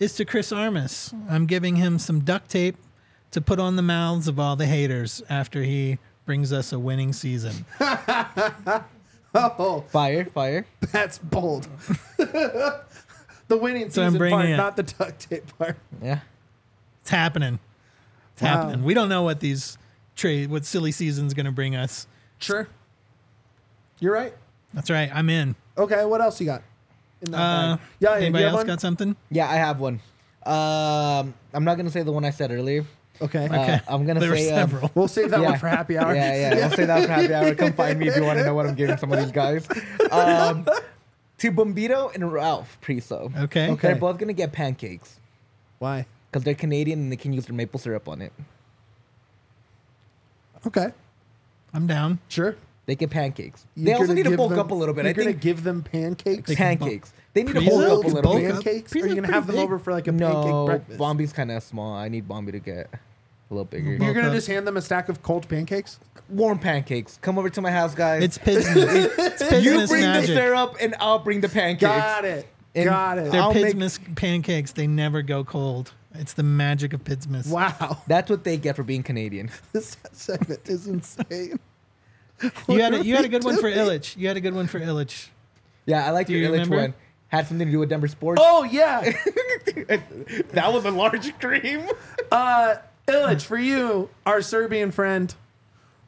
is 0.00 0.14
to 0.14 0.24
Chris 0.24 0.50
Armas. 0.50 1.14
I'm 1.28 1.46
giving 1.46 1.76
him 1.76 1.98
some 2.00 2.20
duct 2.20 2.50
tape 2.50 2.76
to 3.30 3.40
put 3.40 3.60
on 3.60 3.76
the 3.76 3.82
mouths 3.82 4.26
of 4.26 4.40
all 4.40 4.56
the 4.56 4.66
haters 4.66 5.22
after 5.30 5.62
he 5.62 5.98
brings 6.26 6.52
us 6.52 6.72
a 6.72 6.78
winning 6.78 7.12
season. 7.12 7.64
Oh, 9.32 9.84
Fire, 9.90 10.24
fire. 10.24 10.66
that's 10.90 11.18
bold. 11.18 11.68
the 12.16 12.82
winning 13.50 13.88
So 13.90 14.02
I'm 14.02 14.08
season 14.08 14.18
bringing 14.18 14.38
part, 14.38 14.48
it. 14.48 14.56
not 14.56 14.76
the 14.76 14.82
duct 14.82 15.20
tape 15.30 15.56
part. 15.56 15.76
Yeah. 16.02 16.18
It's 17.02 17.10
happening. 17.10 17.60
It's 18.32 18.42
Wow. 18.42 18.48
happening. 18.62 18.82
We 18.84 18.92
don't 18.92 19.08
know 19.08 19.22
what 19.22 19.38
these 19.38 19.78
trade, 20.16 20.50
what 20.50 20.64
silly 20.64 20.90
season's 20.90 21.32
going 21.32 21.46
to 21.46 21.52
bring 21.52 21.76
us. 21.76 22.08
Sure. 22.38 22.66
You're 24.00 24.12
right. 24.14 24.34
That's 24.74 24.90
right. 24.90 25.08
I'm 25.14 25.30
in. 25.30 25.54
Okay, 25.78 26.04
what 26.06 26.20
else 26.20 26.40
you 26.40 26.46
got? 26.46 26.62
In 27.22 27.32
that 27.32 27.38
Uh, 27.38 27.76
bag? 27.76 27.80
Yeah, 27.98 28.10
yeah, 28.10 28.16
anybody 28.16 28.44
else 28.44 28.54
one? 28.56 28.66
got 28.66 28.80
something? 28.80 29.16
Yeah, 29.30 29.48
I 29.50 29.56
have 29.56 29.80
one. 29.80 30.00
Um, 30.44 31.34
I'm 31.52 31.64
not 31.64 31.76
gonna 31.76 31.90
say 31.90 32.02
the 32.02 32.12
one 32.12 32.24
I 32.24 32.30
said 32.30 32.50
earlier. 32.50 32.84
Okay. 33.22 33.46
Uh, 33.46 33.78
I'm 33.88 34.06
gonna 34.06 34.20
there 34.20 34.34
say 34.34 34.46
were 34.46 34.52
um, 34.54 34.70
several. 34.70 34.90
We'll 34.94 35.08
save 35.08 35.30
that 35.30 35.40
yeah. 35.40 35.50
one 35.50 35.58
for 35.58 35.68
happy 35.68 35.98
hour. 35.98 36.14
Yeah, 36.14 36.54
yeah. 36.56 36.64
I'll 36.64 36.70
say 36.70 36.86
that 36.86 37.04
for 37.06 37.12
happy 37.12 37.34
hour. 37.34 37.54
Come 37.54 37.74
find 37.74 37.98
me 37.98 38.08
if 38.08 38.16
you 38.16 38.24
want 38.24 38.38
to 38.38 38.44
know 38.44 38.54
what 38.54 38.66
I'm 38.66 38.74
giving 38.74 38.96
some 38.96 39.12
of 39.12 39.18
these 39.18 39.32
guys. 39.32 39.68
Um, 40.10 40.66
to 41.38 41.52
Bombito 41.52 42.14
and 42.14 42.32
Ralph 42.32 42.78
Priso. 42.80 43.34
Okay. 43.44 43.70
Okay. 43.70 43.88
They're 43.88 43.96
both 43.96 44.18
gonna 44.18 44.32
get 44.32 44.52
pancakes 44.52 45.20
Why? 45.78 46.06
because 46.30 46.44
they're 46.44 46.54
Canadian 46.54 46.98
and 47.00 47.12
they 47.12 47.16
can 47.16 47.32
use 47.32 47.46
their 47.46 47.54
maple 47.54 47.78
syrup 47.78 48.08
on 48.08 48.22
it. 48.22 48.32
Okay. 50.66 50.88
I'm 51.72 51.86
down. 51.86 52.18
Sure. 52.28 52.56
They 52.90 52.96
get 52.96 53.10
pancakes. 53.10 53.66
You're 53.76 53.84
they 53.86 53.92
also 53.92 54.12
need 54.14 54.24
to 54.24 54.36
bulk 54.36 54.50
them- 54.50 54.58
up 54.58 54.72
a 54.72 54.74
little 54.74 54.92
bit. 54.92 55.04
You're 55.04 55.10
I 55.10 55.12
gonna 55.12 55.26
think 55.30 55.40
give 55.40 55.62
them 55.62 55.82
pancakes. 55.84 56.52
pancakes. 56.52 57.12
They 57.34 57.44
need 57.44 57.54
to 57.54 57.60
bulk 57.60 57.84
up 57.84 57.98
a 57.98 58.02
can 58.02 58.12
little 58.14 58.22
bulk 58.32 58.40
bit. 58.42 58.50
pancakes? 58.50 58.96
Or 58.96 58.98
are 58.98 59.02
you 59.02 59.08
gonna 59.14 59.20
pretty 59.20 59.32
have 59.34 59.46
them 59.46 59.54
big. 59.54 59.64
over 59.64 59.78
for 59.78 59.92
like 59.92 60.08
a 60.08 60.12
no, 60.12 60.32
pancake 60.42 60.66
breakfast? 60.66 60.98
Bombi's 60.98 61.32
kind 61.32 61.52
of 61.52 61.62
small. 61.62 61.94
I 61.94 62.08
need 62.08 62.26
Bombi 62.26 62.50
to 62.50 62.58
get 62.58 62.88
a 62.92 63.54
little 63.54 63.64
bigger. 63.64 63.92
You're 63.92 64.12
gonna 64.12 64.32
just 64.32 64.48
hand 64.48 64.66
them 64.66 64.76
a 64.76 64.82
stack 64.82 65.08
of 65.08 65.22
cold 65.22 65.48
pancakes? 65.48 66.00
Warm 66.28 66.58
pancakes. 66.58 67.16
Come 67.22 67.38
over 67.38 67.48
to 67.48 67.60
my 67.60 67.70
house, 67.70 67.94
guys. 67.94 68.24
It's 68.24 68.38
Pidsmith. 68.38 69.12
It's 69.18 69.40
you 69.64 69.78
Pidsmith 69.78 69.88
bring 69.88 70.02
the 70.02 70.26
syrup 70.26 70.74
and 70.80 70.96
I'll 70.98 71.20
bring 71.20 71.42
the 71.42 71.48
pancakes. 71.48 71.82
Got 71.82 72.24
it. 72.24 72.48
And 72.74 72.86
Got 72.86 73.18
it. 73.18 73.30
They're 73.30 73.40
I'll 73.40 73.54
make- 73.54 73.76
Pidsmith 73.76 74.16
pancakes. 74.16 74.72
They 74.72 74.88
never 74.88 75.22
go 75.22 75.44
cold. 75.44 75.92
It's 76.16 76.32
the 76.32 76.42
magic 76.42 76.92
of 76.92 77.04
Pidsmith. 77.04 77.46
Wow. 77.48 77.98
That's 78.08 78.28
what 78.28 78.42
they 78.42 78.56
get 78.56 78.74
for 78.74 78.82
being 78.82 79.04
Canadian. 79.04 79.48
This 79.72 79.96
segment 80.10 80.68
is 80.68 80.88
insane. 80.88 81.60
You 82.68 82.80
had 82.80 82.94
a, 82.94 83.04
you 83.04 83.16
had 83.16 83.24
a 83.24 83.28
good 83.28 83.44
one 83.44 83.56
for 83.56 83.70
Ilić. 83.70 84.16
You 84.16 84.28
had 84.28 84.36
a 84.36 84.40
good 84.40 84.54
one 84.54 84.66
for 84.66 84.80
Ilić. 84.80 85.28
Yeah, 85.86 86.06
I 86.06 86.10
like 86.10 86.26
Do 86.28 86.32
your 86.32 86.42
you 86.42 86.48
Ilić 86.48 86.52
remember? 86.52 86.76
one. 86.76 86.94
Had 87.28 87.46
something 87.46 87.66
to 87.66 87.70
do 87.72 87.78
with 87.78 87.88
Denver 87.90 88.08
sports. 88.08 88.40
Oh 88.44 88.64
yeah. 88.64 89.00
that 90.52 90.72
was 90.72 90.84
a 90.84 90.90
large 90.90 91.38
cream. 91.38 91.86
Uh 92.32 92.76
Ilić, 93.08 93.42
for 93.44 93.58
you, 93.58 94.08
our 94.24 94.40
Serbian 94.40 94.90
friend 94.92 95.34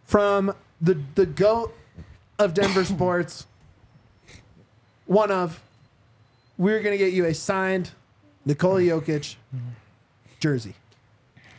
from 0.05 0.55
the 0.81 1.01
the 1.17 1.27
GOAT 1.27 1.75
of 2.39 2.55
Denver 2.55 2.85
sports. 2.95 3.47
One 5.07 5.31
of 5.33 5.61
we're 6.57 6.81
gonna 6.81 6.97
get 6.97 7.13
you 7.13 7.25
a 7.27 7.35
signed 7.35 7.91
Nikola 8.47 8.81
Jokic 8.81 9.35
jersey. 10.39 10.75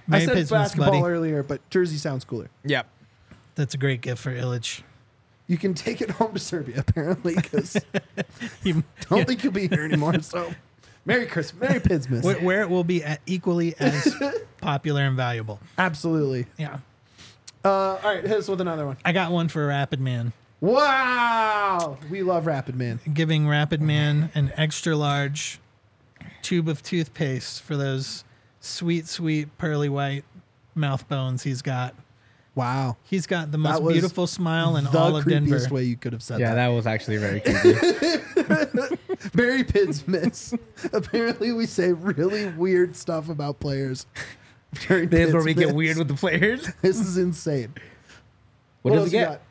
Merry 0.07 0.23
I 0.23 0.25
said 0.25 0.37
Pidsmith, 0.37 0.49
basketball 0.49 0.91
buddy. 1.01 1.03
earlier, 1.13 1.43
but 1.43 1.67
jersey 1.69 1.97
sounds 1.97 2.23
cooler. 2.25 2.49
Yep. 2.65 2.87
That's 3.55 3.73
a 3.73 3.77
great 3.77 4.01
gift 4.01 4.21
for 4.21 4.33
Ilić. 4.33 4.81
You 5.47 5.57
can 5.57 5.73
take 5.73 6.01
it 6.01 6.09
home 6.11 6.33
to 6.33 6.39
Serbia, 6.39 6.83
apparently, 6.87 7.35
because 7.35 7.75
You- 8.63 8.83
don't 9.09 9.19
yeah. 9.19 9.23
think 9.25 9.43
you'll 9.43 9.53
be 9.53 9.67
here 9.67 9.83
anymore. 9.83 10.19
So, 10.21 10.51
Merry 11.05 11.25
Christmas, 11.25 11.61
Merry 11.69 11.79
Pidsmas. 11.81 12.23
where, 12.23 12.37
where 12.39 12.61
it 12.61 12.69
will 12.69 12.85
be 12.85 13.03
equally 13.25 13.75
as 13.79 14.15
popular 14.61 15.01
and 15.01 15.17
valuable. 15.17 15.59
Absolutely. 15.77 16.45
Yeah. 16.57 16.77
Uh, 17.65 17.69
all 17.69 17.99
right, 18.03 18.23
hit 18.25 18.37
us 18.37 18.47
with 18.47 18.61
another 18.61 18.85
one. 18.85 18.97
I 19.05 19.11
got 19.11 19.31
one 19.31 19.47
for 19.49 19.67
Rapid 19.67 19.99
Man. 19.99 20.31
Wow, 20.61 21.97
we 22.09 22.23
love 22.23 22.45
Rapid 22.45 22.75
Man. 22.75 22.99
Giving 23.13 23.47
Rapid 23.47 23.81
Man 23.81 24.31
an 24.33 24.51
extra 24.55 24.95
large 24.95 25.59
tube 26.41 26.67
of 26.69 26.81
toothpaste 26.81 27.61
for 27.61 27.75
those 27.75 28.23
sweet, 28.61 29.07
sweet 29.07 29.57
pearly 29.57 29.89
white 29.89 30.23
mouth 30.73 31.07
bones 31.09 31.43
he's 31.43 31.61
got. 31.61 31.95
Wow, 32.55 32.97
He's 33.03 33.25
got 33.25 33.51
the 33.51 33.57
most 33.57 33.85
beautiful 33.87 34.27
smile 34.27 34.75
in 34.77 34.83
the 34.83 34.97
all 34.97 35.15
of 35.15 35.25
Denver. 35.25 35.49
The 35.49 35.55
creepiest 35.65 35.71
way 35.71 35.83
you 35.85 35.97
could 35.97 36.13
have 36.13 36.21
said 36.21 36.39
Yeah, 36.39 36.49
that. 36.49 36.55
that 36.55 36.67
was 36.67 36.85
actually 36.85 37.17
very 37.17 37.39
creepy. 37.39 37.73
Merry 39.33 39.63
Pidsmas. 39.63 40.57
Apparently, 40.93 41.51
we 41.51 41.65
say 41.65 41.93
really 41.93 42.49
weird 42.49 42.95
stuff 42.95 43.29
about 43.29 43.59
players. 43.59 44.05
during 44.87 45.09
this 45.09 45.29
is 45.29 45.33
where 45.33 45.43
we 45.43 45.53
get 45.55 45.73
weird 45.73 45.97
with 45.97 46.07
the 46.07 46.13
players. 46.13 46.69
This 46.81 46.99
is 46.99 47.17
insane. 47.17 47.73
What, 48.83 48.91
does 48.91 49.01
else 49.03 49.11
he 49.11 49.17
you 49.17 49.25
get? 49.25 49.41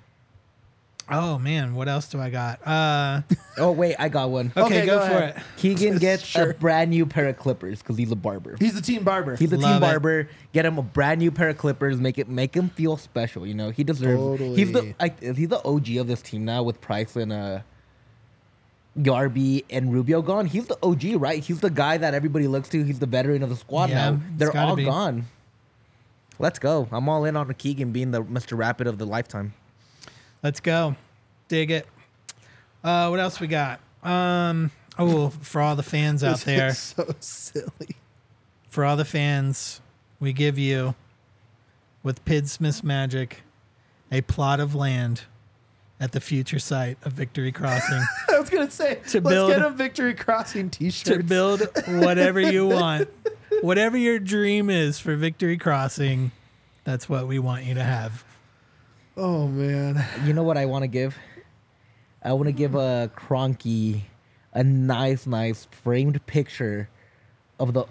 Oh 1.10 1.38
man, 1.38 1.74
what 1.74 1.88
else 1.88 2.08
do 2.08 2.20
I 2.20 2.30
got? 2.30 2.66
Uh, 2.66 3.22
Oh 3.58 3.72
wait, 3.72 3.96
I 3.98 4.08
got 4.08 4.30
one. 4.30 4.52
okay, 4.56 4.64
Okay, 4.78 4.86
go, 4.86 4.98
go 4.98 5.06
for 5.06 5.12
ahead. 5.12 5.36
it. 5.36 5.42
Keegan 5.58 5.98
gets 5.98 6.22
Sure. 6.24 6.50
a 6.50 6.54
brand 6.54 6.90
new 6.90 7.04
pair 7.04 7.28
of 7.28 7.36
clippers 7.36 7.80
because 7.80 7.98
he's 7.98 8.10
a 8.12 8.16
barber. 8.16 8.56
He's 8.58 8.74
the 8.74 8.80
team 8.80 9.04
barber. 9.04 9.36
He's 9.36 9.52
a 9.52 9.56
Love 9.58 9.64
team 9.64 9.76
it. 9.76 9.80
barber. 9.80 10.28
Get 10.52 10.64
him 10.64 10.78
a 10.78 10.82
brand 10.82 11.20
new 11.20 11.30
pair 11.30 11.50
of 11.50 11.58
clippers. 11.58 12.00
Make 12.00 12.18
it 12.18 12.28
make 12.28 12.54
him 12.54 12.70
feel 12.70 12.96
special. 12.96 13.46
You 13.46 13.54
know 13.54 13.70
he 13.70 13.84
deserves. 13.84 14.40
He's 14.56 14.68
the 14.72 14.72
Totally. 14.80 14.94
like, 15.00 15.22
is 15.22 15.36
the 15.36 15.60
OG 15.64 15.96
of 15.96 16.06
this 16.06 16.22
team 16.22 16.44
now 16.44 16.62
with 16.62 16.80
Price 16.80 17.14
and 17.16 17.32
uh, 17.32 17.60
Yarby 18.98 19.64
and 19.70 19.92
Rubio 19.92 20.22
gone. 20.22 20.46
He's 20.46 20.66
the 20.66 20.78
OG, 20.82 21.20
right? 21.20 21.42
He's 21.42 21.60
the 21.60 21.70
guy 21.70 21.96
that 21.98 22.14
everybody 22.14 22.46
looks 22.46 22.68
to. 22.70 22.82
He's 22.84 22.98
the 22.98 23.06
veteran 23.06 23.42
of 23.42 23.48
the 23.50 23.56
squad 23.56 23.90
Yeah, 23.90 24.10
now. 24.10 24.14
it's 24.14 24.22
They're 24.38 24.52
gotta 24.52 24.68
all 24.70 24.76
be. 24.76 24.84
gone. 24.84 25.26
Let's 26.38 26.58
go. 26.58 26.88
I'm 26.90 27.08
all 27.08 27.24
in 27.24 27.36
on 27.36 27.52
Keegan 27.54 27.92
being 27.92 28.10
the 28.10 28.22
Mr. 28.22 28.56
Rapid 28.56 28.86
of 28.86 28.98
the 28.98 29.06
lifetime. 29.06 29.54
Let's 30.42 30.60
go. 30.60 30.96
Dig 31.48 31.70
it. 31.70 31.86
Uh, 32.82 33.08
what 33.08 33.20
else 33.20 33.38
we 33.40 33.46
got? 33.46 33.80
Um, 34.02 34.70
oh, 34.98 35.28
for 35.28 35.60
all 35.60 35.76
the 35.76 35.82
fans 35.82 36.24
out 36.24 36.40
there, 36.44 36.72
so 36.74 37.14
silly. 37.20 37.96
for 38.68 38.84
all 38.84 38.96
the 38.96 39.04
fans, 39.04 39.80
we 40.18 40.32
give 40.32 40.58
you, 40.58 40.94
with 42.02 42.24
Pidsmith's 42.24 42.82
magic, 42.82 43.42
a 44.10 44.20
plot 44.22 44.58
of 44.58 44.74
land 44.74 45.22
at 46.00 46.10
the 46.10 46.20
future 46.20 46.58
site 46.58 46.98
of 47.04 47.12
Victory 47.12 47.52
Crossing 47.52 48.02
I 48.28 48.40
was 48.40 48.50
gonna 48.50 48.68
say, 48.70 48.96
To 49.10 49.20
let's 49.20 49.28
build- 49.28 49.50
get 49.50 49.62
a 49.62 49.70
Victory 49.70 50.14
Crossing 50.14 50.68
T-shirt. 50.68 51.18
to 51.18 51.22
build 51.22 51.62
whatever 51.86 52.40
you 52.40 52.66
want. 52.68 53.08
Whatever 53.60 53.96
your 53.96 54.18
dream 54.18 54.68
is 54.70 54.98
for 54.98 55.14
Victory 55.14 55.56
Crossing, 55.56 56.32
that's 56.82 57.08
what 57.08 57.28
we 57.28 57.38
want 57.38 57.64
you 57.64 57.74
to 57.74 57.84
have. 57.84 58.24
Oh 59.16 59.46
man, 59.46 60.04
You 60.24 60.32
know 60.32 60.42
what 60.42 60.56
I 60.56 60.64
want 60.66 60.82
to 60.84 60.88
give? 60.88 61.16
I 62.22 62.32
want 62.32 62.46
to 62.46 62.52
give 62.52 62.74
a 62.74 63.10
Kroenke 63.16 64.02
a 64.54 64.62
nice, 64.64 65.26
nice 65.26 65.66
framed 65.70 66.24
picture 66.26 66.88
of 67.58 67.72
the 67.74 67.84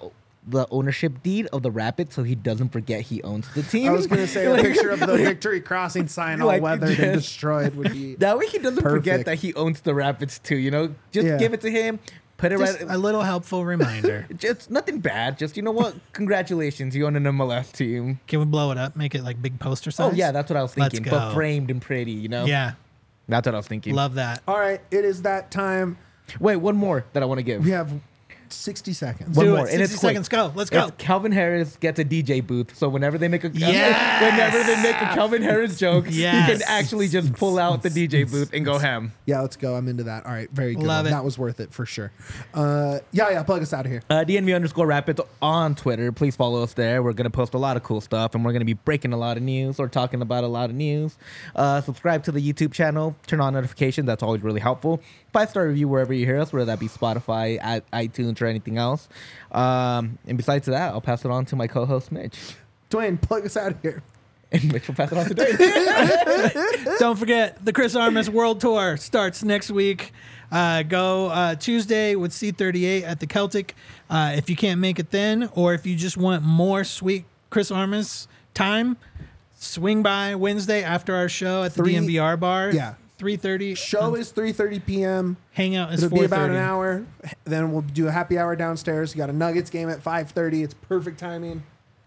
the 0.47 0.65
ownership 0.72 1.22
deed 1.22 1.45
of 1.53 1.61
the 1.61 1.69
Rapids 1.69 2.15
so 2.15 2.24
he 2.24 2.34
doesn't 2.34 2.69
forget 2.69 3.01
he 3.01 3.22
owns 3.22 3.47
the 3.53 3.61
team. 3.61 3.89
I 3.89 3.91
was 3.91 4.07
gonna 4.07 4.26
say 4.26 4.45
a 4.47 4.55
picture 4.63 4.89
of 4.89 4.99
the 4.99 5.15
victory 5.17 5.61
crossing 5.61 6.07
sign 6.07 6.41
all 6.41 6.47
Like, 6.47 6.63
weathered 6.63 6.99
and 6.99 7.13
destroyed 7.22 7.76
would 7.76 7.91
be. 7.93 8.15
That 8.15 8.39
way 8.39 8.47
he 8.47 8.57
doesn't 8.57 8.82
Perfect. 8.82 9.03
forget 9.05 9.26
that 9.26 9.38
he 9.38 9.53
owns 9.53 9.82
the 9.82 9.93
Rapids 9.93 10.39
too. 10.39 10.57
You 10.57 10.72
know, 10.72 10.95
just 11.11 11.28
Yeah. 11.28 11.38
give 11.38 11.53
it 11.53 11.61
to 11.61 11.69
him. 11.69 11.99
Put 12.41 12.51
it 12.51 12.57
Just 12.57 12.81
right. 12.81 12.89
a 12.89 12.97
little 12.97 13.21
helpful 13.21 13.63
reminder. 13.63 14.27
just 14.35 14.71
nothing 14.71 14.99
bad. 14.99 15.37
Just 15.37 15.55
you 15.55 15.61
know 15.61 15.69
what? 15.71 15.93
Congratulations, 16.13 16.95
you 16.95 17.05
own 17.05 17.15
an 17.15 17.25
MLS 17.25 17.71
team. 17.71 18.19
Can 18.25 18.39
we 18.39 18.45
blow 18.45 18.71
it 18.71 18.79
up? 18.79 18.95
Make 18.95 19.13
it 19.13 19.23
like 19.23 19.39
big 19.39 19.59
poster 19.59 19.91
size? 19.91 20.11
Oh 20.11 20.15
yeah, 20.15 20.31
that's 20.31 20.49
what 20.49 20.57
I 20.57 20.63
was 20.63 20.75
Let's 20.75 20.95
thinking. 20.95 21.11
But 21.11 21.35
framed 21.35 21.69
and 21.69 21.79
pretty. 21.79 22.13
You 22.13 22.29
know. 22.29 22.45
yeah. 22.45 22.73
That's 23.27 23.45
what 23.45 23.53
I 23.53 23.59
was 23.59 23.67
thinking. 23.67 23.93
Love 23.93 24.15
that. 24.15 24.41
All 24.47 24.57
right, 24.59 24.81
it 24.89 25.05
is 25.05 25.21
that 25.21 25.51
time. 25.51 25.99
Wait, 26.39 26.55
one 26.55 26.75
more 26.75 27.05
that 27.13 27.21
I 27.21 27.27
want 27.27 27.37
to 27.37 27.43
give. 27.43 27.63
We 27.63 27.71
have 27.71 27.93
sixty 28.53 28.93
seconds. 28.93 29.35
One 29.35 29.45
Do 29.45 29.55
more, 29.55 29.67
it. 29.67 29.73
and 29.73 29.81
it's 29.81 29.91
60 29.91 29.99
quick. 30.05 30.11
seconds. 30.11 30.29
Go. 30.29 30.51
Let's 30.55 30.69
go. 30.69 30.87
It's 30.87 30.95
Calvin 30.97 31.31
Harris 31.31 31.75
gets 31.77 31.99
a 31.99 32.05
DJ 32.05 32.45
booth, 32.45 32.75
so 32.77 32.89
whenever 32.89 33.17
they 33.17 33.27
make 33.27 33.43
a 33.43 33.49
Yes! 33.53 34.21
whenever 34.21 34.63
they 34.63 34.81
make 34.83 34.95
a 35.01 35.13
Calvin 35.15 35.41
Harris 35.41 35.77
joke, 35.77 36.05
you 36.05 36.21
Yes. 36.21 36.49
can 36.51 36.61
actually 36.67 37.07
just 37.07 37.33
pull 37.33 37.57
out 37.59 37.81
the 37.83 37.89
DJ 37.89 38.29
booth 38.29 38.51
and 38.53 38.63
go 38.65 38.77
ham. 38.77 39.11
Yeah, 39.25 39.41
let's 39.41 39.55
go. 39.55 39.75
I'm 39.75 39.87
into 39.87 40.03
that. 40.03 40.25
All 40.25 40.31
right, 40.31 40.49
very 40.51 40.75
good. 40.75 40.83
Love 40.85 41.05
one. 41.05 41.07
it. 41.07 41.15
That 41.15 41.23
was 41.23 41.37
worth 41.37 41.59
it 41.59 41.73
for 41.73 41.85
sure. 41.85 42.11
Uh, 42.53 42.99
yeah, 43.11 43.29
yeah. 43.29 43.43
Plug 43.43 43.61
us 43.61 43.73
out 43.73 43.85
of 43.85 43.91
here. 43.91 44.01
Uh, 44.09 44.23
DNV 44.27 44.55
underscore 44.55 44.87
Rapids 44.87 45.21
on 45.41 45.75
Twitter. 45.75 46.11
Please 46.11 46.35
follow 46.35 46.63
us 46.63 46.73
there. 46.73 47.01
We're 47.03 47.13
gonna 47.13 47.29
post 47.29 47.53
a 47.53 47.57
lot 47.57 47.77
of 47.77 47.83
cool 47.83 48.01
stuff, 48.01 48.35
and 48.35 48.43
we're 48.45 48.53
gonna 48.53 48.65
be 48.65 48.73
breaking 48.73 49.13
a 49.13 49.17
lot 49.17 49.37
of 49.37 49.43
news 49.43 49.79
or 49.79 49.87
talking 49.87 50.21
about 50.21 50.43
a 50.43 50.47
lot 50.47 50.69
of 50.69 50.75
news. 50.75 51.17
Uh, 51.55 51.81
subscribe 51.81 52.23
to 52.23 52.31
the 52.31 52.39
YouTube 52.41 52.71
channel. 52.73 53.15
Turn 53.27 53.39
on 53.41 53.53
notifications. 53.53 54.05
That's 54.07 54.23
always 54.23 54.41
really 54.41 54.59
helpful. 54.61 55.01
Five 55.34 55.49
star 55.49 55.67
review 55.67 55.88
wherever 55.88 56.13
you 56.13 56.25
hear 56.25 56.39
us, 56.39 56.51
whether 56.51 56.65
that 56.65 56.79
be 56.79 56.88
Spotify, 56.88 57.57
i- 57.63 57.82
iTunes, 58.07 58.41
or 58.41 58.45
anything 58.47 58.77
else. 58.77 59.07
Um, 59.51 60.17
and 60.27 60.36
besides 60.38 60.65
that, 60.67 60.91
I'll 60.93 61.01
pass 61.01 61.23
it 61.25 61.32
on 61.32 61.45
to 61.45 61.55
my 61.55 61.67
co-host 61.67 62.11
Mitch, 62.11 62.38
Duane, 62.89 63.17
plug 63.17 63.45
us 63.45 63.55
out 63.55 63.71
of 63.71 63.82
here. 63.82 64.03
and 64.51 64.71
Mitch 64.73 64.88
will 64.88 64.95
pass 64.95 65.11
it 65.11 65.17
on 65.17 65.25
to 65.25 65.34
Dave. 65.34 65.57
Don't 66.99 67.17
forget 67.17 67.63
the 67.63 67.71
Chris 67.71 67.95
Armas 67.95 68.29
World 68.29 68.59
Tour 68.59 68.97
starts 68.97 69.43
next 69.43 69.71
week. 69.71 70.11
Uh, 70.51 70.84
go 70.84 71.27
uh, 71.27 71.55
Tuesday 71.55 72.15
with 72.15 72.32
C38 72.34 73.03
at 73.03 73.21
the 73.21 73.27
Celtic. 73.27 73.73
Uh, 74.09 74.34
if 74.36 74.49
you 74.49 74.57
can't 74.57 74.82
make 74.82 74.99
it 74.99 75.11
then, 75.11 75.49
or 75.55 75.73
if 75.73 75.86
you 75.86 75.95
just 75.95 76.17
want 76.17 76.43
more 76.43 76.84
sweet 76.84 77.23
Chris 77.49 77.71
Armas 77.71 78.27
time, 78.53 78.97
swing 79.57 80.03
by 80.03 80.36
Wednesday 80.36 80.84
after 80.84 81.15
our 81.15 81.29
show 81.29 81.63
at 81.63 81.73
the 81.73 81.84
Three- 81.84 81.93
DNVR 81.93 82.38
bar. 82.38 82.71
yeah. 82.71 82.95
Three 83.22 83.36
thirty. 83.38 83.76
Show 83.76 84.01
um, 84.01 84.15
is 84.15 84.34
3:30 84.34 84.84
p.m. 84.84 85.38
hangout 85.51 85.93
is 85.93 86.01
It'll 86.03 86.09
four 86.09 86.19
be 86.24 86.26
about 86.26 86.41
an 86.49 86.55
thirty. 86.55 86.57
hour. 86.59 87.05
Then 87.43 87.72
we'll 87.72 87.84
do 87.84 88.07
a 88.07 88.11
happy 88.11 88.39
hour 88.39 88.55
downstairs. 88.55 89.13
You 89.13 89.19
got 89.19 89.30
a 89.30 89.34
Nuggets 89.34 89.69
game 89.69 89.89
at 89.91 90.03
5:30. 90.03 90.63
It's 90.63 90.74
perfect 90.74 91.19
timing 91.19 91.61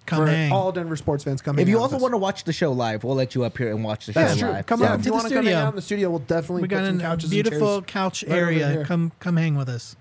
Come 0.07 0.25
for 0.25 0.27
hang. 0.27 0.51
all 0.51 0.73
Denver 0.73 0.97
sports 0.97 1.23
fans. 1.23 1.41
Come. 1.41 1.57
if 1.61 1.69
you 1.69 1.79
also 1.79 1.99
want 1.99 2.15
to 2.15 2.19
watch 2.19 2.43
the 2.43 2.53
show 2.53 2.73
live, 2.73 3.05
we'll 3.05 3.15
let 3.15 3.37
you 3.37 3.45
up 3.45 3.57
here 3.57 3.71
and 3.71 3.85
watch 3.85 4.07
the 4.07 4.12
that's 4.12 4.35
show 4.35 4.41
true. 4.47 4.51
live. 4.51 4.67
Come 4.67 4.81
So- 4.81 4.87
on, 4.87 4.93
if 4.95 5.01
To 5.03 5.05
you 5.05 5.11
the 5.11 5.15
want 5.15 5.29
to 5.29 5.35
come 5.35 5.45
hang 5.45 5.53
studio. 5.53 5.59
out 5.65 5.69
in 5.69 5.77
the 5.77 5.83
studio, 5.83 6.11
we'll 6.11 6.19
definitely 6.19 6.62
we 6.62 6.69
put 6.69 6.75
got 6.75 6.87
some 6.87 6.99
a 6.99 7.03
couches 7.03 7.31
beautiful 7.31 7.77
and 7.77 7.87
couch 7.87 8.25
right 8.25 8.33
over 8.33 8.47
area. 8.47 8.69
here. 8.73 8.85
Come 8.85 9.12
come 9.21 9.37
hang 9.37 9.55
with 9.55 9.69
us. 9.69 9.95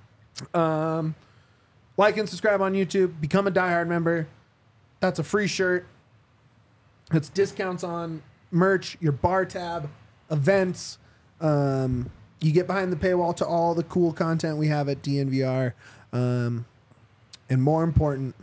chairs. 0.53 1.13
Like 1.95 2.17
and 2.17 2.27
subscribe 2.27 2.59
on 2.59 2.73
YouTube. 2.73 3.21
Become 3.21 3.45
a 3.45 3.51
diehard 3.51 3.85
member. 3.87 4.27
That's 4.99 5.19
a 5.19 5.23
free 5.23 5.45
shirt. 5.45 5.85
It's 7.11 7.29
discounts 7.29 7.83
on 7.83 8.23
merch, 8.49 8.97
your 8.99 9.11
bar 9.11 9.45
tab, 9.45 9.89
events. 10.31 10.97
Um, 11.43 12.09
you 12.39 12.51
get 12.51 12.65
behind 12.67 12.91
the 12.91 12.95
paywall 12.95 13.35
to 13.35 13.45
all 13.45 13.75
the 13.75 13.83
cool 13.83 14.11
content 14.13 14.57
we 14.57 14.69
have 14.69 14.89
at 14.89 15.01
DNVR. 15.03 15.73
Um, 16.11 16.65
and 17.49 17.61
more 17.61 17.83
important 17.83 18.35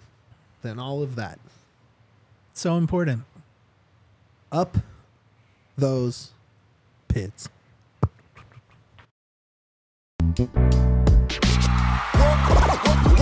than 0.63 0.79
all 0.79 1.03
of 1.03 1.17
that, 1.17 1.39
So 2.53 2.77
important. 2.77 3.25
up 4.53 4.77
those 5.77 6.33
pits. 7.09 7.49
We 10.37 10.47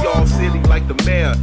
all 0.06 0.26
silly 0.26 0.60
like 0.64 0.86
the 0.88 1.00
mayor. 1.06 1.34